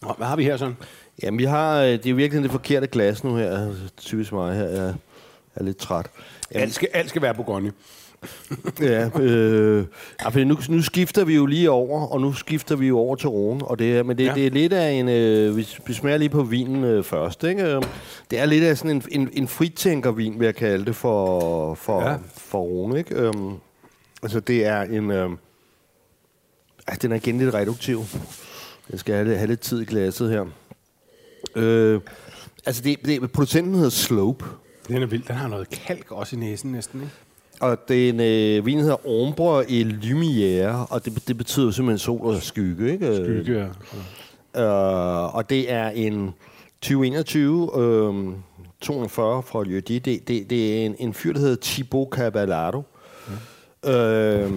Nå, 0.02 0.14
hvad 0.18 0.26
har 0.26 0.36
vi 0.36 0.44
her 0.44 0.56
sådan? 0.56 0.76
Jamen, 1.22 1.38
vi 1.38 1.44
har... 1.44 1.80
øh, 1.82 1.88
Det 1.88 2.06
er 2.06 2.14
virkelig 2.14 2.42
det 2.42 2.50
forkerte 2.50 2.86
glas 2.86 3.24
nu 3.24 3.36
her. 3.36 3.74
Typisk 3.96 4.32
mig 4.32 4.56
her. 4.56 4.64
Jeg 4.68 4.94
er 5.54 5.62
lidt 5.64 5.76
træt. 5.76 6.06
Jamen, 6.52 6.62
Alt 6.62 6.74
skal, 6.74 6.88
alt 6.92 7.08
skal 7.08 7.22
være 7.22 7.34
Bourgogne. 7.34 7.72
ja, 8.80 9.10
øh, 9.20 9.84
ja, 10.22 10.28
for 10.28 10.44
nu, 10.44 10.56
nu 10.68 10.82
skifter 10.82 11.24
vi 11.24 11.34
jo 11.34 11.46
lige 11.46 11.70
over, 11.70 12.06
og 12.06 12.20
nu 12.20 12.32
skifter 12.32 12.76
vi 12.76 12.88
jo 12.88 12.98
over 12.98 13.16
til 13.16 13.28
Rhone. 13.28 13.64
Og 13.64 13.78
det 13.78 13.96
er, 13.98 14.02
men 14.02 14.18
det, 14.18 14.24
Ja. 14.24 14.34
det 14.34 14.46
er 14.46 14.50
lidt 14.50 14.72
af 14.72 14.90
en... 14.90 15.08
Øh, 15.08 15.56
vi, 15.56 15.68
vi 15.86 15.92
smager 15.92 16.16
lige 16.18 16.28
på 16.28 16.42
vinen 16.42 16.84
øh, 16.84 17.04
først, 17.04 17.44
ikke? 17.44 17.62
Øh, 17.62 17.82
Det 18.30 18.38
er 18.38 18.46
lidt 18.46 18.64
af 18.64 18.78
sådan 18.78 18.90
en, 18.90 19.02
en, 19.10 19.28
en 19.32 19.48
fritænkervin, 19.48 20.38
vil 20.40 20.44
jeg 20.44 20.54
kalde 20.54 20.84
det, 20.84 20.96
for, 20.96 21.74
for, 21.74 22.02
Ja. 22.10 22.16
for 22.36 22.60
Rhone, 22.62 22.98
ikke? 22.98 23.14
Øh, 23.14 23.32
altså, 24.22 24.40
det 24.40 24.66
er 24.66 24.82
en... 24.82 25.10
Øh, 25.10 25.30
ej, 26.88 26.94
den 27.02 27.12
er 27.12 27.16
igen 27.16 27.38
lidt 27.38 27.54
reduktiv. 27.54 28.02
Jeg 28.90 28.98
skal 29.00 29.14
have, 29.14 29.28
lidt- 29.28 29.38
have 29.38 29.48
lidt 29.48 29.60
tid 29.60 29.80
i 29.80 29.84
glasset 29.84 30.30
her. 30.30 30.44
Øh, 31.56 32.00
altså, 32.66 32.82
det, 32.82 32.96
det, 33.04 33.32
producenten 33.32 33.74
hedder 33.74 33.90
Slope. 33.90 34.44
Den 34.88 35.02
er 35.02 35.06
vild. 35.06 35.22
Den 35.28 35.34
har 35.36 35.48
noget 35.48 35.68
kalk 35.70 36.12
også 36.12 36.36
i 36.36 36.38
næsen 36.38 36.72
næsten, 36.72 37.00
ikke? 37.00 37.12
Og 37.62 37.78
den 37.88 38.20
øh, 38.20 38.66
vin 38.66 38.78
hedder 38.78 39.06
Ombre 39.08 39.70
et 39.70 39.86
Lumière, 39.86 40.92
og 40.92 41.04
det, 41.04 41.28
det 41.28 41.38
betyder 41.38 41.70
simpelthen 41.70 41.98
sol 41.98 42.26
og 42.26 42.42
skygge, 42.42 42.92
ikke? 42.92 43.16
Skygge. 43.16 43.60
Øh, 44.56 45.34
og 45.34 45.50
det 45.50 45.72
er 45.72 45.88
en 45.88 46.34
2021 46.80 47.70
øh, 47.78 48.34
240 48.80 49.42
fra 49.42 49.64
Lieu 49.64 49.78
det, 49.78 50.04
det, 50.04 50.28
det 50.28 50.52
er 50.52 50.86
en, 50.86 50.96
en 50.98 51.14
fyr, 51.14 51.32
der 51.32 51.40
hedder 51.40 51.56
Thibaut 51.62 52.08
Caballado, 52.10 52.82
øh, 53.86 54.50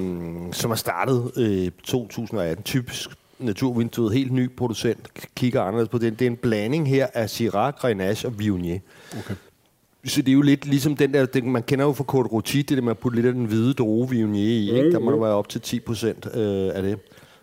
som 0.52 0.72
er 0.72 0.76
startet 0.76 1.32
øh, 1.38 1.72
2018. 1.84 2.64
Typisk 2.64 3.10
naturvinduet, 3.40 4.14
helt 4.14 4.32
ny 4.32 4.56
producent, 4.56 5.10
kigger 5.36 5.62
anderledes 5.62 5.90
på 5.90 5.98
den. 5.98 6.14
Det 6.14 6.22
er 6.22 6.30
en 6.30 6.38
blanding 6.38 6.90
her 6.90 7.08
af 7.14 7.30
Syrah, 7.30 7.74
Grenache 7.74 8.30
og 8.30 8.40
Viognier. 8.40 8.80
Okay. 9.20 9.36
Så 10.06 10.22
det 10.22 10.30
er 10.30 10.34
jo 10.34 10.42
lidt 10.42 10.66
ligesom 10.66 10.96
den 10.96 11.14
der, 11.14 11.26
den, 11.26 11.52
man 11.52 11.64
kender 11.64 11.86
jo 11.86 11.94
fra 11.94 12.04
Côte 12.04 12.28
Rôti, 12.28 12.58
det 12.58 12.70
der 12.70 12.82
med 12.82 12.92
at 12.92 12.98
putte 12.98 13.16
lidt 13.16 13.26
af 13.26 13.34
den 13.34 13.46
hvide 13.46 13.74
droge 13.74 14.10
Viognier 14.10 14.50
i, 14.60 14.78
ikke? 14.78 14.92
Der 14.92 15.00
må 15.00 15.12
der 15.12 15.18
være 15.18 15.34
op 15.34 15.50
til 15.50 15.62
10 15.62 15.80
procent 15.80 16.26
øh, 16.34 16.76
af 16.76 16.82
det. 16.84 17.00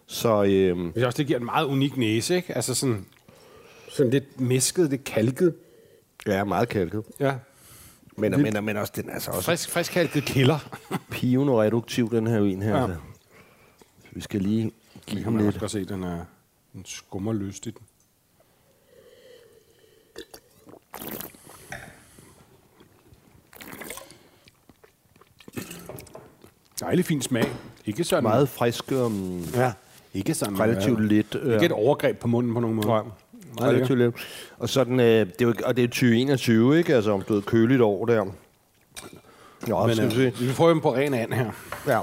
Så 0.06 0.42
øh, 0.42 0.48
det, 0.94 1.02
er 1.02 1.06
også, 1.06 1.16
det 1.16 1.26
giver 1.26 1.38
en 1.38 1.44
meget 1.44 1.66
unik 1.66 1.96
næse, 1.96 2.36
ikke? 2.36 2.54
Altså 2.56 2.74
sådan, 2.74 3.06
sådan 3.88 4.10
lidt 4.12 4.40
mæsket, 4.40 4.90
lidt 4.90 5.04
kalket. 5.04 5.54
ja, 6.26 6.44
meget 6.44 6.68
kalket. 6.68 7.02
Ja. 7.20 7.34
Men, 8.16 8.42
men, 8.42 8.64
men 8.64 8.76
også, 8.76 8.92
den 8.96 9.08
er 9.08 9.14
altså 9.14 9.30
også 9.30 9.42
Frisk, 9.50 9.70
frisk 9.70 9.92
kalket 9.92 10.24
kælder. 10.24 10.58
piven 11.12 11.48
og 11.48 11.58
reduktiv, 11.58 12.10
den 12.10 12.26
her 12.26 12.40
vin 12.40 12.62
her. 12.62 12.76
Ja. 12.76 12.82
Altså. 12.82 12.96
Så 14.02 14.08
vi 14.12 14.20
skal 14.20 14.40
lige 14.40 14.62
give 14.62 14.70
Det 15.16 15.24
kan 15.24 15.24
den 15.24 15.32
man 15.32 15.44
lidt. 15.44 15.46
også 15.48 15.60
godt 15.60 15.70
se, 15.70 15.84
den 15.84 16.04
er 16.04 16.24
den 16.72 16.82
skummer 16.84 17.32
løst 17.32 17.66
i 17.66 17.70
den. 17.70 17.80
Dejlig 26.82 27.04
fin 27.04 27.22
smag. 27.22 27.48
Ikke 27.86 28.04
sådan... 28.04 28.22
Meget 28.22 28.48
frisk, 28.48 28.92
um, 28.92 29.44
Ja. 29.54 29.72
Ikke 30.14 30.34
sådan... 30.34 30.60
relativt 30.60 30.98
øh, 31.00 31.04
lidt. 31.04 31.34
øh, 31.42 31.54
Ikke 31.54 31.66
et 31.66 31.72
overgreb 31.72 32.18
på 32.18 32.28
munden 32.28 32.54
på 32.54 32.60
nogen 32.60 32.76
måde. 32.76 32.86
Nej. 32.88 33.02
Meget 33.58 33.74
relativt 33.74 33.98
lidt. 33.98 34.14
Og, 34.58 34.68
sådan, 34.68 35.00
øh, 35.00 35.06
det 35.06 35.42
er 35.42 35.44
jo, 35.46 35.54
og 35.64 35.76
det 35.76 35.84
er 35.84 35.88
2021, 35.88 36.78
ikke? 36.78 36.94
Altså 36.94 37.12
om 37.12 37.22
du 37.22 37.34
et 37.34 37.46
køligt 37.46 37.80
år 37.80 38.06
der. 38.06 38.24
Nå, 39.66 39.86
Men 39.86 40.00
øh, 40.00 40.12
se. 40.12 40.32
vi 40.40 40.48
får 40.48 40.68
dem 40.68 40.80
på 40.80 40.94
ren 40.94 41.14
and 41.14 41.32
her. 41.32 41.50
Ja. 41.86 42.00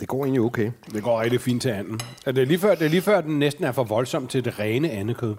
Det 0.00 0.08
går 0.08 0.24
egentlig 0.24 0.40
okay. 0.58 0.70
Det 0.92 1.02
går 1.02 1.20
rigtig 1.20 1.40
fint 1.40 1.62
til 1.62 1.68
anden. 1.68 2.00
Er 2.26 2.32
det, 2.32 2.42
er 2.42 2.46
lige 2.46 2.58
før, 2.58 2.74
det 2.74 2.84
er 2.84 2.88
lige 2.90 3.02
før, 3.02 3.20
den 3.20 3.38
næsten 3.38 3.64
er 3.64 3.72
for 3.72 3.84
voldsom 3.84 4.26
til 4.26 4.44
det 4.44 4.58
rene 4.58 4.90
andekød. 4.90 5.34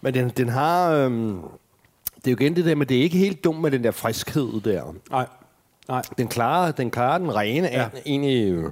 Men 0.00 0.14
den, 0.14 0.28
den 0.28 0.48
har... 0.48 0.92
Øhm, 0.92 1.38
det 2.16 2.26
er 2.26 2.30
jo 2.30 2.36
igen 2.40 2.56
det 2.56 2.64
der 2.64 2.74
med, 2.74 2.86
det 2.86 2.98
er 2.98 3.02
ikke 3.02 3.18
helt 3.18 3.44
dumt 3.44 3.60
med 3.60 3.70
den 3.70 3.84
der 3.84 3.90
friskhed 3.90 4.60
der. 4.60 4.94
Nej. 5.10 5.26
Nej. 5.88 6.02
Den 6.18 6.28
klarer 6.28 6.72
den, 6.72 6.90
klarer 6.90 7.18
den 7.18 7.34
rene 7.36 7.68
Ja. 7.68 7.80
ja. 7.80 7.88
egentlig 8.06 8.52
øh, 8.52 8.64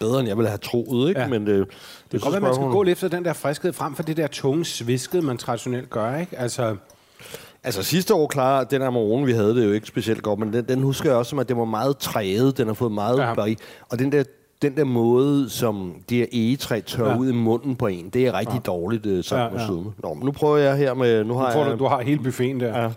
bedre, 0.00 0.18
end 0.20 0.28
jeg 0.28 0.36
ville 0.36 0.48
have 0.48 0.58
troet, 0.58 1.08
ikke? 1.08 1.20
Ja. 1.20 1.28
Men 1.28 1.46
det, 1.46 1.66
Det 2.12 2.22
kan 2.22 2.30
godt 2.32 2.42
man 2.42 2.54
skal 2.54 2.66
gå 2.66 2.82
lidt 2.82 2.92
efter 2.92 3.08
den 3.08 3.24
der 3.24 3.32
friskhed 3.32 3.72
frem 3.72 3.94
for 3.94 4.02
det 4.02 4.16
der 4.16 4.26
tunge 4.26 4.64
sviskede, 4.64 5.22
man 5.22 5.38
traditionelt 5.38 5.90
gør, 5.90 6.16
ikke? 6.16 6.38
Altså, 6.38 6.76
Altså 7.64 7.82
sidste 7.82 8.14
år 8.14 8.26
klarer 8.26 8.64
den 8.64 8.82
Amarone, 8.82 9.26
vi 9.26 9.32
havde 9.32 9.56
det 9.56 9.64
jo 9.64 9.72
ikke 9.72 9.86
specielt 9.86 10.22
godt, 10.22 10.38
men 10.38 10.52
den, 10.52 10.64
den 10.64 10.82
husker 10.82 11.10
jeg 11.10 11.16
også 11.18 11.30
som, 11.30 11.38
at 11.38 11.48
det 11.48 11.56
var 11.56 11.64
meget 11.64 11.98
træet. 11.98 12.58
Den 12.58 12.66
har 12.66 12.74
fået 12.74 12.92
meget 12.92 13.18
Ja. 13.18 13.54
Og 13.88 13.98
den 13.98 14.12
der, 14.12 14.24
den 14.62 14.76
der 14.76 14.84
måde, 14.84 15.50
som 15.50 15.94
det 16.08 16.16
her 16.18 16.26
egetræ 16.32 16.80
tør 16.80 17.08
Ja. 17.10 17.16
ud 17.16 17.28
i 17.28 17.32
munden 17.32 17.76
på 17.76 17.86
en, 17.86 18.08
det 18.08 18.26
er 18.26 18.38
rigtig 18.38 18.54
ja. 18.54 18.60
dårligt 18.70 19.06
uh, 19.06 19.24
sammen 19.24 19.46
Ja, 19.46 19.52
med 19.52 19.60
ja. 19.60 19.66
sødme. 19.66 19.92
Nå, 20.02 20.14
men 20.14 20.24
nu 20.24 20.32
prøver 20.32 20.56
jeg 20.56 20.76
her 20.76 20.94
med... 20.94 21.24
Nu 21.24 21.34
har 21.34 21.46
nu 21.46 21.52
får 21.52 21.62
jeg, 21.64 21.72
du, 21.72 21.78
du 21.78 21.88
har 21.88 22.00
hele 22.00 22.22
buffeten 22.22 22.60
der. 22.60 22.82
Ja. 22.82 22.90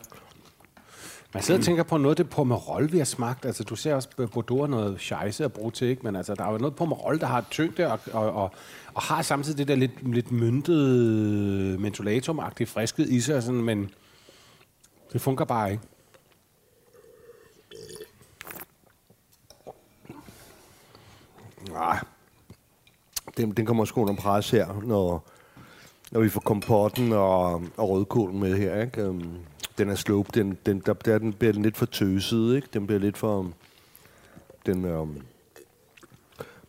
Man 1.34 1.44
sidder 1.44 1.60
og 1.60 1.66
tænker 1.66 1.84
på 1.84 1.98
noget, 1.98 2.18
det 2.18 2.30
Pomerol, 2.30 2.92
vi 2.92 2.98
har 2.98 3.06
smagt. 3.06 3.46
Altså, 3.46 3.64
du 3.64 3.76
ser 3.76 3.96
også 3.96 4.10
Bordeaux 4.34 4.62
er 4.62 4.68
noget 4.68 5.00
scheisse 5.00 5.46
at 5.46 5.54
bruge 5.54 5.72
til, 5.72 5.88
ikke? 5.88 6.02
Men 6.04 6.16
altså, 6.16 6.36
der 6.36 6.44
er 6.46 6.52
jo 6.52 6.58
noget 6.58 6.76
Pomerol, 6.76 7.20
der 7.20 7.26
har 7.26 7.46
tyngde 7.52 7.92
og, 7.92 8.00
og, 8.14 8.32
og, 8.32 8.52
og 8.94 9.02
har 9.02 9.22
samtidig 9.22 9.58
det 9.58 9.68
der 9.68 9.76
lidt, 9.76 10.14
lidt 10.14 10.32
myntede 10.32 11.78
mentolatum-agtige 11.78 12.66
friskhed 12.66 13.08
i 13.10 13.20
sig, 13.22 13.44
sådan, 13.44 13.62
men 13.62 13.90
det 15.14 15.22
fungerer 15.22 15.46
bare 15.48 15.72
ikke. 15.72 15.84
Nej. 21.74 22.00
Den, 23.38 23.52
den 23.52 23.66
kommer 23.66 23.86
sgu 23.86 24.02
under 24.02 24.16
pres 24.16 24.50
her, 24.50 24.82
når, 24.84 25.24
når 26.12 26.20
vi 26.22 26.30
får 26.30 26.42
kompotten 26.42 27.14
og, 27.14 27.54
og 27.78 27.90
rødkålen 27.90 28.40
med 28.40 28.58
her. 28.58 28.82
Ikke? 28.82 29.10
Um, 29.10 29.38
den 29.78 29.90
er 29.90 29.96
slope, 29.96 30.30
den, 30.34 30.58
den, 30.66 30.80
der, 30.86 30.94
der 30.94 31.18
den 31.18 31.34
bliver 31.34 31.54
den 31.54 31.62
lidt 31.62 31.78
for 31.78 31.86
tøset, 31.86 32.56
ikke? 32.56 32.68
Den 32.74 32.88
bliver 32.88 33.00
lidt 33.00 33.18
for... 33.18 33.48
Den, 34.66 34.86
um, 34.86 35.18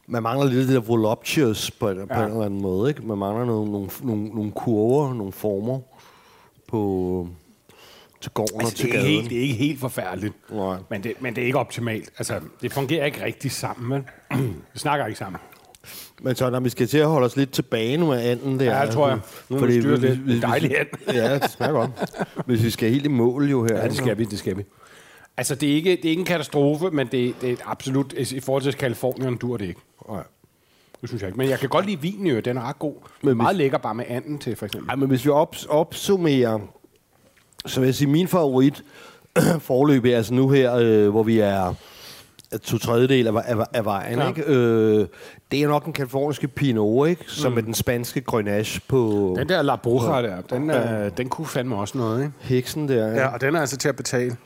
man 0.07 0.23
mangler 0.23 0.47
lidt 0.47 0.69
det 0.69 0.75
der 0.75 0.81
voluptuous 0.81 1.71
på, 1.71 1.89
ja. 1.89 2.05
på 2.05 2.21
en 2.21 2.31
eller 2.31 2.45
anden 2.45 2.63
måde, 2.63 2.91
ikke? 2.91 3.07
Man 3.07 3.19
mangler 3.19 3.45
nogle, 3.45 3.73
nogle, 3.73 3.91
nogle, 4.03 4.29
nogle 4.29 4.53
kurver, 4.53 5.15
nogle 5.15 5.33
former 5.33 5.81
på, 6.69 7.29
til 8.23 8.31
gården 8.33 8.61
Altså, 8.61 8.73
og 8.73 8.77
til 8.77 8.87
det, 8.93 8.95
er 8.95 8.99
ikke 8.99 9.09
gaden. 9.09 9.21
helt, 9.21 9.31
det 9.31 9.39
er 9.39 9.43
ikke 9.43 9.55
helt 9.55 9.81
forfærdeligt, 9.81 10.35
Nej. 10.53 10.77
men 10.91 11.03
det, 11.03 11.13
men 11.21 11.35
det 11.37 11.43
er 11.43 11.47
ikke 11.47 11.59
optimalt. 11.59 12.11
Altså, 12.19 12.41
det 12.63 12.73
fungerer 12.73 13.05
ikke 13.05 13.25
rigtig 13.25 13.51
sammen, 13.51 13.91
vel? 13.91 14.05
Vi 14.73 14.79
snakker 14.79 15.07
ikke 15.07 15.19
sammen. 15.19 15.41
Men 16.23 16.37
så 16.37 16.51
når 16.51 16.61
vi 16.61 16.69
skal 16.69 16.87
til 16.87 16.99
at 16.99 17.07
holde 17.07 17.25
os 17.27 17.37
lidt 17.37 17.53
tilbage 17.53 17.97
nu 17.97 18.07
med 18.07 18.21
anden 18.23 18.61
der. 18.61 18.79
Ja, 18.79 18.87
det 18.87 18.95
tror 18.95 19.09
jeg. 19.09 19.19
Nu 19.49 19.59
må 19.59 19.67
vi 19.67 19.81
styre 19.81 19.97
lidt. 20.01 20.21
En 20.21 20.43
dejlig 20.43 20.79
and. 20.79 20.89
ja, 21.15 21.35
det 21.35 21.51
smager 21.51 21.73
godt. 21.73 21.91
Hvis 22.47 22.63
vi 22.63 22.71
skal 22.71 22.91
helt 22.91 23.05
i 23.05 23.09
mål 23.09 23.51
jo 23.51 23.65
her. 23.65 23.77
Ja, 23.77 23.89
det 23.89 23.97
skal 23.97 24.19
vi, 24.19 24.25
det 24.25 24.39
skal 24.39 24.57
vi. 24.59 24.65
Altså, 25.37 25.55
det 25.55 25.71
er 25.71 25.75
ikke, 25.75 25.91
det 25.91 26.05
er 26.05 26.09
ikke 26.09 26.21
en 26.21 26.27
katastrofe, 26.27 26.91
men 26.91 27.07
det, 27.07 27.35
det 27.41 27.51
er 27.53 27.57
absolut, 27.65 28.13
i 28.13 28.41
forhold 28.41 28.63
til 28.63 28.73
Kalifornien, 28.75 29.37
dur 29.37 29.57
det 29.57 29.69
ikke. 29.69 29.81
Nej. 30.09 30.23
Det 31.01 31.09
synes 31.09 31.23
jeg 31.23 31.29
ikke. 31.29 31.39
Men 31.39 31.49
jeg 31.49 31.59
kan 31.59 31.69
godt 31.69 31.87
lide 31.87 32.01
vinen 32.01 32.27
jo, 32.27 32.41
den 32.41 32.57
er 32.57 32.63
ret 32.69 32.79
god. 32.79 32.95
Men 32.95 33.29
Men 33.29 33.37
meget 33.37 33.57
lækker 33.57 33.79
bare 33.79 33.95
med 33.95 34.05
anden 34.09 34.39
til, 34.39 34.57
for 34.57 34.67
eksempel. 34.67 34.91
Ej, 34.91 34.97
men 34.97 35.09
hvis 35.09 35.25
vi 35.25 35.31
op, 35.31 35.57
opsummerer, 35.69 36.59
så 37.67 37.81
vil 37.81 37.87
jeg 37.87 37.95
sige, 37.95 38.09
min 38.09 38.29
favorit 38.29 38.85
forløb 39.61 40.05
er 40.05 40.17
altså 40.17 40.35
nu 40.35 40.49
her, 40.49 40.75
øh, 40.75 41.09
hvor 41.09 41.23
vi 41.23 41.39
er 41.39 41.75
to 42.63 42.79
tredjedel 42.79 43.27
af, 43.27 43.33
af, 43.45 43.67
af 43.73 43.85
vejen, 43.85 44.19
Ja. 44.19 44.23
ja. 44.23 44.29
ikke? 44.29 44.43
Øh, 44.47 45.07
det 45.53 45.63
er 45.63 45.69
nok 45.69 45.85
den 45.85 45.93
kaliforniske 45.93 46.49
Pinot, 46.49 47.09
ikke? 47.09 47.25
Som 47.29 47.53
mm. 47.53 47.59
er 47.59 47.63
den 47.63 47.75
spanske 47.75 48.21
Grenache 48.21 48.81
på 48.89 49.35
Den 49.39 49.49
der 49.49 49.63
La 49.63 49.77
Bruja 49.77 50.23
der, 50.23 50.41
den, 50.41 50.71
er, 50.71 51.09
den 51.09 51.29
kunne 51.29 51.47
fandme 51.47 51.77
også 51.77 51.99
noget, 51.99 52.21
ikke? 52.21 52.33
heksen 52.41 52.89
der. 52.89 53.07
Ja, 53.09 53.27
og 53.27 53.41
den 53.41 53.55
er 53.57 53.61
altså 53.61 53.77
til 53.77 53.89
at 53.89 53.97
betale. 53.97 54.37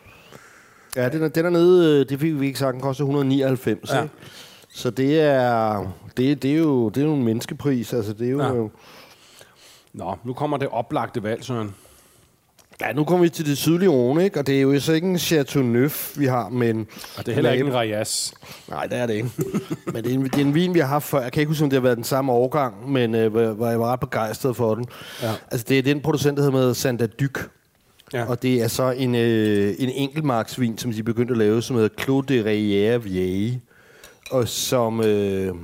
Ja, 0.97 1.09
den 1.09 1.23
er, 1.23 1.29
den 1.29 1.47
er 1.47 1.51
nede, 1.51 2.01
øh, 2.01 2.09
det 2.09 2.21
fik 2.21 2.41
vi 2.41 2.47
ikke 2.47 2.59
sagt, 2.59 2.73
den 2.75 2.81
koster 2.83 3.05
199, 3.05 3.91
Ja. 3.91 3.97
ja. 3.97 4.03
ikke? 4.03 4.15
Så 4.71 4.91
det 4.91 5.21
er, 5.21 5.87
det, 6.17 6.43
det, 6.43 6.53
er 6.53 6.57
jo, 6.59 6.89
det 6.89 7.01
er 7.03 7.07
jo 7.07 7.15
en 7.15 7.25
menneskepris, 7.25 7.93
altså 7.93 8.13
det 8.13 8.27
er 8.27 8.31
jo... 8.31 8.41
Ja. 8.43 8.55
Ja. 8.55 8.67
Nå, 9.93 10.17
nu 10.25 10.33
kommer 10.33 10.57
det 10.57 10.69
oplagte 10.69 11.23
valg, 11.23 11.45
Søren. 11.45 11.75
Ja, 12.81 12.93
nu 12.93 13.05
kommer 13.05 13.25
vi 13.25 13.29
til 13.29 13.47
det 13.47 13.59
sydlige 13.59 13.89
Rhone, 13.89 14.25
ikke? 14.25 14.39
Og 14.39 14.47
det 14.47 14.57
er 14.57 14.61
jo 14.61 14.81
så 14.81 14.93
ikke 14.93 15.07
en 15.07 15.19
Chateau 15.19 15.63
Neuf, 15.63 16.19
vi 16.19 16.27
har, 16.27 16.49
men... 16.49 16.87
Og 17.19 17.27
det 17.27 17.33
er 17.33 17.35
heller 17.35 17.51
ikke 17.51 17.65
en 17.65 17.75
Rayas. 17.75 18.35
Nej, 18.69 18.87
det 18.87 18.99
er 18.99 19.07
det 19.07 19.15
ikke. 19.15 19.31
men 19.93 20.05
det 20.05 20.13
er, 20.13 20.15
en, 20.15 20.25
det 20.25 20.35
er 20.35 20.41
en 20.41 20.55
vin, 20.55 20.75
vi 20.75 20.79
har 20.79 20.87
haft 20.87 21.05
før. 21.05 21.23
Jeg 21.23 21.33
kan 21.33 21.41
ikke 21.41 21.51
huske, 21.51 21.65
om 21.65 21.71
det 21.71 21.77
har 21.77 21.83
været 21.83 21.97
den 21.97 22.05
samme 22.05 22.33
årgang, 22.33 22.91
men 22.93 23.15
øh, 23.15 23.33
hvor, 23.33 23.69
jeg 23.69 23.81
var 23.81 23.93
ret 23.93 24.01
begejstret 24.01 24.57
for 24.57 24.75
den. 24.75 24.87
Ja. 25.23 25.33
Altså, 25.51 25.67
det 25.69 25.79
er 25.79 25.83
den 25.83 26.01
producent, 26.01 26.37
der 26.37 26.43
hedder 26.45 26.59
med 26.59 26.75
Santa 26.75 27.07
Dyk. 27.07 27.51
Ja. 28.13 28.25
Og 28.25 28.43
det 28.43 28.63
er 28.63 28.69
så 28.69 28.91
en, 28.91 29.15
øh, 29.15 29.75
en 29.79 29.89
enkeltmarksvin, 29.89 30.79
som 30.79 30.93
de 30.93 31.03
begyndte 31.03 31.33
at 31.33 31.39
lave, 31.39 31.63
som 31.63 31.77
hedder 31.77 32.03
Clos 32.03 32.27
de 32.27 32.41
Rivière 32.41 32.99
Vieille. 32.99 33.61
Og 34.31 34.49
som, 34.49 35.01
øh, 35.01 35.55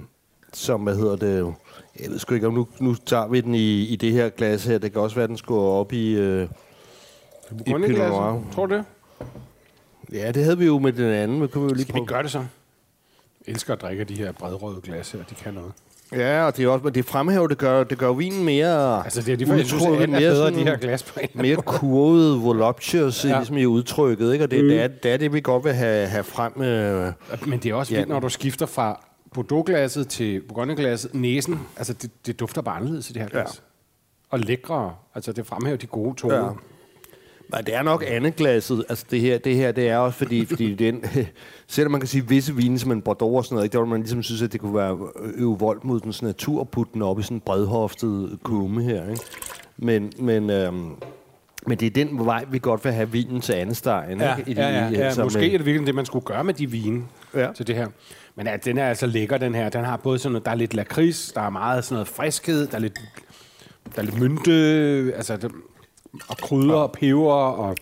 som, 0.52 0.80
hvad 0.80 0.96
hedder 0.96 1.16
det, 1.16 1.54
jeg 2.00 2.10
ved 2.10 2.18
sgu 2.18 2.34
ikke, 2.34 2.46
om 2.46 2.54
nu, 2.54 2.66
nu 2.80 2.94
tager 2.94 3.28
vi 3.28 3.40
den 3.40 3.54
i, 3.54 3.86
i 3.86 3.96
det 3.96 4.12
her 4.12 4.28
glas 4.28 4.64
her. 4.64 4.78
Det 4.78 4.92
kan 4.92 5.00
også 5.00 5.16
være, 5.16 5.26
den 5.26 5.36
skulle 5.36 5.60
op 5.60 5.92
i... 5.92 6.14
Øh, 6.14 6.48
i 7.60 7.72
Pinot 7.72 7.90
Noir. 7.90 8.42
Tror 8.54 8.66
du 8.66 8.74
det? 8.74 8.84
Ja, 10.12 10.32
det 10.32 10.44
havde 10.44 10.58
vi 10.58 10.66
jo 10.66 10.78
med 10.78 10.92
den 10.92 11.04
anden. 11.12 11.38
Men 11.38 11.48
kunne 11.48 11.64
vi 11.64 11.68
jo 11.68 11.74
lige 11.74 11.82
Skal 11.84 11.94
vi 11.94 11.98
prøve. 11.98 12.06
gøre 12.06 12.22
det 12.22 12.30
så? 12.30 12.38
Jeg 12.38 13.52
elsker 13.52 13.72
at 13.72 13.82
drikke 13.82 14.04
de 14.04 14.14
her 14.14 14.32
bredrøde 14.32 14.80
glas 14.82 15.10
her, 15.12 15.20
de 15.30 15.34
kan 15.34 15.54
noget. 15.54 15.72
Ja, 16.12 16.44
og 16.46 16.56
det 16.56 16.64
er 16.64 16.68
også, 16.68 16.84
men 16.84 16.94
det 16.94 17.04
fremhæver, 17.04 17.46
det 17.46 17.58
gør, 17.58 17.84
det 17.84 17.98
gør 17.98 18.12
vinen 18.12 18.44
mere... 18.44 19.04
Altså, 19.04 19.22
det 19.22 19.32
er 19.32 19.36
de 19.36 19.46
for, 19.46 19.54
jeg 19.54 19.66
synes, 19.66 19.82
at 19.84 19.92
er 19.92 20.06
mere 20.06 20.20
bedre, 20.20 20.36
sådan- 20.36 20.58
de 20.58 20.64
her 20.64 20.76
glas 20.76 21.02
på 21.02 21.20
en 21.22 21.28
mere 21.34 21.56
kurvet 21.56 22.42
voluptuous, 22.42 23.24
Ja. 23.24 23.30
ja. 23.30 23.36
ligesom 23.36 23.56
i 23.56 23.64
udtrykket, 23.66 24.32
ikke? 24.32 24.44
Og 24.44 24.50
det, 24.50 24.64
mm. 24.64 24.68
det, 24.68 24.80
er, 24.82 24.88
det 24.88 25.12
er 25.12 25.16
det, 25.16 25.32
vi 25.32 25.40
godt 25.40 25.64
vil 25.64 25.72
have, 25.72 26.06
have 26.06 26.24
frem. 26.24 26.62
Øh. 26.62 27.12
Men 27.46 27.58
det 27.58 27.70
er 27.70 27.74
også 27.74 27.94
vildt, 27.94 28.08
når 28.08 28.20
du 28.20 28.28
skifter 28.28 28.66
fra 28.66 29.04
Bordeaux-glasset 29.34 30.08
til 30.08 30.40
Bourgogne-glasset. 30.48 31.14
Næsen, 31.14 31.60
altså 31.76 31.92
det, 31.92 32.10
det 32.26 32.40
dufter 32.40 32.62
bare 32.62 32.76
anderledes 32.76 33.10
i 33.10 33.12
det 33.12 33.22
her 33.22 33.28
glas. 33.28 33.62
Ja. 33.62 33.62
Og 34.30 34.38
lækre. 34.40 34.94
Altså 35.14 35.32
det 35.32 35.46
fremhæver 35.46 35.76
de 35.78 35.86
gode 35.86 36.14
toner. 36.16 36.36
Ja. 36.36 36.50
Men 37.56 37.64
det 37.66 37.74
er 37.74 37.82
nok 37.82 38.04
andet 38.08 38.36
glasset. 38.36 38.84
Altså 38.88 39.04
det 39.10 39.20
her, 39.20 39.38
det 39.38 39.56
her, 39.56 39.72
det 39.72 39.88
er 39.88 39.96
også 39.96 40.18
fordi, 40.18 40.46
fordi 40.46 40.74
den, 40.84 41.04
selvom 41.66 41.92
man 41.92 42.00
kan 42.00 42.08
sige 42.08 42.28
visse 42.28 42.54
vine, 42.56 42.78
som 42.78 42.92
en 42.92 43.02
Bordeaux 43.02 43.36
og 43.36 43.44
sådan 43.44 43.54
noget, 43.54 43.64
ikke, 43.64 43.72
der 43.72 43.80
vil 43.80 43.88
man 43.90 44.00
ligesom 44.00 44.22
synes, 44.22 44.42
at 44.42 44.52
det 44.52 44.60
kunne 44.60 44.74
være 44.74 44.98
øve 45.34 45.58
vold 45.58 45.80
mod 45.82 46.00
den 46.00 46.12
sådan 46.12 46.26
natur 46.26 46.60
og 46.60 46.68
putte 46.68 46.92
den 46.94 47.02
op 47.02 47.18
i 47.20 47.22
sådan 47.22 47.36
en 47.36 47.40
bredhoftet 47.40 48.38
kumme 48.42 48.82
her, 48.82 49.10
ikke? 49.10 49.22
Men, 49.76 50.12
men, 50.18 50.50
øhm, 50.50 50.90
men 51.66 51.78
det 51.78 51.86
er 51.86 51.90
den 51.90 52.26
vej, 52.26 52.44
vi 52.50 52.58
godt 52.58 52.84
vil 52.84 52.92
have 52.92 53.10
vinen 53.12 53.40
til 53.40 53.52
anden 53.52 53.74
stegen, 53.74 54.20
Ja, 54.20 54.36
ikke? 54.36 54.50
I 54.50 54.54
ja, 54.54 54.68
ja, 54.68 54.88
ja. 54.90 55.10
som, 55.10 55.24
Måske 55.24 55.38
øh, 55.46 55.52
er 55.52 55.56
det 55.56 55.66
virkelig 55.66 55.86
det, 55.86 55.94
man 55.94 56.06
skulle 56.06 56.24
gøre 56.24 56.44
med 56.44 56.54
de 56.54 56.70
vine 56.70 57.02
Ja. 57.34 57.48
til 57.56 57.66
det 57.66 57.74
her. 57.74 57.86
Men 58.36 58.46
ja, 58.46 58.56
den 58.56 58.78
er 58.78 58.88
altså 58.88 59.06
lækker, 59.06 59.38
den 59.38 59.54
her. 59.54 59.68
Den 59.68 59.84
har 59.84 59.96
både 59.96 60.18
sådan 60.18 60.32
noget, 60.32 60.44
der 60.44 60.50
er 60.50 60.54
lidt 60.54 60.74
lakrids, 60.74 61.32
der 61.32 61.40
er 61.40 61.50
meget 61.50 61.84
sådan 61.84 61.94
noget 61.94 62.08
friskhed, 62.08 62.66
der 62.66 62.74
er 62.76 62.80
lidt, 62.80 63.00
der 63.96 64.02
er 64.02 64.02
lidt 64.02 64.20
mynte, 64.20 64.52
altså, 65.16 65.36
det, 65.36 65.50
og 66.28 66.36
krydder 66.36 66.74
og 66.74 66.92
peber, 66.92 67.32
og 67.32 67.76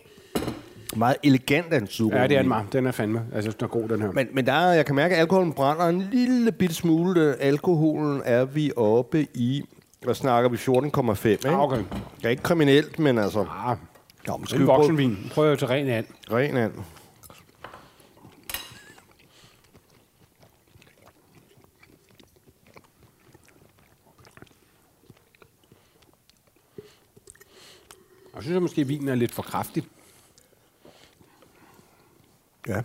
meget 0.95 1.15
elegant 1.23 1.73
af 1.73 1.77
en 1.77 1.87
super 1.87 2.17
ja, 2.17 2.27
det 2.27 2.35
er 2.37 2.39
den 2.41 2.47
meget. 2.49 2.73
Den 2.73 2.85
er 2.87 2.91
fandme, 2.91 3.21
altså, 3.35 3.51
den 3.51 3.63
er 3.65 3.67
god, 3.69 3.89
den 3.89 4.01
her. 4.01 4.11
Men, 4.11 4.27
men 4.33 4.45
der, 4.45 4.53
er- 4.53 4.73
jeg 4.73 4.85
kan 4.85 4.95
mærke, 4.95 5.15
at 5.15 5.21
alkoholen 5.21 5.53
brænder 5.53 5.85
en 5.87 6.07
lille 6.11 6.51
bitte 6.51 6.75
smule. 6.75 7.21
Øh, 7.21 7.35
Alkoholen 7.39 8.21
er 8.25 8.45
vi 8.45 8.71
oppe 8.77 9.27
i, 9.33 9.63
hvad 10.03 10.15
snakker 10.15 10.49
vi, 10.49 10.57
14,5, 10.57 11.27
ikke? 11.27 11.49
Ah, 11.49 11.59
okay. 11.59 11.77
Det 12.17 12.25
er 12.25 12.29
ikke 12.29 12.43
kriminelt, 12.43 12.99
men 12.99 13.17
altså... 13.17 13.39
Ah, 13.65 13.77
Jo, 14.27 14.37
men 14.37 14.45
det 14.45 14.53
er 14.53 14.57
en 14.59 14.67
voksenvin. 14.67 15.17
Prøv 15.33 15.51
at 15.51 15.59
til 15.59 15.67
ren 15.67 15.87
and. 15.87 16.05
Ren 16.31 16.57
and. 16.57 16.71
Jeg 28.41 28.43
synes 28.43 28.53
jeg 28.53 28.61
måske, 28.61 28.81
at 28.81 28.89
vinen 28.89 29.07
er 29.09 29.15
lidt 29.15 29.31
for 29.31 29.43
kraftig. 29.43 29.83
Ja, 32.67 32.81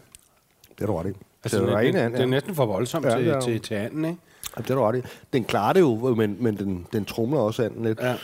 det 0.79 0.83
er 0.83 0.87
du 0.87 0.97
ret 0.97 1.07
i. 1.07 1.12
Altså, 1.45 1.66
det 1.66 1.73
er 1.73 1.81
den, 1.81 1.95
den 1.95 2.14
er 2.14 2.19
ja. 2.19 2.27
næsten 2.27 2.55
for 2.55 2.66
voldsom 2.66 3.05
Ja, 3.05 3.11
til, 3.11 3.19
det 3.25 3.31
er 3.31 3.35
jo. 3.35 3.40
til, 3.40 3.61
til 3.61 3.75
anden, 3.75 4.05
ikke? 4.05 4.19
Ja, 4.57 4.62
det 4.62 4.71
er 4.71 4.75
du 4.75 4.81
ret 4.83 4.97
i. 4.97 5.03
Den 5.33 5.45
klarer 5.45 5.73
det 5.73 5.81
jo, 5.81 6.14
men, 6.14 6.37
men 6.40 6.57
den, 6.57 6.87
den 6.92 7.05
trumler 7.05 7.38
også 7.40 7.62
anden 7.62 7.85
lidt. 7.85 8.01
Ja. 8.01 8.14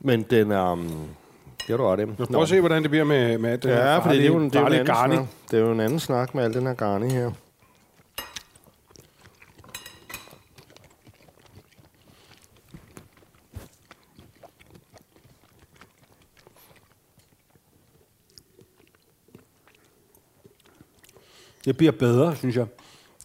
Men 0.00 0.22
den 0.22 0.50
er... 0.50 0.72
Um, 0.72 1.08
det 1.66 1.72
er 1.72 1.76
du 1.76 1.84
ret 1.84 2.00
i. 2.00 2.04
Prøv 2.32 2.42
at 2.42 2.48
se, 2.48 2.60
hvordan 2.60 2.82
det 2.82 2.90
bliver 2.90 3.04
med, 3.04 3.38
med 3.38 3.58
den 3.58 3.70
Ja, 3.70 3.98
for 3.98 4.10
det 4.10 4.20
er 4.22 4.26
jo 4.26 4.36
en, 4.36 4.44
det 4.50 4.56
er 4.56 4.60
jo 4.60 4.66
en 4.66 4.72
farlige 4.72 4.80
anden 4.80 4.94
garni. 4.94 5.14
snak. 5.14 5.26
Det 5.50 5.58
er 5.58 5.62
jo 5.62 5.72
en 5.72 5.80
anden 5.80 6.00
snak 6.00 6.34
med 6.34 6.44
al 6.44 6.54
den 6.54 6.66
her 6.66 6.74
garni 6.74 7.10
her. 7.10 7.30
Det 21.66 21.76
bliver 21.76 21.92
bedre, 21.92 22.36
synes 22.36 22.56
jeg. 22.56 22.66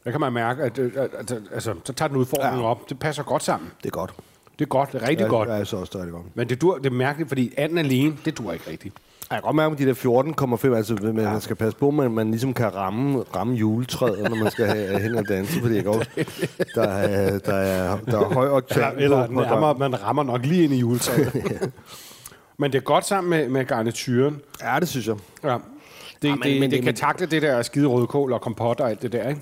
Der 0.03 0.11
kan 0.11 0.19
man 0.19 0.33
mærke, 0.33 0.63
at, 0.63 0.77
øh, 0.77 0.91
at, 0.95 1.09
at, 1.13 1.31
at 1.31 1.41
altså, 1.53 1.73
så 1.83 1.93
tager 1.93 2.07
den 2.07 2.17
udfordring 2.17 2.61
ja. 2.61 2.67
op. 2.67 2.89
Det 2.89 2.99
passer 2.99 3.23
godt 3.23 3.43
sammen. 3.43 3.71
Det 3.77 3.85
er 3.85 3.91
godt. 3.91 4.13
Det 4.59 4.65
er 4.65 4.69
godt, 4.69 4.91
det 4.91 5.03
er 5.03 5.07
rigtig 5.07 5.23
ja, 5.23 5.29
godt. 5.29 5.49
Ja, 5.49 5.53
jeg 5.53 5.67
så 5.67 5.77
også, 5.77 5.89
det 5.89 5.95
er 5.95 5.99
rigtig 5.99 6.13
godt. 6.13 6.25
Men 6.35 6.49
det, 6.49 6.61
dur, 6.61 6.77
det 6.77 6.85
er 6.85 6.89
mærkeligt, 6.89 7.29
fordi 7.29 7.53
anden 7.57 7.77
alene, 7.77 8.17
det 8.25 8.37
dur 8.37 8.51
ikke 8.51 8.71
rigtigt. 8.71 8.95
Jeg 9.29 9.37
kan 9.37 9.41
godt 9.43 9.55
mærke 9.55 9.69
med 9.69 9.77
de 9.77 9.85
der 9.85 10.73
14,5, 10.73 10.75
altså 10.75 10.97
man 11.01 11.19
ja. 11.19 11.39
skal 11.39 11.55
passe 11.55 11.77
på, 11.77 11.87
at 11.89 12.11
man, 12.11 12.31
ligesom 12.31 12.53
kan 12.53 12.75
ramme, 12.75 13.23
ramme 13.35 13.55
juletræet, 13.55 14.29
når 14.29 14.35
man 14.35 14.51
skal 14.51 14.65
have 14.65 14.99
hen 14.99 15.15
og 15.15 15.27
danse, 15.27 15.61
fordi 15.61 15.75
jeg 15.75 15.83
går, 15.83 15.93
der, 16.75 16.81
er, 16.81 17.39
der, 17.39 17.53
er, 17.53 17.97
der 17.97 18.19
er 18.19 18.33
høj 18.33 18.49
oktan 18.49 18.93
Eller 18.97 19.27
på, 19.27 19.33
på 19.33 19.41
nærmere, 19.41 19.75
man 19.77 20.03
rammer 20.03 20.23
nok 20.23 20.45
lige 20.45 20.63
ind 20.63 20.73
i 20.73 20.77
juletræet. 20.77 21.33
Men 22.59 22.71
det 22.71 22.77
er 22.77 22.83
godt 22.83 23.05
sammen 23.05 23.29
med, 23.29 23.49
med 23.49 23.65
garnituren. 23.65 24.41
Ja, 24.61 24.79
det 24.79 24.87
synes 24.87 25.07
jeg. 25.07 25.15
Ja. 25.43 25.57
Det, 26.21 26.27
ja, 26.27 26.35
men- 26.35 26.39
men, 26.39 26.49
det, 26.51 26.59
men- 26.59 26.71
det 26.71 26.77
men- 26.79 26.83
kan 26.85 26.95
takle 26.95 27.25
det 27.25 27.41
der 27.41 27.61
skide 27.61 27.87
rødkål 27.87 28.33
og 28.33 28.41
kompot 28.41 28.79
og 28.79 28.89
alt 28.89 29.01
det 29.01 29.11
der, 29.11 29.29
ikke? 29.29 29.41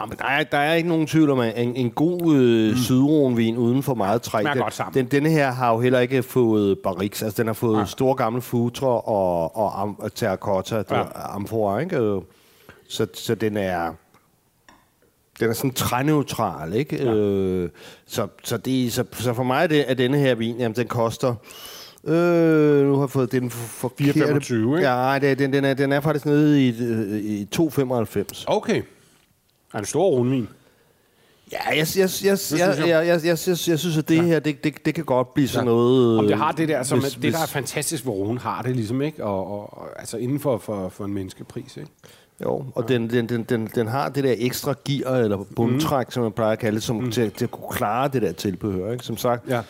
Ja, 0.00 0.06
men 0.06 0.18
der, 0.18 0.24
er, 0.24 0.44
der 0.44 0.58
er 0.58 0.74
ikke 0.74 0.88
nogen 0.88 1.06
tvivl 1.06 1.30
om, 1.30 1.38
at 1.38 1.52
en, 1.56 1.76
en 1.76 1.90
god 1.90 2.34
øh, 2.34 2.70
mm. 2.70 2.76
sydronvin 2.76 3.56
uden 3.56 3.82
for 3.82 3.94
meget 3.94 4.22
træ, 4.22 4.42
den, 4.42 4.58
godt 4.58 4.74
sammen. 4.74 4.94
den, 4.94 5.06
denne 5.06 5.28
her 5.30 5.50
har 5.50 5.72
jo 5.72 5.80
heller 5.80 6.00
ikke 6.00 6.22
fået 6.22 6.78
barriques. 6.78 7.22
Altså, 7.22 7.42
den 7.42 7.46
har 7.46 7.54
fået 7.54 7.78
ja. 7.80 7.84
store 7.84 8.14
gamle 8.14 8.42
futre 8.42 8.86
og, 8.88 9.56
og, 9.56 9.80
am, 9.82 9.96
og 9.98 10.14
terracotta, 10.14 10.82
ja. 10.90 11.02
Amfora, 11.34 11.78
ikke? 11.78 11.96
Øh, 11.96 12.20
Så, 12.88 13.06
så 13.14 13.34
den 13.34 13.56
er... 13.56 13.92
Den 15.40 15.48
er 15.50 15.54
sådan 15.54 15.70
træneutral, 15.72 16.74
ikke? 16.74 16.96
Ja. 17.04 17.12
Øh, 17.14 17.70
så, 18.06 18.26
så, 18.44 18.56
det, 18.56 18.92
så, 18.92 19.04
så 19.12 19.34
for 19.34 19.42
mig 19.42 19.62
er, 19.62 19.66
det, 19.66 19.90
er 19.90 19.94
denne 19.94 20.18
her 20.18 20.34
vin, 20.34 20.56
jamen, 20.58 20.76
den 20.76 20.86
koster... 20.88 21.34
Øh, 22.04 22.86
nu 22.86 22.94
har 22.94 23.00
jeg 23.02 23.10
fået 23.10 23.32
den 23.32 23.50
for, 23.50 23.88
for 23.88 23.92
4,25, 24.00 24.54
ikke? 24.54 24.90
Ja, 24.90 25.18
det, 25.18 25.38
den, 25.38 25.52
den, 25.52 25.64
er, 25.64 25.74
den 25.74 25.92
er 25.92 26.00
faktisk 26.00 26.26
nede 26.26 26.68
i, 26.68 26.82
øh, 26.82 27.20
i 27.20 27.48
2,95. 27.56 28.44
Okay. 28.46 28.82
Er 29.74 29.78
en 29.78 29.84
stor 29.84 30.10
rundvin. 30.10 30.48
Ja, 31.52 31.58
jeg, 31.68 31.76
jeg, 31.76 31.86
jeg, 31.96 32.00
jeg, 32.24 32.38
synes 32.38 32.60
jeg, 32.60 32.78
jeg. 32.78 33.06
jeg, 33.06 33.20
jeg, 33.24 33.38
synes, 33.38 33.68
jeg 33.68 33.78
synes, 33.78 33.98
at 33.98 34.08
det 34.08 34.24
her, 34.24 34.38
det, 34.40 34.64
det, 34.64 34.84
det 34.86 34.94
kan 34.94 35.04
godt 35.04 35.34
blive 35.34 35.48
sådan 35.48 35.64
noget... 35.66 36.18
Om 36.18 36.26
det 36.26 36.36
har 36.36 36.52
det 36.52 36.68
der, 36.68 36.82
som 36.82 37.00
hvis- 37.00 37.12
det 37.22 37.32
der 37.32 37.38
er 37.42 37.46
fantastisk, 37.46 38.04
hvor 38.04 38.12
Rune 38.12 38.40
har 38.40 38.62
det 38.62 38.76
ligesom, 38.76 39.02
ikke? 39.02 39.24
Og, 39.24 39.46
og, 39.52 39.78
og 39.78 39.88
altså 40.00 40.16
inden 40.16 40.40
for, 40.40 40.58
for, 40.58 40.88
for 40.88 41.04
en 41.04 41.14
menneskepris, 41.14 41.76
ikke? 41.76 41.90
Jo, 42.44 42.64
og 42.74 42.88
den, 42.88 43.10
den, 43.10 43.28
den, 43.28 43.42
den, 43.42 43.66
den 43.74 43.86
har 43.88 44.08
det 44.08 44.24
der 44.24 44.34
ekstra 44.38 44.74
gear, 44.84 45.16
eller 45.16 45.44
bundtræk, 45.56 46.06
mm. 46.06 46.10
som 46.10 46.22
man 46.22 46.32
plejer 46.32 46.52
at 46.52 46.58
kalde 46.58 46.74
det, 46.74 46.82
som, 46.82 46.96
mm. 46.96 47.10
til, 47.10 47.30
til 47.30 47.44
at 47.44 47.50
kunne 47.50 47.70
klare 47.70 48.08
det 48.08 48.22
der 48.22 48.32
tilbehør. 48.32 48.92
Ikke? 48.92 49.04
Som 49.04 49.16
sagt, 49.16 49.48
Ja. 49.48 49.60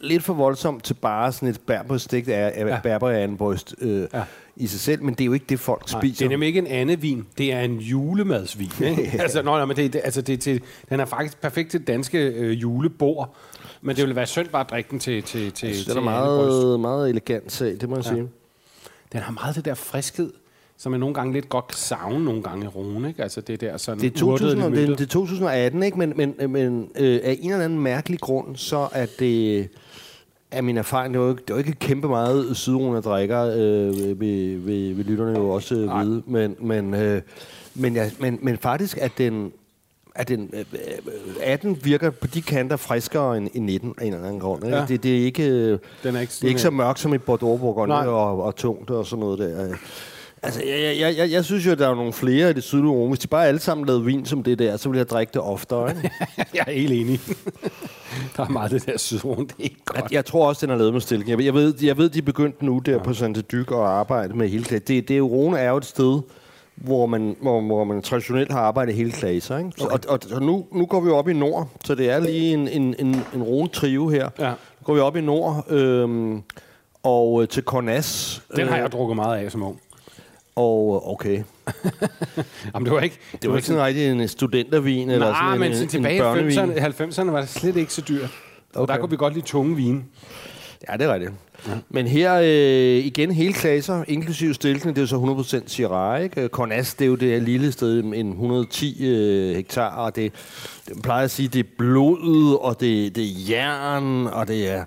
lidt 0.00 0.22
for 0.22 0.34
voldsomt 0.34 0.84
til 0.84 0.94
bare 0.94 1.32
sådan 1.32 1.48
et 1.48 1.60
bærbryst, 1.66 2.14
er, 2.14 2.20
er 2.28 2.66
Ja. 2.66 2.74
ja. 2.74 2.80
berberanbryst 2.82 3.74
øh, 3.80 4.00
Ja. 4.00 4.18
ja. 4.18 4.24
i 4.56 4.66
sig 4.66 4.80
selv, 4.80 5.02
men 5.02 5.14
det 5.14 5.20
er 5.20 5.26
jo 5.26 5.32
ikke 5.32 5.46
det, 5.48 5.60
folk 5.60 5.92
Nej, 5.92 6.00
spiser. 6.00 6.18
det 6.18 6.24
er 6.24 6.28
nemlig 6.28 6.46
ikke 6.46 6.58
en 6.58 6.66
anden 6.66 7.02
vin, 7.02 7.26
det 7.38 7.52
er 7.52 7.60
en 7.60 7.76
julemadsvin. 7.78 8.70
Ikke? 8.84 9.10
altså, 9.22 9.42
nå, 9.42 9.50
nej, 9.50 9.64
men 9.64 9.76
det, 9.76 10.00
altså, 10.04 10.20
det, 10.22 10.40
til, 10.40 10.60
den 10.90 11.00
er 11.00 11.04
faktisk 11.04 11.40
perfekt 11.40 11.70
til 11.70 11.80
danske 11.86 12.18
øh, 12.18 12.62
julebord, 12.62 13.34
men 13.82 13.96
det 13.96 14.02
ville 14.02 14.16
være 14.16 14.26
synd 14.26 14.48
bare 14.48 14.64
at 14.64 14.70
drikke 14.70 14.90
den 14.90 14.98
til, 14.98 15.22
til, 15.22 15.52
til, 15.52 15.74
til 15.74 15.86
det 15.86 15.96
er 15.96 16.00
meget, 16.00 16.80
meget 16.80 17.10
elegant 17.10 17.52
sag, 17.52 17.76
det 17.80 17.88
må 17.88 17.96
jeg 17.96 18.04
ja. 18.04 18.10
sige. 18.10 18.28
Den 19.12 19.20
har 19.20 19.32
meget 19.32 19.56
det 19.56 19.64
der 19.64 19.74
friskhed, 19.74 20.32
som 20.80 20.92
jeg 20.92 20.98
nogle 20.98 21.14
gange 21.14 21.32
lidt 21.32 21.48
godt 21.48 21.66
kan 21.68 21.76
savne 21.76 22.24
nogle 22.24 22.42
gange 22.42 22.64
i 22.64 22.68
Rune, 22.68 23.08
ikke? 23.08 23.22
Altså 23.22 23.40
det 23.40 23.60
der 23.60 23.76
sådan 23.76 24.00
Det 24.00 24.20
er, 24.20 24.24
urtede, 24.24 24.50
2000, 24.50 24.74
lidt 24.74 24.88
det, 24.88 24.98
det 24.98 25.04
er 25.04 25.08
2018, 25.08 25.82
ikke? 25.82 25.98
men, 25.98 26.12
men, 26.16 26.34
men 26.52 26.88
øh, 26.98 27.20
af 27.24 27.38
en 27.40 27.50
eller 27.50 27.64
anden 27.64 27.78
mærkelig 27.80 28.20
grund, 28.20 28.56
så 28.56 28.88
er 28.92 29.06
det 29.18 29.68
af 30.50 30.62
min 30.62 30.76
erfaring, 30.76 31.14
det 31.14 31.20
er 31.20 31.24
jo 31.24 31.30
ikke, 31.30 31.42
det 31.42 31.50
er 31.50 31.54
jo 31.54 31.58
ikke 31.58 31.72
kæmpe 31.72 32.08
meget 32.08 32.56
sydrune, 32.56 32.94
jeg 32.94 33.02
drikker, 33.02 33.42
øh, 33.42 34.20
ved, 34.20 34.58
ved 34.94 35.04
lytterne 35.04 35.38
jo 35.38 35.50
også 35.50 35.74
øh, 35.74 36.00
vide, 36.00 36.22
men, 36.26 36.56
men, 36.60 36.94
øh, 36.94 37.22
men, 37.74 37.94
ja, 37.94 38.10
men, 38.18 38.38
men 38.42 38.58
faktisk 38.58 38.98
at 39.00 39.12
den, 39.18 39.52
at 40.14 40.28
den 40.28 40.50
øh, 40.52 40.64
øh, 40.72 41.34
18 41.42 41.84
virker 41.84 42.10
på 42.10 42.26
de 42.26 42.42
kanter 42.42 42.76
friskere 42.76 43.36
end, 43.36 43.48
end 43.54 43.64
19 43.64 43.94
af 43.98 44.04
en 44.04 44.12
eller 44.12 44.26
anden 44.26 44.40
grund. 44.40 44.64
Ikke? 44.64 44.76
Ja. 44.76 44.82
Ja. 44.82 44.88
Det, 44.88 45.02
det, 45.02 45.18
er 45.20 45.24
ikke, 45.24 45.48
øh, 45.48 45.78
Den 46.02 46.16
er 46.16 46.20
ikke 46.20 46.32
det 46.32 46.44
er 46.44 46.48
ikke 46.48 46.60
så 46.60 46.70
mørkt 46.70 46.98
som 46.98 47.14
et 47.14 47.22
Bordeaux 47.22 47.60
Bourgogne 47.60 47.92
Nej. 47.92 48.06
og, 48.06 48.42
og 48.42 48.56
tungt 48.56 48.90
og 48.90 49.06
sådan 49.06 49.20
noget 49.20 49.38
der. 49.38 49.76
Altså, 50.42 50.62
jeg, 50.66 50.96
jeg, 51.00 51.16
jeg, 51.16 51.30
jeg 51.30 51.44
synes 51.44 51.66
jo, 51.66 51.72
at 51.72 51.78
der 51.78 51.88
er 51.88 51.94
nogle 51.94 52.12
flere 52.12 52.50
i 52.50 52.52
det 52.52 52.62
sydlige 52.62 52.90
Rom. 52.90 53.08
Hvis 53.08 53.18
de 53.18 53.26
bare 53.28 53.46
alle 53.46 53.60
sammen 53.60 53.86
lavede 53.86 54.04
vin 54.04 54.26
som 54.26 54.42
det 54.42 54.58
der, 54.58 54.76
så 54.76 54.88
ville 54.88 54.98
jeg 54.98 55.08
drikke 55.10 55.30
det 55.32 55.40
oftere. 55.40 55.90
Ikke? 55.90 56.10
jeg 56.54 56.64
er 56.66 56.72
helt 56.72 56.92
enig. 56.92 57.20
der 58.36 58.44
er 58.44 58.48
meget 58.48 58.70
det 58.70 58.86
der 58.86 58.98
sydrune, 58.98 59.46
det 59.46 59.54
er 59.58 59.62
ikke 59.62 59.84
godt. 59.84 60.02
Jeg, 60.02 60.12
jeg 60.12 60.24
tror 60.24 60.48
også, 60.48 60.66
den 60.66 60.74
er 60.74 60.78
lavet 60.78 60.92
med 60.92 61.00
stilling. 61.00 61.30
Jeg, 61.30 61.38
ved- 61.38 61.44
jeg, 61.44 61.54
ved, 61.54 61.74
jeg 61.82 61.96
ved, 61.96 62.08
de 62.08 62.18
er 62.18 62.22
begyndt 62.22 62.62
nu 62.62 62.78
der 62.78 62.92
ja. 62.92 62.98
på 62.98 63.14
Santa 63.14 63.40
Dyk 63.40 63.70
og 63.70 63.88
arbejde 63.98 64.34
med 64.34 64.48
hele 64.48 64.64
klasse. 64.64 64.84
Det, 64.86 65.08
det 65.08 65.14
er 65.14 65.18
jo, 65.18 65.26
Rune 65.26 65.58
er 65.58 65.70
jo 65.70 65.76
et 65.76 65.84
sted, 65.84 66.20
hvor 66.74 67.06
man, 67.06 67.36
hvor, 67.42 67.60
hvor 67.60 67.84
man 67.84 68.02
traditionelt 68.02 68.52
har 68.52 68.60
arbejdet 68.60 68.94
hele 68.94 69.12
klasser. 69.12 69.58
Ikke? 69.58 69.70
Så, 69.78 69.84
og, 69.86 70.00
og, 70.08 70.18
og 70.32 70.42
nu, 70.42 70.66
nu 70.72 70.86
går 70.86 71.00
vi 71.00 71.10
op 71.10 71.28
i 71.28 71.32
nord, 71.32 71.68
så 71.84 71.94
det 71.94 72.10
er 72.10 72.20
lige 72.20 72.52
en, 72.54 72.68
en, 72.68 72.94
en, 72.98 73.24
en 73.34 73.42
Rune 73.42 73.68
trio 73.68 74.08
her. 74.08 74.28
Ja. 74.38 74.48
Nu 74.50 74.84
går 74.84 74.94
vi 74.94 75.00
op 75.00 75.16
i 75.16 75.20
nord, 75.20 75.64
øhm, 75.70 76.42
og 77.02 77.42
øh, 77.42 77.48
til 77.48 77.62
Cornas. 77.62 78.42
Den 78.56 78.68
har 78.68 78.76
øh, 78.76 78.82
jeg 78.82 78.92
drukket 78.92 79.16
meget 79.16 79.44
af 79.44 79.52
som 79.52 79.62
ung. 79.62 79.80
Og 80.56 81.02
øh, 81.04 81.12
okay. 81.12 81.42
Jamen, 82.74 82.86
det 82.86 82.94
var 82.94 83.00
ikke... 83.00 83.18
Det 83.42 83.50
var 83.50 83.56
ikke 83.56 83.66
sådan 83.68 83.84
rigtig 83.84 84.10
en 84.10 84.28
studentervin, 84.28 85.10
eller 85.10 85.26
Nej, 85.26 85.40
sådan 85.40 85.60
men 85.60 85.68
en, 85.70 85.74
sådan 85.74 85.88
tilbage 85.88 86.16
i 86.16 86.18
børnevin. 86.18 86.58
90'erne, 86.58 87.20
90'erne 87.20 87.30
var 87.30 87.40
det 87.40 87.48
slet 87.48 87.76
ikke 87.76 87.92
så 87.92 88.00
dyrt. 88.08 88.30
Okay. 88.74 88.94
der 88.94 89.00
kunne 89.00 89.10
vi 89.10 89.16
godt 89.16 89.34
lide 89.34 89.46
tunge 89.46 89.76
vine. 89.76 90.02
Ja, 90.88 90.96
det 90.96 91.06
er 91.06 91.14
rigtigt. 91.14 91.32
Ja. 91.68 91.72
Men 91.88 92.06
her 92.06 92.34
øh, 92.34 93.06
igen 93.06 93.30
hele 93.30 93.52
klasser, 93.52 94.04
inklusive 94.08 94.54
stilkene, 94.54 94.92
det 94.92 94.98
er 94.98 95.02
jo 95.02 95.44
så 95.46 95.60
100% 95.60 95.68
Syrah, 95.68 96.22
ikke? 96.22 96.48
Cornas, 96.48 96.94
det 96.94 97.04
er 97.04 97.08
jo 97.08 97.14
det 97.14 97.28
her 97.28 97.40
lille 97.40 97.72
sted, 97.72 98.04
en 98.04 98.30
110 98.30 99.06
øh, 99.06 99.56
hektar, 99.56 99.96
og 99.96 100.16
det, 100.16 100.32
det 100.88 101.02
plejer 101.02 101.24
at 101.24 101.30
sige, 101.30 101.48
det 101.48 101.58
er 101.58 101.68
blod, 101.78 102.58
og 102.60 102.80
det, 102.80 103.16
det 103.16 103.24
er 103.24 103.30
jern, 103.50 104.26
og 104.26 104.48
det 104.48 104.70
er, 104.70 104.84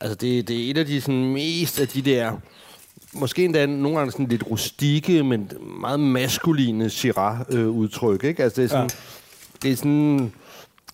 altså 0.00 0.14
det, 0.14 0.48
det 0.48 0.66
er 0.66 0.70
et 0.70 0.78
af 0.78 0.86
de 0.86 1.00
sådan, 1.00 1.24
mest 1.24 1.80
af 1.80 1.88
de 1.88 2.02
der, 2.02 2.32
måske 3.14 3.44
endda 3.44 3.66
nogle 3.66 3.98
gange 3.98 4.12
sådan 4.12 4.26
lidt 4.26 4.50
rustikke, 4.50 5.22
men 5.22 5.50
meget 5.80 6.00
maskuline 6.00 6.90
Syrah-udtryk, 6.90 8.24
ikke? 8.24 8.42
Altså 8.42 8.60
det 8.60 8.64
er 8.64 8.68
sådan, 8.68 8.90
ja. 8.90 8.96
det 9.62 9.72
er 9.72 9.76
sådan, 9.76 10.32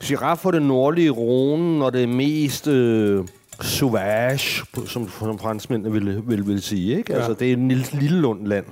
Syrah 0.01 0.39
for 0.39 0.51
det 0.51 0.63
nordlige 0.63 1.11
Rhone, 1.11 1.79
når 1.79 1.91
det 1.91 2.03
er 2.03 2.07
mest 2.07 2.67
øh, 2.67 3.25
sauvage, 3.61 4.65
som, 4.87 5.09
som 5.09 5.39
franskmændene 5.39 5.93
vil, 5.93 6.23
vil, 6.27 6.47
vil 6.47 6.63
sige. 6.63 6.99
Ikke? 6.99 7.13
Ja. 7.13 7.19
Altså, 7.19 7.35
det 7.35 7.49
er 7.49 7.53
en 7.53 7.69
lille, 7.69 7.85
lille 7.93 8.21
lundland, 8.21 8.65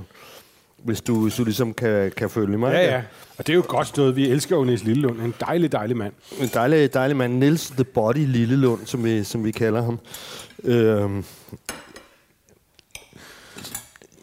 hvis 0.84 1.00
du, 1.00 1.22
hvis 1.22 1.34
du 1.34 1.44
ligesom 1.44 1.74
kan, 1.74 2.12
kan 2.16 2.30
følge 2.30 2.58
mig. 2.58 2.72
Ja, 2.72 2.94
ja. 2.94 3.02
Og 3.38 3.46
det 3.46 3.52
er 3.52 3.56
jo 3.56 3.64
godt 3.68 3.86
sted. 3.86 4.12
Vi 4.12 4.28
elsker 4.28 4.56
jo 4.56 4.64
Niels 4.64 4.84
Lillelund. 4.84 5.20
En 5.20 5.34
dejlig, 5.40 5.72
dejlig 5.72 5.96
mand. 5.96 6.12
En 6.40 6.50
dejlig, 6.54 6.94
dejlig 6.94 7.16
mand. 7.16 7.32
Nils 7.32 7.70
The 7.70 7.84
Body 7.84 8.26
Lillelund, 8.26 8.86
som 8.86 9.04
vi, 9.04 9.24
som 9.24 9.44
vi 9.44 9.50
kalder 9.50 9.82
ham. 9.82 9.98
Øhm, 10.64 11.24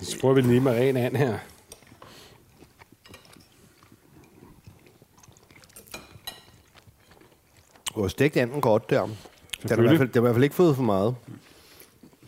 Så 0.05 0.19
prøver 0.19 0.35
vi 0.35 0.41
lige 0.41 0.59
med 0.59 0.71
ren 0.71 0.97
an 0.97 1.15
her. 1.15 1.39
du 7.95 8.01
har 8.01 8.07
stegt 8.07 8.37
anden 8.37 8.61
godt 8.61 8.89
der. 8.89 9.01
Den 9.01 9.69
har, 9.69 9.77
i 9.77 9.81
hvert 9.81 9.97
fald, 9.97 10.09
den 10.09 10.13
har 10.13 10.19
i 10.19 10.21
hvert 10.21 10.35
fald 10.35 10.43
ikke 10.43 10.55
fået 10.55 10.75
for 10.75 10.83
meget. 10.83 11.15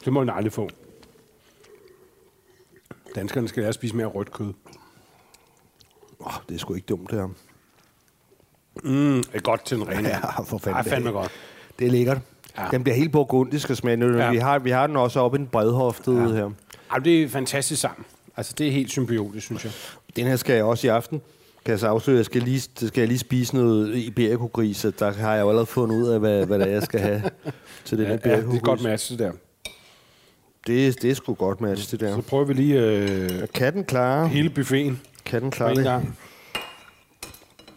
Det 0.05 0.13
må 0.13 0.21
den 0.21 0.29
aldrig 0.29 0.53
få. 0.53 0.69
Danskerne 3.15 3.47
skal 3.47 3.61
lære 3.61 3.69
at 3.69 3.75
spise 3.75 3.95
mere 3.95 4.07
rødt 4.07 4.31
kød. 4.31 4.53
Oh, 6.19 6.33
det 6.49 6.55
er 6.55 6.59
sgu 6.59 6.73
ikke 6.73 6.85
dumt, 6.85 7.11
det 7.11 7.19
her. 7.19 7.27
Mm, 8.83 9.23
det 9.23 9.35
er 9.35 9.39
godt 9.39 9.65
til 9.65 9.77
en 9.77 9.87
ren. 9.87 10.05
Ja, 10.05 10.41
for 10.41 10.57
fanden. 10.57 10.77
Ej, 10.77 10.83
fandme 10.83 11.11
godt. 11.11 11.31
Det 11.79 11.87
er 11.87 11.91
lækkert. 11.91 12.17
Ja. 12.57 12.63
Ja. 12.63 12.69
Den 12.71 12.83
bliver 12.83 12.95
helt 12.95 13.11
burgundisk 13.11 13.69
og 13.69 13.77
smager. 13.77 14.07
Ja. 14.07 14.25
Ja. 14.25 14.31
Vi, 14.31 14.37
har, 14.37 14.59
vi 14.59 14.69
har 14.69 14.87
den 14.87 14.95
også 14.95 15.19
oppe 15.19 15.37
i 15.37 15.39
den 15.39 15.47
bredhoftede 15.47 16.21
ja. 16.21 16.33
her. 16.33 16.51
Ej, 16.91 16.97
det 16.99 17.23
er 17.23 17.29
fantastisk 17.29 17.81
sammen. 17.81 18.05
Altså, 18.37 18.53
det 18.57 18.67
er 18.67 18.71
helt 18.71 18.91
symbiotisk, 18.91 19.45
synes 19.45 19.63
jeg. 19.63 19.71
Den 20.15 20.25
her 20.27 20.35
skal 20.35 20.55
jeg 20.55 20.63
også 20.63 20.87
i 20.87 20.89
aften. 20.89 21.21
Kan 21.65 21.71
jeg 21.71 21.79
så 21.79 21.87
afsløre, 21.87 22.17
jeg 22.17 22.25
skal 22.25 22.41
lige, 22.41 22.59
skal 22.61 22.91
jeg 23.01 23.07
lige 23.07 23.19
spise 23.19 23.55
noget 23.55 23.95
iberico-gris, 23.95 24.85
og 24.85 24.99
der 24.99 25.11
har 25.13 25.33
jeg 25.35 25.41
jo 25.41 25.49
allerede 25.49 25.65
fundet 25.65 25.95
ud 25.97 26.07
af, 26.09 26.19
hvad, 26.19 26.45
hvad 26.45 26.59
det 26.59 26.67
er, 26.67 26.71
jeg 26.71 26.83
skal 26.83 26.99
have 26.99 27.23
til 27.85 27.97
den 27.97 28.05
Ja, 28.07 28.11
her 28.11 28.19
ja, 28.25 28.29
det 28.29 28.33
er 28.33 28.37
iberico-gris. 28.37 28.61
godt 28.61 28.83
match, 28.83 29.11
det 29.11 29.19
der. 29.19 29.31
Det, 30.67 31.01
det 31.01 31.11
er 31.11 31.15
sgu 31.15 31.33
godt 31.33 31.61
match, 31.61 31.91
det 31.91 31.99
der. 31.99 32.15
Så 32.15 32.21
prøver 32.21 32.45
vi 32.45 32.53
lige 32.53 32.79
øh, 32.81 33.29
Kan 33.53 33.73
den 33.73 33.83
klare, 33.83 34.27
hele 34.27 34.49
buffeten 34.49 35.01
kan 35.25 35.41
den 35.41 35.51
klare 35.51 35.75
det? 35.75 35.83
gang. 35.83 36.17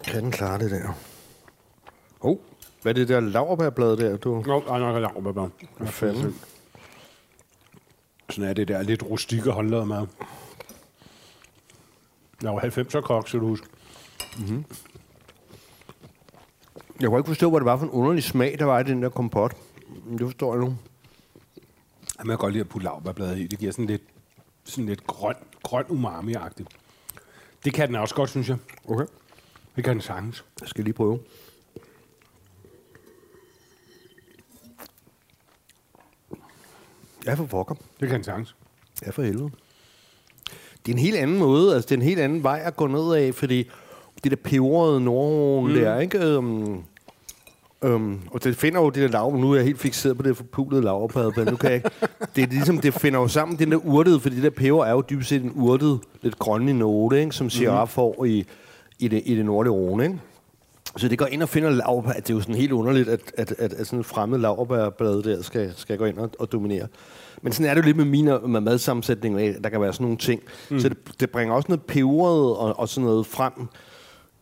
Kan 0.04 0.22
den 0.22 0.30
klare 0.30 0.58
det 0.58 0.70
der? 0.70 0.98
Oh, 2.20 2.36
hvad 2.82 2.92
er 2.92 2.94
det 2.94 3.08
der 3.08 3.20
laverbærblad 3.20 3.96
der, 3.96 4.16
du? 4.16 4.42
Nå, 4.46 4.60
ej, 4.70 4.78
nok 4.78 4.96
er 4.96 5.00
lavbær. 5.00 5.48
Hvad 5.78 5.88
fanden? 5.88 6.34
Sådan 8.30 8.50
er 8.50 8.52
det 8.52 8.68
der 8.68 8.82
lidt 8.82 9.02
rustikke 9.02 9.50
håndlaget 9.50 9.88
mad. 9.88 10.06
Jeg 12.42 12.54
var 12.54 12.60
90'er 12.60 13.00
kok, 13.00 13.28
så 13.28 13.38
du 13.38 13.46
husker. 13.46 13.66
Jeg 17.00 17.08
kunne 17.08 17.18
ikke 17.18 17.28
forstå, 17.28 17.50
hvad 17.50 17.60
det 17.60 17.64
var 17.64 17.76
for 17.76 17.84
en 17.84 17.90
underlig 17.90 18.24
smag, 18.24 18.58
der 18.58 18.64
var 18.64 18.80
i 18.80 18.84
den 18.84 19.02
der 19.02 19.08
kompot. 19.08 19.56
Det 20.10 20.20
forstår 20.20 20.54
jeg 20.54 20.60
nu. 20.64 20.76
Jeg 22.18 22.26
kan 22.26 22.36
godt 22.36 22.52
lide 22.52 22.60
at 22.60 22.68
putte 22.68 22.84
lavbærbladet 22.84 23.38
i. 23.38 23.46
Det 23.46 23.58
giver 23.58 23.72
sådan 23.72 23.86
lidt, 23.86 24.02
sådan 24.64 24.86
lidt 24.86 25.06
grøn, 25.06 25.34
grøn 25.62 25.84
umami-agtigt. 25.88 26.68
Det 27.64 27.74
kan 27.74 27.88
den 27.88 27.96
også 27.96 28.14
godt, 28.14 28.30
synes 28.30 28.48
jeg. 28.48 28.56
Okay. 28.88 29.06
Det 29.76 29.84
kan 29.84 29.92
den 29.92 30.00
sagtens. 30.00 30.44
Jeg 30.60 30.68
skal 30.68 30.84
lige 30.84 30.94
prøve. 30.94 31.18
Ja, 37.30 37.34
for 37.34 37.44
pokker. 37.44 37.74
Det 38.00 38.08
kan 38.08 38.24
sagtens. 38.24 38.54
Ja, 39.06 39.10
for 39.10 39.22
helvede. 39.22 39.50
Det 40.86 40.92
er 40.92 40.96
en 40.96 40.98
helt 40.98 41.16
anden 41.16 41.38
måde, 41.38 41.74
altså 41.74 41.86
det 41.86 41.94
er 41.94 41.98
en 41.98 42.06
helt 42.06 42.20
anden 42.20 42.42
vej 42.42 42.62
at 42.64 42.76
gå 42.76 42.86
ned 42.86 43.14
af, 43.14 43.34
fordi 43.34 43.70
det 44.24 44.30
der 44.30 44.36
peberede 44.36 45.00
nordroen 45.00 45.72
mm. 45.72 45.78
der, 45.78 46.00
ikke? 46.00 46.18
Øhm, 46.18 46.78
øhm, 47.82 48.20
og 48.30 48.44
det 48.44 48.56
finder 48.56 48.80
jo 48.80 48.90
det 48.90 49.02
der 49.02 49.08
lav, 49.08 49.36
nu 49.36 49.50
er 49.52 49.56
jeg 49.56 49.64
helt 49.64 49.78
fixeret 49.78 50.16
på 50.16 50.22
det 50.22 50.36
forpulede 50.36 50.82
laverbad, 50.82 51.32
men 51.36 51.46
nu 51.46 51.56
kan 51.56 51.70
jeg 51.70 51.76
ikke. 51.76 51.90
Det 52.36 52.44
er 52.44 52.48
ligesom, 52.48 52.78
det 52.78 52.94
finder 52.94 53.20
jo 53.20 53.28
sammen 53.28 53.58
den 53.58 53.70
der 53.70 53.76
urtede, 53.76 54.20
fordi 54.20 54.34
det 54.34 54.42
der 54.42 54.50
peber 54.50 54.84
er 54.84 54.92
jo 54.92 55.02
dybest 55.10 55.28
set 55.28 55.42
en 55.42 55.52
urtet, 55.54 56.00
lidt 56.22 56.38
grønlig 56.38 56.74
note, 56.74 57.20
ikke? 57.20 57.32
Som 57.32 57.48
giraf 57.48 57.88
får 57.88 58.24
i, 58.24 58.46
i, 58.98 59.08
det, 59.08 59.22
i 59.24 59.36
det 59.36 59.44
nordlige 59.44 59.72
Rhone, 59.72 60.04
ikke? 60.04 60.18
Så 60.96 61.08
det 61.08 61.18
går 61.18 61.26
ind 61.26 61.42
og 61.42 61.48
finder 61.48 61.70
laverbær. 61.70 62.12
Det 62.12 62.30
er 62.30 62.34
jo 62.34 62.40
sådan 62.40 62.54
helt 62.54 62.72
underligt, 62.72 63.08
at, 63.08 63.20
at, 63.36 63.54
at, 63.58 63.72
at 63.72 63.86
sådan 63.86 63.98
et 64.00 64.06
fremmed 64.06 64.38
laverbærblad 64.38 65.22
der 65.22 65.42
skal, 65.42 65.72
skal 65.76 65.98
gå 65.98 66.04
ind 66.04 66.18
og, 66.18 66.30
og 66.38 66.52
dominere. 66.52 66.86
Men 67.42 67.52
sådan 67.52 67.70
er 67.70 67.74
det 67.74 67.80
jo 67.82 67.86
lidt 67.86 67.96
med 67.96 68.04
mine 68.04 68.38
med 68.46 68.60
madsammensætning. 68.60 69.64
Der 69.64 69.70
kan 69.70 69.80
være 69.80 69.92
sådan 69.92 70.04
nogle 70.04 70.18
ting. 70.18 70.42
Mm. 70.70 70.78
Så 70.80 70.88
det, 70.88 70.98
det 71.20 71.30
bringer 71.30 71.54
også 71.54 71.66
noget 71.68 71.82
peberet 71.82 72.56
og, 72.56 72.78
og 72.78 72.88
sådan 72.88 73.04
noget 73.04 73.26
frem 73.26 73.52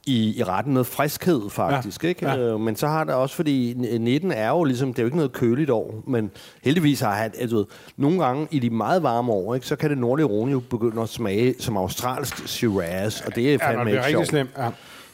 i, 0.07 0.38
i 0.38 0.42
retten. 0.44 0.72
Noget 0.72 0.86
friskhed, 0.86 1.51
faktisk. 1.51 2.05
Ja. 2.05 2.09
Ikke? 2.09 2.26
Ja. 2.28 2.38
Øh, 2.38 2.61
men 2.61 2.76
så 2.76 2.86
har 2.86 3.05
der 3.05 3.14
også, 3.14 3.34
fordi 3.34 3.74
19 4.01 4.32
er 4.32 4.49
jo 4.49 4.64
ligesom, 4.64 4.88
det 4.88 4.99
er 4.99 5.03
jo 5.03 5.07
ikke 5.07 5.16
noget 5.16 5.32
køligt 5.32 5.70
år, 5.70 6.03
men 6.07 6.30
heldigvis 6.62 7.01
har 7.01 7.12
han, 7.14 7.30
altså, 7.38 7.64
nogle 7.96 8.24
gange 8.24 8.49
i 8.51 8.59
de 8.59 8.70
meget 8.70 9.03
varme 9.03 9.32
år, 9.32 9.55
ikke, 9.55 9.66
så 9.66 9.76
kan 9.76 9.90
det 9.90 9.99
nordlige 9.99 10.26
Rhone 10.26 10.53
jo 10.53 10.61
begynde 10.70 11.03
at 11.03 11.09
smage 11.09 11.55
som 11.59 11.76
australsk 11.76 12.49
Shiraz, 12.49 13.20
og 13.20 13.34
det 13.34 13.46
er 13.46 13.51
Ja, 13.53 13.57
fandme 13.68 13.76
når 13.76 13.90
det 13.90 13.94
er 13.94 13.99
rigtig 13.99 14.11
sjovt. 14.11 14.26
slemt. 14.28 14.51
Ja. 14.59 14.68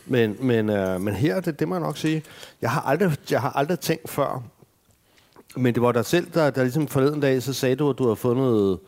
Men, 0.07 0.37
men, 0.41 0.71
øh, 0.71 1.01
men 1.01 1.15
her, 1.15 1.41
det, 1.41 1.59
det 1.61 1.69
må 1.69 1.75
jeg 1.75 1.83
nok 1.83 1.97
sige, 1.97 2.23
jeg 2.63 2.71
har 2.71 2.81
aldrig, 2.81 3.13
jeg 3.31 3.41
har 3.41 3.51
aldrig 3.51 3.81
tænkt 3.81 4.11
før, 4.11 4.43
men 5.57 5.75
det 5.75 5.83
var 5.83 5.93
dig 5.93 6.05
selv, 6.05 6.27
der, 6.35 6.51
der 6.51 6.63
ligesom 6.63 6.89
forleden 6.89 7.21
dag, 7.21 7.43
så 7.43 7.53
sagde 7.53 7.77
du, 7.77 7.91
at 7.91 7.99
du 7.99 8.09
har 8.09 8.15
fundet, 8.15 8.79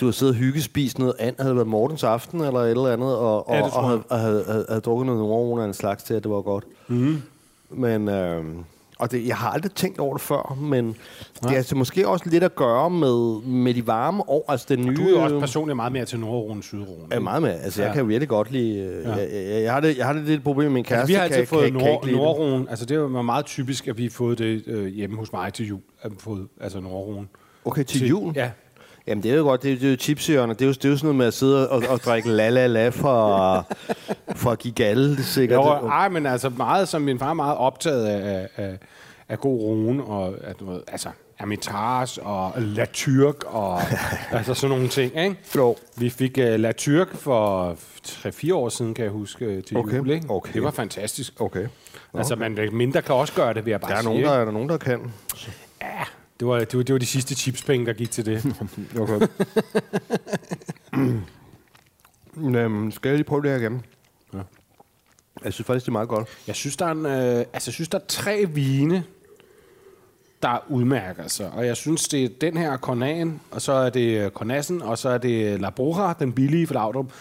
du 0.00 0.04
har 0.04 0.12
siddet 0.12 0.34
og 0.34 0.38
hyggespist 0.38 0.98
noget 0.98 1.14
andet, 1.18 1.40
havde 1.40 1.56
været 1.56 1.68
Mortens 1.68 2.04
aften 2.04 2.40
eller 2.40 2.60
et 2.60 2.70
eller 2.70 2.92
andet, 2.92 3.16
og, 3.16 3.48
og, 3.48 3.54
Ja, 3.54 3.62
og, 3.62 3.88
havde, 3.88 4.02
havde, 4.10 4.44
havde, 4.44 4.66
havde 4.68 4.80
drukket 4.80 5.06
noget 5.06 5.20
Nordrone 5.20 5.62
af 5.62 5.66
en 5.66 5.74
slags 5.74 6.02
til, 6.02 6.14
at 6.14 6.22
det 6.22 6.30
var 6.30 6.40
godt. 6.42 6.64
Mm. 6.88 7.22
Men, 7.70 8.08
øh, 8.08 8.44
og 8.98 9.10
det, 9.10 9.26
jeg 9.26 9.36
har 9.36 9.50
aldrig 9.50 9.72
tænkt 9.72 9.98
over 9.98 10.12
det 10.14 10.22
før, 10.22 10.56
men 10.60 10.96
det 11.42 11.50
er 11.50 11.56
altså 11.56 11.76
måske 11.76 12.08
også 12.08 12.24
lidt 12.30 12.44
at 12.44 12.54
gøre 12.54 12.90
med, 12.90 13.42
med 13.42 13.74
de 13.74 13.86
varme 13.86 14.28
år, 14.28 14.44
altså 14.48 14.66
den 14.68 14.84
nye... 14.86 14.96
Du 14.96 15.02
er 15.02 15.10
jo 15.10 15.22
også 15.22 15.38
personligt 15.40 15.76
meget 15.76 15.92
mere 15.92 16.04
til 16.04 16.20
Nordrone, 16.20 16.62
Sydrone. 16.62 17.02
er 17.10 17.20
meget 17.20 17.42
med. 17.42 17.50
Altså, 17.50 17.82
jeg 17.82 17.88
Ja. 17.88 17.92
kan 17.92 18.00
jo 18.00 18.06
virkelig 18.06 18.28
godt 18.28 18.50
lide... 18.50 19.02
Ja. 19.04 19.10
Jeg, 19.10 19.28
jeg, 19.32 19.62
jeg, 19.62 19.72
har 19.72 19.80
det, 19.80 19.98
jeg 19.98 20.06
har 20.06 20.12
det 20.12 20.22
lidt 20.24 20.42
problem 20.42 20.64
med 20.64 20.74
min 20.74 20.84
kæreste. 20.84 21.00
Altså, 21.00 21.06
vi 21.12 21.14
har 21.14 21.22
altid 21.22 21.36
kan, 21.38 21.46
fået 21.46 21.62
kan, 21.64 21.72
kan, 21.72 21.80
kan 21.80 21.92
Nord, 21.92 22.04
det. 22.04 22.12
Nordrone. 22.14 22.66
Altså, 22.70 22.84
det 22.86 23.00
var 23.00 23.22
meget 23.22 23.46
typisk, 23.46 23.88
at 23.88 23.98
vi 23.98 24.02
har 24.02 24.10
fået 24.10 24.38
det 24.38 24.62
øh, 24.66 24.86
hjemme 24.86 25.16
hos 25.16 25.32
mig 25.32 25.52
til 25.52 25.66
jul. 25.68 25.80
At 26.02 26.10
vi 26.10 26.16
fået, 26.18 26.48
altså 26.60 26.80
Nordrone. 26.80 27.26
Okay, 27.64 27.84
til 27.84 28.08
jul? 28.08 28.32
Ja. 28.36 28.50
Jamen, 29.06 29.22
det 29.22 29.30
er 29.32 29.36
jo 29.36 29.42
godt. 29.42 29.62
Det 29.62 29.72
er, 29.72 29.76
det 29.76 29.86
er 29.86 29.90
jo 29.90 29.96
chipsjørner. 29.96 30.54
Det 30.54 30.62
er 30.62 30.66
jo, 30.66 30.72
det 30.72 30.84
er 30.84 30.88
jo 30.88 30.96
sådan 30.96 31.06
noget 31.06 31.16
med 31.16 31.26
at 31.26 31.34
sidde 31.34 31.70
og, 31.70 31.82
og 31.88 31.98
drikke 32.00 32.28
la 32.30 32.48
la 32.48 32.66
la 32.66 32.88
for, 32.88 33.66
for 34.36 34.50
at 34.50 34.58
give 34.58 34.74
galle, 34.74 35.10
det 35.10 35.18
er 35.18 35.22
sikkert. 35.22 35.56
Jo, 35.56 35.88
ej, 35.88 36.08
men 36.08 36.26
altså 36.26 36.48
meget, 36.48 36.88
som 36.88 37.02
min 37.02 37.18
far 37.18 37.30
er 37.30 37.34
meget 37.34 37.56
optaget 37.56 38.06
af, 38.06 38.48
af, 38.56 38.78
af 39.28 39.38
god 39.40 39.60
rune, 39.60 40.04
og 40.04 40.34
at, 40.44 40.60
du 40.60 40.70
ved, 40.72 40.80
altså 40.88 41.08
Hermitage 41.38 42.22
og 42.22 42.52
La 42.56 42.84
Turk 42.92 43.44
og 43.46 43.80
altså 44.38 44.54
sådan 44.54 44.76
nogle 44.76 44.88
ting, 44.88 45.16
ikke? 45.18 45.36
Jo. 45.56 45.76
Vi 45.96 46.10
fik 46.10 46.38
uh, 46.38 46.44
La 46.44 46.72
Turk 46.72 47.16
for 47.16 47.76
3-4 48.06 48.54
år 48.54 48.68
siden, 48.68 48.94
kan 48.94 49.04
jeg 49.04 49.12
huske, 49.12 49.44
øh, 49.44 49.62
til 49.62 49.76
Okay. 49.76 49.96
jul, 49.96 50.10
ikke? 50.10 50.30
Okay. 50.30 50.52
Det 50.52 50.62
var 50.62 50.70
fantastisk. 50.70 51.40
Okay. 51.40 51.66
Altså, 52.14 52.36
man 52.36 52.58
mindre 52.72 53.02
kan 53.02 53.14
også 53.14 53.32
gøre 53.34 53.54
det, 53.54 53.64
vil 53.64 53.70
jeg 53.70 53.80
bare 53.80 53.90
Der 53.90 53.96
er, 53.96 54.00
sige. 54.00 54.10
nogen, 54.10 54.24
der, 54.24 54.32
er 54.32 54.44
der 54.44 54.52
nogen, 54.52 54.68
der 54.68 54.76
kan. 54.76 55.12
Det 56.40 56.48
var, 56.48 56.58
det, 56.58 56.76
var, 56.76 56.82
det 56.82 56.92
var 56.92 56.98
de 56.98 57.06
sidste 57.06 57.34
chipspenge, 57.34 57.86
der 57.86 57.92
gik 57.92 58.10
til 58.10 58.26
det. 58.26 58.44
Okay. 59.00 59.26
Øhm, 62.56 62.90
skal 62.90 63.08
jeg 63.08 63.16
lige 63.16 63.24
prøve 63.24 63.42
det 63.42 63.50
her 63.50 63.56
igen? 63.58 63.84
Ja. 64.34 64.38
Jeg 65.44 65.52
synes 65.52 65.66
faktisk, 65.66 65.86
det 65.86 65.90
er 65.90 65.92
meget 65.92 66.08
godt. 66.08 66.28
Jeg 66.46 66.54
synes, 66.54 66.76
der 66.76 66.86
er, 66.86 66.90
en, 66.90 67.06
øh, 67.06 67.44
altså, 67.52 67.70
jeg 67.70 67.74
synes, 67.74 67.88
der 67.88 67.98
er 67.98 68.02
tre 68.08 68.44
vine, 68.44 69.04
der 70.42 70.64
udmærker 70.68 71.28
sig. 71.28 71.50
Og 71.50 71.66
jeg 71.66 71.76
synes, 71.76 72.08
det 72.08 72.24
er 72.24 72.28
den 72.40 72.56
her 72.56 72.76
Cornan, 72.76 73.40
og 73.50 73.62
så 73.62 73.72
er 73.72 73.90
det 73.90 74.32
Cornassen, 74.32 74.82
og 74.82 74.98
så 74.98 75.08
er 75.08 75.18
det 75.18 75.60
La 75.60 75.70
Bruja, 75.70 76.12
den 76.18 76.32
billige 76.32 76.66
fra 76.66 76.74
Laudrup. 76.74 77.12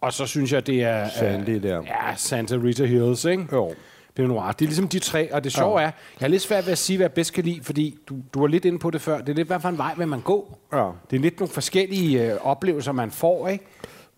Og 0.00 0.12
så 0.12 0.26
synes 0.26 0.52
jeg, 0.52 0.66
det 0.66 0.82
er... 0.82 1.08
Sandy 1.18 1.48
øh, 1.48 1.62
der. 1.62 1.82
Ja, 1.82 2.16
Santa 2.16 2.54
Rita 2.54 2.84
Hills, 2.84 3.24
ikke? 3.24 3.46
Jo. 3.52 3.74
Pinot 4.18 4.30
Noir. 4.30 4.52
Det 4.52 4.64
er 4.64 4.68
ligesom 4.68 4.88
de 4.88 4.98
tre, 4.98 5.34
og 5.34 5.44
det 5.44 5.52
sjove 5.52 5.80
er, 5.80 5.84
jeg 5.84 5.92
har 6.20 6.28
lidt 6.28 6.42
svært 6.42 6.66
ved 6.66 6.72
at 6.72 6.78
sige, 6.78 6.96
hvad 6.96 7.04
jeg 7.04 7.12
bedst 7.12 7.32
kan 7.32 7.44
lide, 7.44 7.60
fordi 7.62 7.98
du, 8.08 8.16
du 8.34 8.40
var 8.40 8.46
lidt 8.46 8.64
inde 8.64 8.78
på 8.78 8.90
det 8.90 9.00
før. 9.00 9.18
Det 9.18 9.28
er 9.28 9.34
lidt, 9.34 9.48
hvad 9.48 9.60
for 9.60 9.68
en 9.68 9.78
vej 9.78 9.94
vil 9.96 10.08
man 10.08 10.20
gå? 10.20 10.58
Ja. 10.72 10.88
Det 11.10 11.16
er 11.16 11.20
lidt 11.20 11.40
nogle 11.40 11.52
forskellige 11.52 12.32
øh, 12.32 12.38
oplevelser, 12.42 12.92
man 12.92 13.10
får, 13.10 13.48
ikke? 13.48 13.64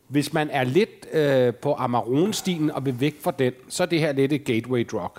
Hvis 0.08 0.32
man 0.32 0.50
er 0.50 0.64
lidt 0.64 1.06
øh, 1.12 1.54
på 1.54 1.74
Amarone-stilen 1.74 2.70
og 2.70 2.86
vil 2.86 3.00
væk 3.00 3.14
fra 3.22 3.30
den, 3.38 3.52
så 3.68 3.82
er 3.82 3.86
det 3.86 4.00
her 4.00 4.12
lidt 4.12 4.32
et 4.32 4.44
gateway 4.44 4.86
drug. 4.92 5.10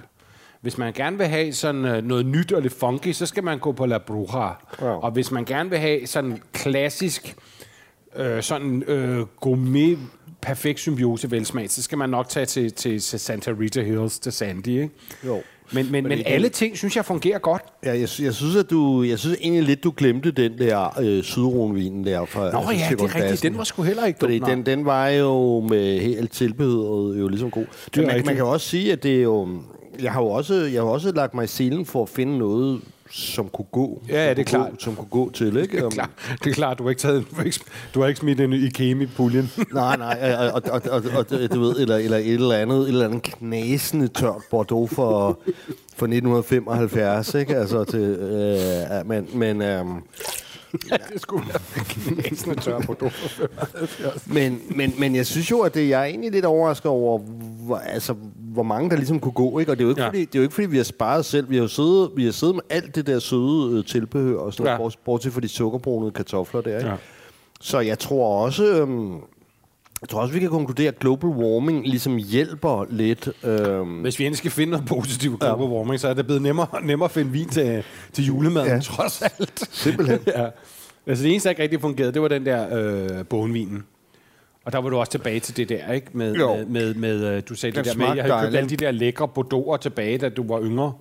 Hvis 0.61 0.77
man 0.77 0.93
gerne 0.93 1.17
vil 1.17 1.27
have 1.27 1.53
sådan 1.53 1.85
øh, 1.85 2.03
noget 2.03 2.25
nyt 2.25 2.51
og 2.51 2.61
lidt 2.61 2.73
funky, 2.73 3.11
så 3.11 3.25
skal 3.25 3.43
man 3.43 3.59
gå 3.59 3.71
på 3.71 3.85
La 3.85 3.97
Bruja. 3.97 4.49
Ja. 4.81 4.85
Og 4.85 5.11
hvis 5.11 5.31
man 5.31 5.45
gerne 5.45 5.69
vil 5.69 5.79
have 5.79 6.07
sådan 6.07 6.41
klassisk, 6.53 7.35
øh, 8.15 8.43
sådan 8.43 8.83
øh, 8.83 9.25
gourmet, 9.39 9.97
perfekt 10.41 10.79
symbiose 10.79 11.31
velsmag, 11.31 11.69
så 11.69 11.81
skal 11.81 11.97
man 11.97 12.09
nok 12.09 12.29
tage 12.29 12.45
til, 12.45 12.73
til, 12.73 12.99
til 12.99 13.19
Santa 13.19 13.51
Rita 13.59 13.81
Hills, 13.81 14.19
til 14.19 14.31
Sandy, 14.31 14.67
ikke? 14.67 14.89
Jo. 15.25 15.41
Men, 15.73 15.91
men, 15.91 16.07
men 16.07 16.21
alle 16.25 16.49
ting, 16.49 16.77
synes 16.77 16.95
jeg, 16.95 17.05
fungerer 17.05 17.39
godt. 17.39 17.61
Ja, 17.85 17.89
jeg, 17.89 17.99
jeg, 17.99 18.33
synes, 18.33 18.55
at 18.55 18.69
du, 18.69 19.03
jeg 19.03 19.19
synes 19.19 19.37
egentlig 19.41 19.63
lidt, 19.63 19.83
du 19.83 19.93
glemte 19.97 20.31
den 20.31 20.57
der 20.57 20.99
øh, 20.99 21.23
sydronvinen 21.23 22.05
der. 22.05 22.25
Fra, 22.25 22.51
Nå 22.51 22.71
ja, 22.71 22.87
det 22.89 23.01
er 23.01 23.15
rigtigt. 23.15 23.43
Den 23.43 23.57
var 23.57 23.63
sgu 23.63 23.81
heller 23.81 24.05
ikke 24.05 24.19
Fordi 24.19 24.39
den, 24.39 24.65
den 24.65 24.85
var 24.85 25.07
jo 25.07 25.59
med 25.59 25.99
helt 25.99 26.31
tilbehøret 26.31 27.19
jo 27.19 27.27
ligesom 27.27 27.51
god. 27.51 27.65
Men 27.95 28.07
man, 28.07 28.15
man 28.15 28.35
kan 28.35 28.37
jo 28.37 28.49
også 28.49 28.67
sige, 28.67 28.91
at 28.91 29.03
det 29.03 29.17
er 29.17 29.21
jo... 29.21 29.49
Jeg 29.99 30.11
har 30.11 30.21
jo 30.21 30.27
også, 30.27 30.53
jeg 30.53 30.81
har 30.81 30.89
også 30.89 31.11
lagt 31.11 31.33
mig 31.33 31.43
i 31.43 31.47
selen 31.47 31.85
for 31.85 32.03
at 32.03 32.09
finde 32.09 32.37
noget, 32.37 32.81
som 33.11 33.49
kunne 33.49 33.65
gå. 33.71 34.03
Ja, 34.09 34.13
ja, 34.13 34.27
som 34.27 34.35
det 34.35 34.41
er 34.41 34.43
kunne 34.43 34.45
klart. 34.45 34.71
Gå, 34.71 34.77
som 34.79 34.95
kunne 34.95 35.07
gå 35.07 35.31
til, 35.31 35.57
ikke? 35.57 35.77
Det 35.81 35.85
er 35.85 35.89
klart, 35.89 36.09
det 36.43 36.49
er 36.49 36.53
klart 36.53 36.77
du, 36.77 36.83
har 36.83 36.89
ikke 36.89 37.01
taget, 37.01 37.25
du, 37.31 37.35
har 37.35 37.43
ikke, 37.43 37.59
du 37.93 38.01
har 38.01 38.07
ikke 38.07 38.19
smidt 38.19 38.39
en 38.39 38.53
Ikemi 38.53 39.03
i 39.03 39.07
puljen. 39.07 39.51
Nej, 39.73 39.97
nej, 39.97 40.49
og, 40.53 40.61
og, 40.71 40.81
og, 40.91 41.03
og, 41.17 41.29
du 41.29 41.59
ved, 41.59 41.79
eller, 41.79 41.95
eller 41.95 42.17
et 42.17 42.33
eller 42.33 42.55
andet, 42.55 42.79
et 42.79 42.87
eller 42.87 43.05
andet 43.05 43.23
knasende 43.23 44.07
tørt 44.07 44.41
Bordeaux 44.51 44.93
for, 44.93 45.39
for 45.95 46.05
1975, 46.05 47.33
ikke? 47.33 47.55
Altså 47.55 47.83
til, 47.83 47.99
øh, 47.99 49.07
men, 49.07 49.27
men, 49.33 49.61
øh, 49.61 49.85
ja, 50.91 50.97
det 51.13 51.21
skulle 51.21 51.47
være 51.47 51.83
knæsende 51.85 52.55
tør 52.61 52.79
på 52.79 52.93
du. 52.93 53.09
men, 54.33 54.61
men, 54.75 54.93
men 54.97 55.15
jeg 55.15 55.25
synes 55.25 55.51
jo, 55.51 55.59
at 55.59 55.73
det, 55.73 55.89
jeg 55.89 56.01
er 56.01 56.05
egentlig 56.05 56.31
lidt 56.31 56.45
overrasket 56.45 56.85
over, 56.91 57.19
hvor, 57.65 57.77
altså, 57.77 58.15
hvor 58.37 58.63
mange 58.63 58.89
der 58.89 58.95
ligesom 58.95 59.19
kunne 59.19 59.31
gå, 59.31 59.59
ikke? 59.59 59.71
Og 59.71 59.77
det 59.77 59.83
er 59.83 59.85
jo 59.85 59.89
ikke, 59.89 60.01
Ja. 60.01 60.07
fordi, 60.07 60.19
det 60.25 60.35
er 60.35 60.39
jo 60.39 60.43
ikke 60.43 60.55
fordi, 60.55 60.67
vi 60.67 60.77
har 60.77 60.83
sparet 60.83 61.25
selv. 61.25 61.49
Vi 61.49 61.55
har 61.55 61.61
jo 61.61 61.67
siddet, 61.67 62.11
vi 62.15 62.25
har 62.25 62.31
siddet 62.31 62.55
med 62.55 62.63
alt 62.69 62.95
det 62.95 63.07
der 63.07 63.19
søde 63.19 63.77
øh, 63.77 63.85
tilbehør, 63.85 64.37
og 64.37 64.53
sådan 64.53 64.71
Ja. 64.71 64.77
noget, 64.77 64.95
bortset 65.05 65.33
fra 65.33 65.41
de 65.41 65.47
sukkerbrunede 65.47 66.11
kartofler 66.11 66.61
der, 66.61 66.77
ikke? 66.77 66.89
Ja. 66.89 66.95
Så 67.61 67.79
jeg 67.79 67.99
tror 67.99 68.45
også... 68.45 68.65
Øhm, 68.81 69.15
jeg 70.01 70.09
tror 70.09 70.21
også, 70.21 70.33
vi 70.33 70.39
kan 70.39 70.49
konkludere, 70.49 70.87
at 70.87 70.99
global 70.99 71.29
warming 71.29 71.87
ligesom 71.87 72.17
hjælper 72.17 72.85
lidt. 72.89 73.29
Øhm, 73.43 73.87
Hvis 74.01 74.19
vi 74.19 74.23
endelig 74.23 74.37
skal 74.37 74.51
finde 74.51 74.71
noget 74.71 74.85
positivt 74.85 75.39
global 75.39 75.65
warming, 75.67 75.99
så 75.99 76.07
er 76.07 76.13
det 76.13 76.25
blevet 76.25 76.41
nemmere, 76.41 76.67
nemmere 76.83 77.05
at 77.05 77.11
finde 77.11 77.31
vin 77.31 77.49
til, 77.49 77.83
til 78.13 78.25
julemaden, 78.25 78.67
ja. 78.67 78.73
Ja. 78.73 78.79
trods 78.79 79.21
alt. 79.21 79.63
Simpelthen. 79.71 80.19
ja. 80.37 80.47
Altså 81.07 81.23
det 81.23 81.31
eneste, 81.31 81.47
der 81.47 81.49
ikke 81.51 81.63
rigtig 81.63 81.81
fungerede, 81.81 82.11
det 82.13 82.21
var 82.21 82.27
den 82.27 82.45
der 82.45 82.77
øh, 83.19 83.25
bonvinen. 83.25 83.83
Og 84.65 84.71
der 84.73 84.79
var 84.81 84.89
du 84.89 84.97
også 84.97 85.11
tilbage 85.11 85.39
til 85.39 85.57
det 85.57 85.69
der, 85.69 85.91
ikke? 85.91 86.07
Med, 86.13 86.35
Jo. 86.35 86.55
med, 86.55 86.65
med, 86.65 86.93
med 86.93 87.23
øh, 87.37 87.43
du 87.49 87.55
sagde 87.55 87.75
Den 87.75 87.83
det 87.85 87.93
der 87.93 87.99
med, 87.99 88.15
jeg 88.15 88.23
havde 88.23 88.45
købt 88.45 88.55
alle 88.55 88.69
de 88.69 88.75
der 88.77 88.91
lækre 88.91 89.27
bordeauxer 89.27 89.77
tilbage, 89.77 90.17
da 90.17 90.29
du 90.29 90.47
var 90.47 90.61
yngre. 90.61 90.93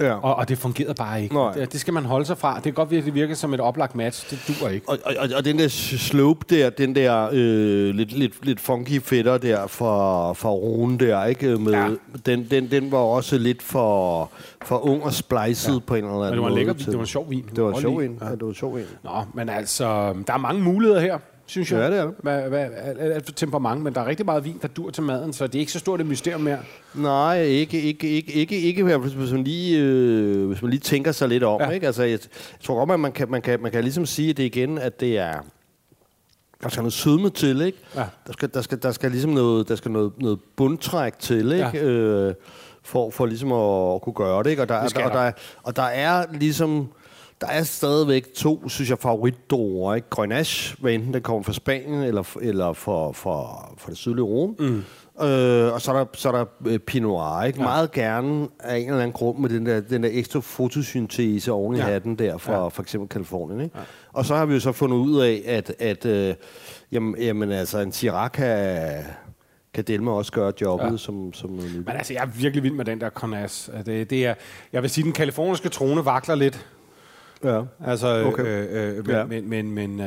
Ja. 0.00 0.12
Og, 0.14 0.34
og 0.36 0.48
det 0.48 0.58
fungerede 0.58 0.94
bare 0.94 1.22
ikke. 1.22 1.34
Nej. 1.34 1.52
Det, 1.52 1.72
det 1.72 1.80
skal 1.80 1.94
man 1.94 2.04
holde 2.04 2.26
sig 2.26 2.38
fra. 2.38 2.54
Det 2.54 2.62
kan 2.62 2.72
godt 2.72 2.90
virke, 2.90 3.06
det 3.06 3.14
virker 3.14 3.34
som 3.34 3.54
et 3.54 3.60
oplagt 3.60 3.94
match. 3.94 4.30
Det 4.30 4.54
duer 4.60 4.70
ikke. 4.70 4.88
Og, 4.88 4.98
og, 5.04 5.14
og- 5.36 5.44
den 5.44 5.58
der 5.58 5.68
slope 5.68 6.46
der, 6.50 6.70
den 6.70 6.94
der 6.94 7.28
øh, 7.32 7.94
lidt, 7.94 8.12
lidt, 8.12 8.46
lidt 8.46 8.60
funky 8.60 9.02
fætter 9.02 9.38
der 9.38 9.66
fra, 9.66 10.32
fra 10.32 10.50
Rune 10.50 10.98
der, 10.98 11.24
ikke? 11.24 11.56
Med, 11.58 11.72
Ja. 11.72 11.84
ja. 11.84 11.90
den, 12.26 12.46
den, 12.50 12.70
den 12.70 12.92
var 12.92 12.98
også 12.98 13.38
lidt 13.38 13.62
for, 13.62 14.30
for 14.62 14.86
ung 14.86 15.02
og 15.04 15.12
splicet 15.12 15.74
ja. 15.74 15.78
på 15.86 15.94
en 15.94 16.04
eller 16.04 16.14
anden 16.14 16.20
måde. 16.20 16.32
Det 16.32 16.42
var 16.42 16.48
en 16.48 16.54
lækker 16.54 16.72
vin. 16.72 16.86
Det 16.86 16.94
var 16.94 17.00
en 17.00 17.06
sjov 17.06 17.30
vin. 17.30 17.44
Det 17.56 17.64
var 17.64 17.80
sjov 17.80 18.00
lide. 18.00 18.10
en. 18.10 18.18
Ja. 18.22 18.30
det 18.30 18.46
var 18.46 18.52
sjov 18.52 18.74
en. 18.74 18.84
Nå, 19.04 19.10
men 19.34 19.48
altså, 19.48 20.14
der 20.26 20.32
er 20.32 20.38
mange 20.38 20.62
muligheder 20.62 21.00
her, 21.00 21.18
synes 21.46 21.72
jeg. 21.72 21.78
Ja, 21.78 21.90
det 21.90 21.98
er 21.98 22.04
der. 22.04 22.12
Hvad, 22.22 22.42
hvad, 22.48 22.68
alt, 22.98 23.24
for 23.24 23.32
temperament, 23.32 23.82
men 23.82 23.94
der 23.94 24.00
er 24.00 24.06
rigtig 24.06 24.26
meget 24.26 24.44
vin, 24.44 24.58
der 24.62 24.68
dur 24.68 24.90
til 24.90 25.02
maden, 25.02 25.32
så 25.32 25.46
det 25.46 25.54
er 25.54 25.60
ikke 25.60 25.72
så 25.72 25.78
stort 25.78 26.00
et 26.00 26.06
mysterium 26.06 26.40
mere. 26.40 26.58
Nej, 26.94 27.42
ikke, 27.42 27.80
ikke, 27.82 28.08
ikke, 28.08 28.32
ikke, 28.32 28.60
ikke 28.60 28.96
hvis, 28.96 29.12
hvis, 29.12 29.32
man 29.32 29.44
lige, 29.44 29.78
øh, 29.80 30.46
hvis 30.46 30.62
man 30.62 30.70
lige 30.70 30.80
tænker 30.80 31.12
sig 31.12 31.28
lidt 31.28 31.42
om. 31.44 31.60
Ja. 31.60 31.70
Ikke? 31.70 31.86
Altså, 31.86 32.02
jeg, 32.02 32.10
jeg 32.10 32.18
tror 32.62 32.74
godt, 32.78 32.90
at 32.90 33.00
man 33.00 33.12
kan, 33.12 33.30
man, 33.30 33.42
kan, 33.42 33.62
man 33.62 33.72
kan 33.72 33.82
ligesom 33.82 34.06
sige 34.06 34.32
det 34.32 34.42
igen, 34.42 34.78
at 34.78 35.00
det 35.00 35.18
er... 35.18 35.34
Der 36.62 36.68
skal 36.68 36.80
noget 36.80 36.92
sødme 36.92 37.30
til, 37.30 37.60
ikke? 37.60 37.78
Ja. 37.96 38.04
Der 38.26 38.32
skal, 38.32 38.50
der 38.54 38.60
skal, 38.62 38.82
der 38.82 38.92
skal 38.92 39.10
ligesom 39.10 39.30
noget, 39.30 39.68
der 39.68 39.76
skal 39.76 39.90
noget, 39.90 40.12
noget 40.18 40.38
bundtræk 40.56 41.18
til, 41.18 41.52
ikke? 41.52 41.70
Ja. 41.74 41.84
Øh, 41.84 42.34
for, 42.82 43.10
for 43.10 43.26
ligesom 43.26 43.52
at, 43.52 44.02
kunne 44.02 44.14
gøre 44.14 44.42
det, 44.42 44.50
ikke? 44.50 44.62
Og 44.62 44.68
der, 44.68 44.74
er- 44.74 44.88
skal 44.88 45.02
og, 45.04 45.10
der. 45.10 45.16
der, 45.16 45.22
er- 45.24 45.32
og 45.62 45.76
der 45.76 45.82
er 45.82 46.24
ligesom... 46.32 46.88
der 47.40 47.46
er 47.46 47.62
stadigvæk 47.62 48.34
to, 48.34 48.68
synes 48.68 48.90
jeg, 48.90 48.98
favoritdroger. 48.98 49.94
Ikke? 49.94 50.10
Grenache, 50.10 50.76
hvad 50.80 50.92
enten 50.92 51.14
den 51.14 51.22
kommer 51.22 51.42
fra 51.42 51.52
Spanien 51.52 52.02
eller, 52.02 52.36
eller 52.42 52.72
fra, 52.72 53.12
fra, 53.12 53.68
fra 53.78 53.90
det 53.90 53.96
sydlige 53.98 54.24
Rom. 54.24 54.56
Mm. 54.58 54.84
Øh, 55.22 55.72
og 55.72 55.80
så 55.80 55.92
er 55.92 55.96
der, 55.96 56.04
så 56.14 56.28
er 56.28 56.32
der 56.32 56.44
øh, 56.66 56.78
Pinot 56.78 57.08
Noir, 57.08 57.42
ikke? 57.42 57.58
Ja. 57.58 57.64
Meget 57.64 57.92
gerne 57.92 58.48
af 58.60 58.76
en 58.76 58.86
eller 58.86 59.00
anden 59.00 59.12
grund 59.12 59.38
med 59.38 59.48
den 59.48 59.66
der, 59.66 59.80
den 59.80 60.02
der 60.02 60.08
ekstra 60.12 60.40
fotosyntese 60.40 61.52
oven 61.52 61.76
i 61.76 61.78
ja. 61.78 61.84
hatten 61.84 62.16
der 62.16 62.38
fra 62.38 62.62
ja. 62.62 62.68
for 62.68 62.82
eksempel 62.82 63.08
Kalifornien. 63.08 63.60
Ikke? 63.60 63.78
Ja. 63.78 63.84
Og 64.12 64.24
så 64.24 64.34
har 64.34 64.46
vi 64.46 64.54
jo 64.54 64.60
så 64.60 64.72
fundet 64.72 64.96
ud 64.96 65.20
af, 65.20 65.42
at, 65.46 65.74
at 65.78 66.06
øh, 66.06 66.34
jamen, 66.92 67.14
jamen, 67.18 67.52
altså, 67.52 67.78
en 67.78 67.92
Syrah 67.92 68.30
kan, 68.30 69.04
kan 69.74 69.84
Delma 69.84 70.10
også 70.10 70.32
gøre 70.32 70.52
jobbet 70.60 70.92
ja. 70.92 70.96
som, 70.96 71.32
som 71.32 71.50
Men 71.50 71.84
altså, 71.88 72.12
jeg 72.12 72.22
er 72.22 72.26
virkelig 72.26 72.62
vild 72.62 72.74
med 72.74 72.84
den 72.84 73.00
der 73.00 73.10
Conas. 73.10 73.70
Det, 73.86 74.10
det 74.10 74.26
er, 74.26 74.34
jeg 74.72 74.82
vil 74.82 74.90
sige, 74.90 75.04
den 75.04 75.12
kaliforniske 75.12 75.68
trone 75.68 76.04
vakler 76.04 76.34
lidt. 76.34 76.66
Ja. 77.46 77.62
Altså, 77.86 78.24
okay. 78.26 78.42
øh, 78.44 78.98
øh, 78.98 79.06
men, 79.06 79.16
ja. 79.16 79.24
men, 79.24 79.48
men, 79.48 79.70
men, 79.70 80.00
øh, 80.00 80.06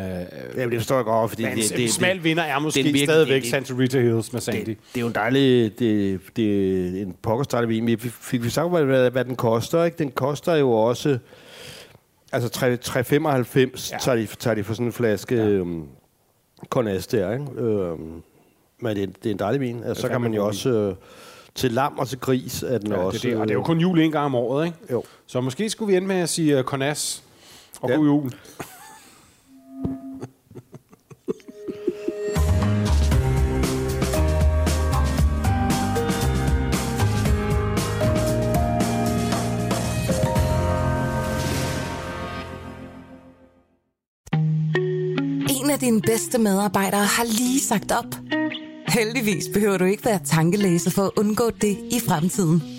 ja, 0.55 0.65
det 0.65 0.73
forstår 0.73 0.95
jeg 0.95 1.05
godt, 1.05 1.29
fordi 1.29 1.43
men 1.43 1.57
det, 1.57 1.69
det, 1.69 1.83
en 1.83 1.89
smal 1.89 2.15
det, 2.15 2.23
vinder 2.23 2.43
er 2.43 2.59
måske 2.59 2.83
virkelig, 2.83 3.07
stadigvæk 3.07 3.41
det, 3.41 3.49
Santa 3.49 3.73
Rita 3.73 3.99
Hills 3.99 4.33
med 4.33 4.41
Sandy. 4.41 4.59
Det, 4.59 4.65
det 4.65 4.75
er 4.95 5.01
jo 5.01 5.07
en 5.07 5.15
dejlig, 5.15 5.79
det, 5.79 6.19
det 6.35 6.97
er 6.99 7.01
en 7.01 7.15
pokkerstrategi. 7.21 7.73
vin. 7.73 7.87
Vi 7.87 7.97
fik 8.09 8.43
vi 8.43 8.49
sagt, 8.49 8.69
hvad, 8.69 9.11
hvad 9.11 9.25
den 9.25 9.35
koster, 9.35 9.83
ikke? 9.83 9.97
Den 9.97 10.11
koster 10.11 10.55
jo 10.55 10.71
også, 10.71 11.17
altså 12.31 12.49
3,95 12.89 13.91
ja. 13.91 13.97
tager, 13.99 14.15
de, 14.15 14.25
tager 14.25 14.55
de 14.55 14.63
for 14.63 14.73
sådan 14.73 14.85
en 14.85 14.93
flaske 14.93 15.35
ja. 15.35 15.45
øhm, 15.45 15.83
Cornas 16.69 17.07
der, 17.07 17.33
ikke? 17.33 17.45
Øhm, 17.57 18.21
men 18.81 18.97
det, 18.97 19.23
det 19.23 19.29
er 19.29 19.33
en 19.33 19.39
dejlig 19.39 19.61
vin. 19.61 19.83
Altså, 19.83 20.01
så 20.01 20.07
kan 20.07 20.21
man 20.21 20.33
jo 20.33 20.45
også... 20.45 20.69
Øh, 20.69 20.95
til 21.55 21.71
lam 21.71 21.97
og 21.97 22.07
til 22.07 22.19
gris 22.19 22.63
er 22.63 22.77
den 22.77 22.91
ja, 22.91 22.97
også. 22.97 23.17
Det, 23.17 23.31
det. 23.31 23.41
Og 23.41 23.47
det 23.47 23.51
er 23.51 23.57
jo 23.57 23.63
kun 23.63 23.79
jul 23.79 23.99
en 23.99 24.11
gang 24.11 24.25
om 24.25 24.35
året, 24.35 24.65
ikke? 24.65 24.77
Jo. 24.91 25.03
Så 25.27 25.41
måske 25.41 25.69
skulle 25.69 25.91
vi 25.91 25.97
ende 25.97 26.07
med 26.07 26.15
at 26.15 26.29
sige 26.29 26.57
uh, 26.57 26.63
Cornas 26.63 27.23
og 27.81 27.89
ja. 27.89 27.95
god 27.95 28.05
jul. 28.05 28.33
En 45.49 45.69
af 45.69 45.79
dine 45.79 46.01
bedste 46.01 46.37
medarbejdere 46.37 47.05
har 47.05 47.23
lige 47.23 47.59
sagt 47.59 47.91
op. 47.91 48.05
Heldigvis 48.87 49.45
behøver 49.53 49.77
du 49.77 49.85
ikke 49.85 50.05
være 50.05 50.19
tankelæser 50.25 50.91
for 50.91 51.03
at 51.03 51.11
undgå 51.17 51.49
det 51.49 51.77
i 51.91 51.99
fremtiden. 52.07 52.78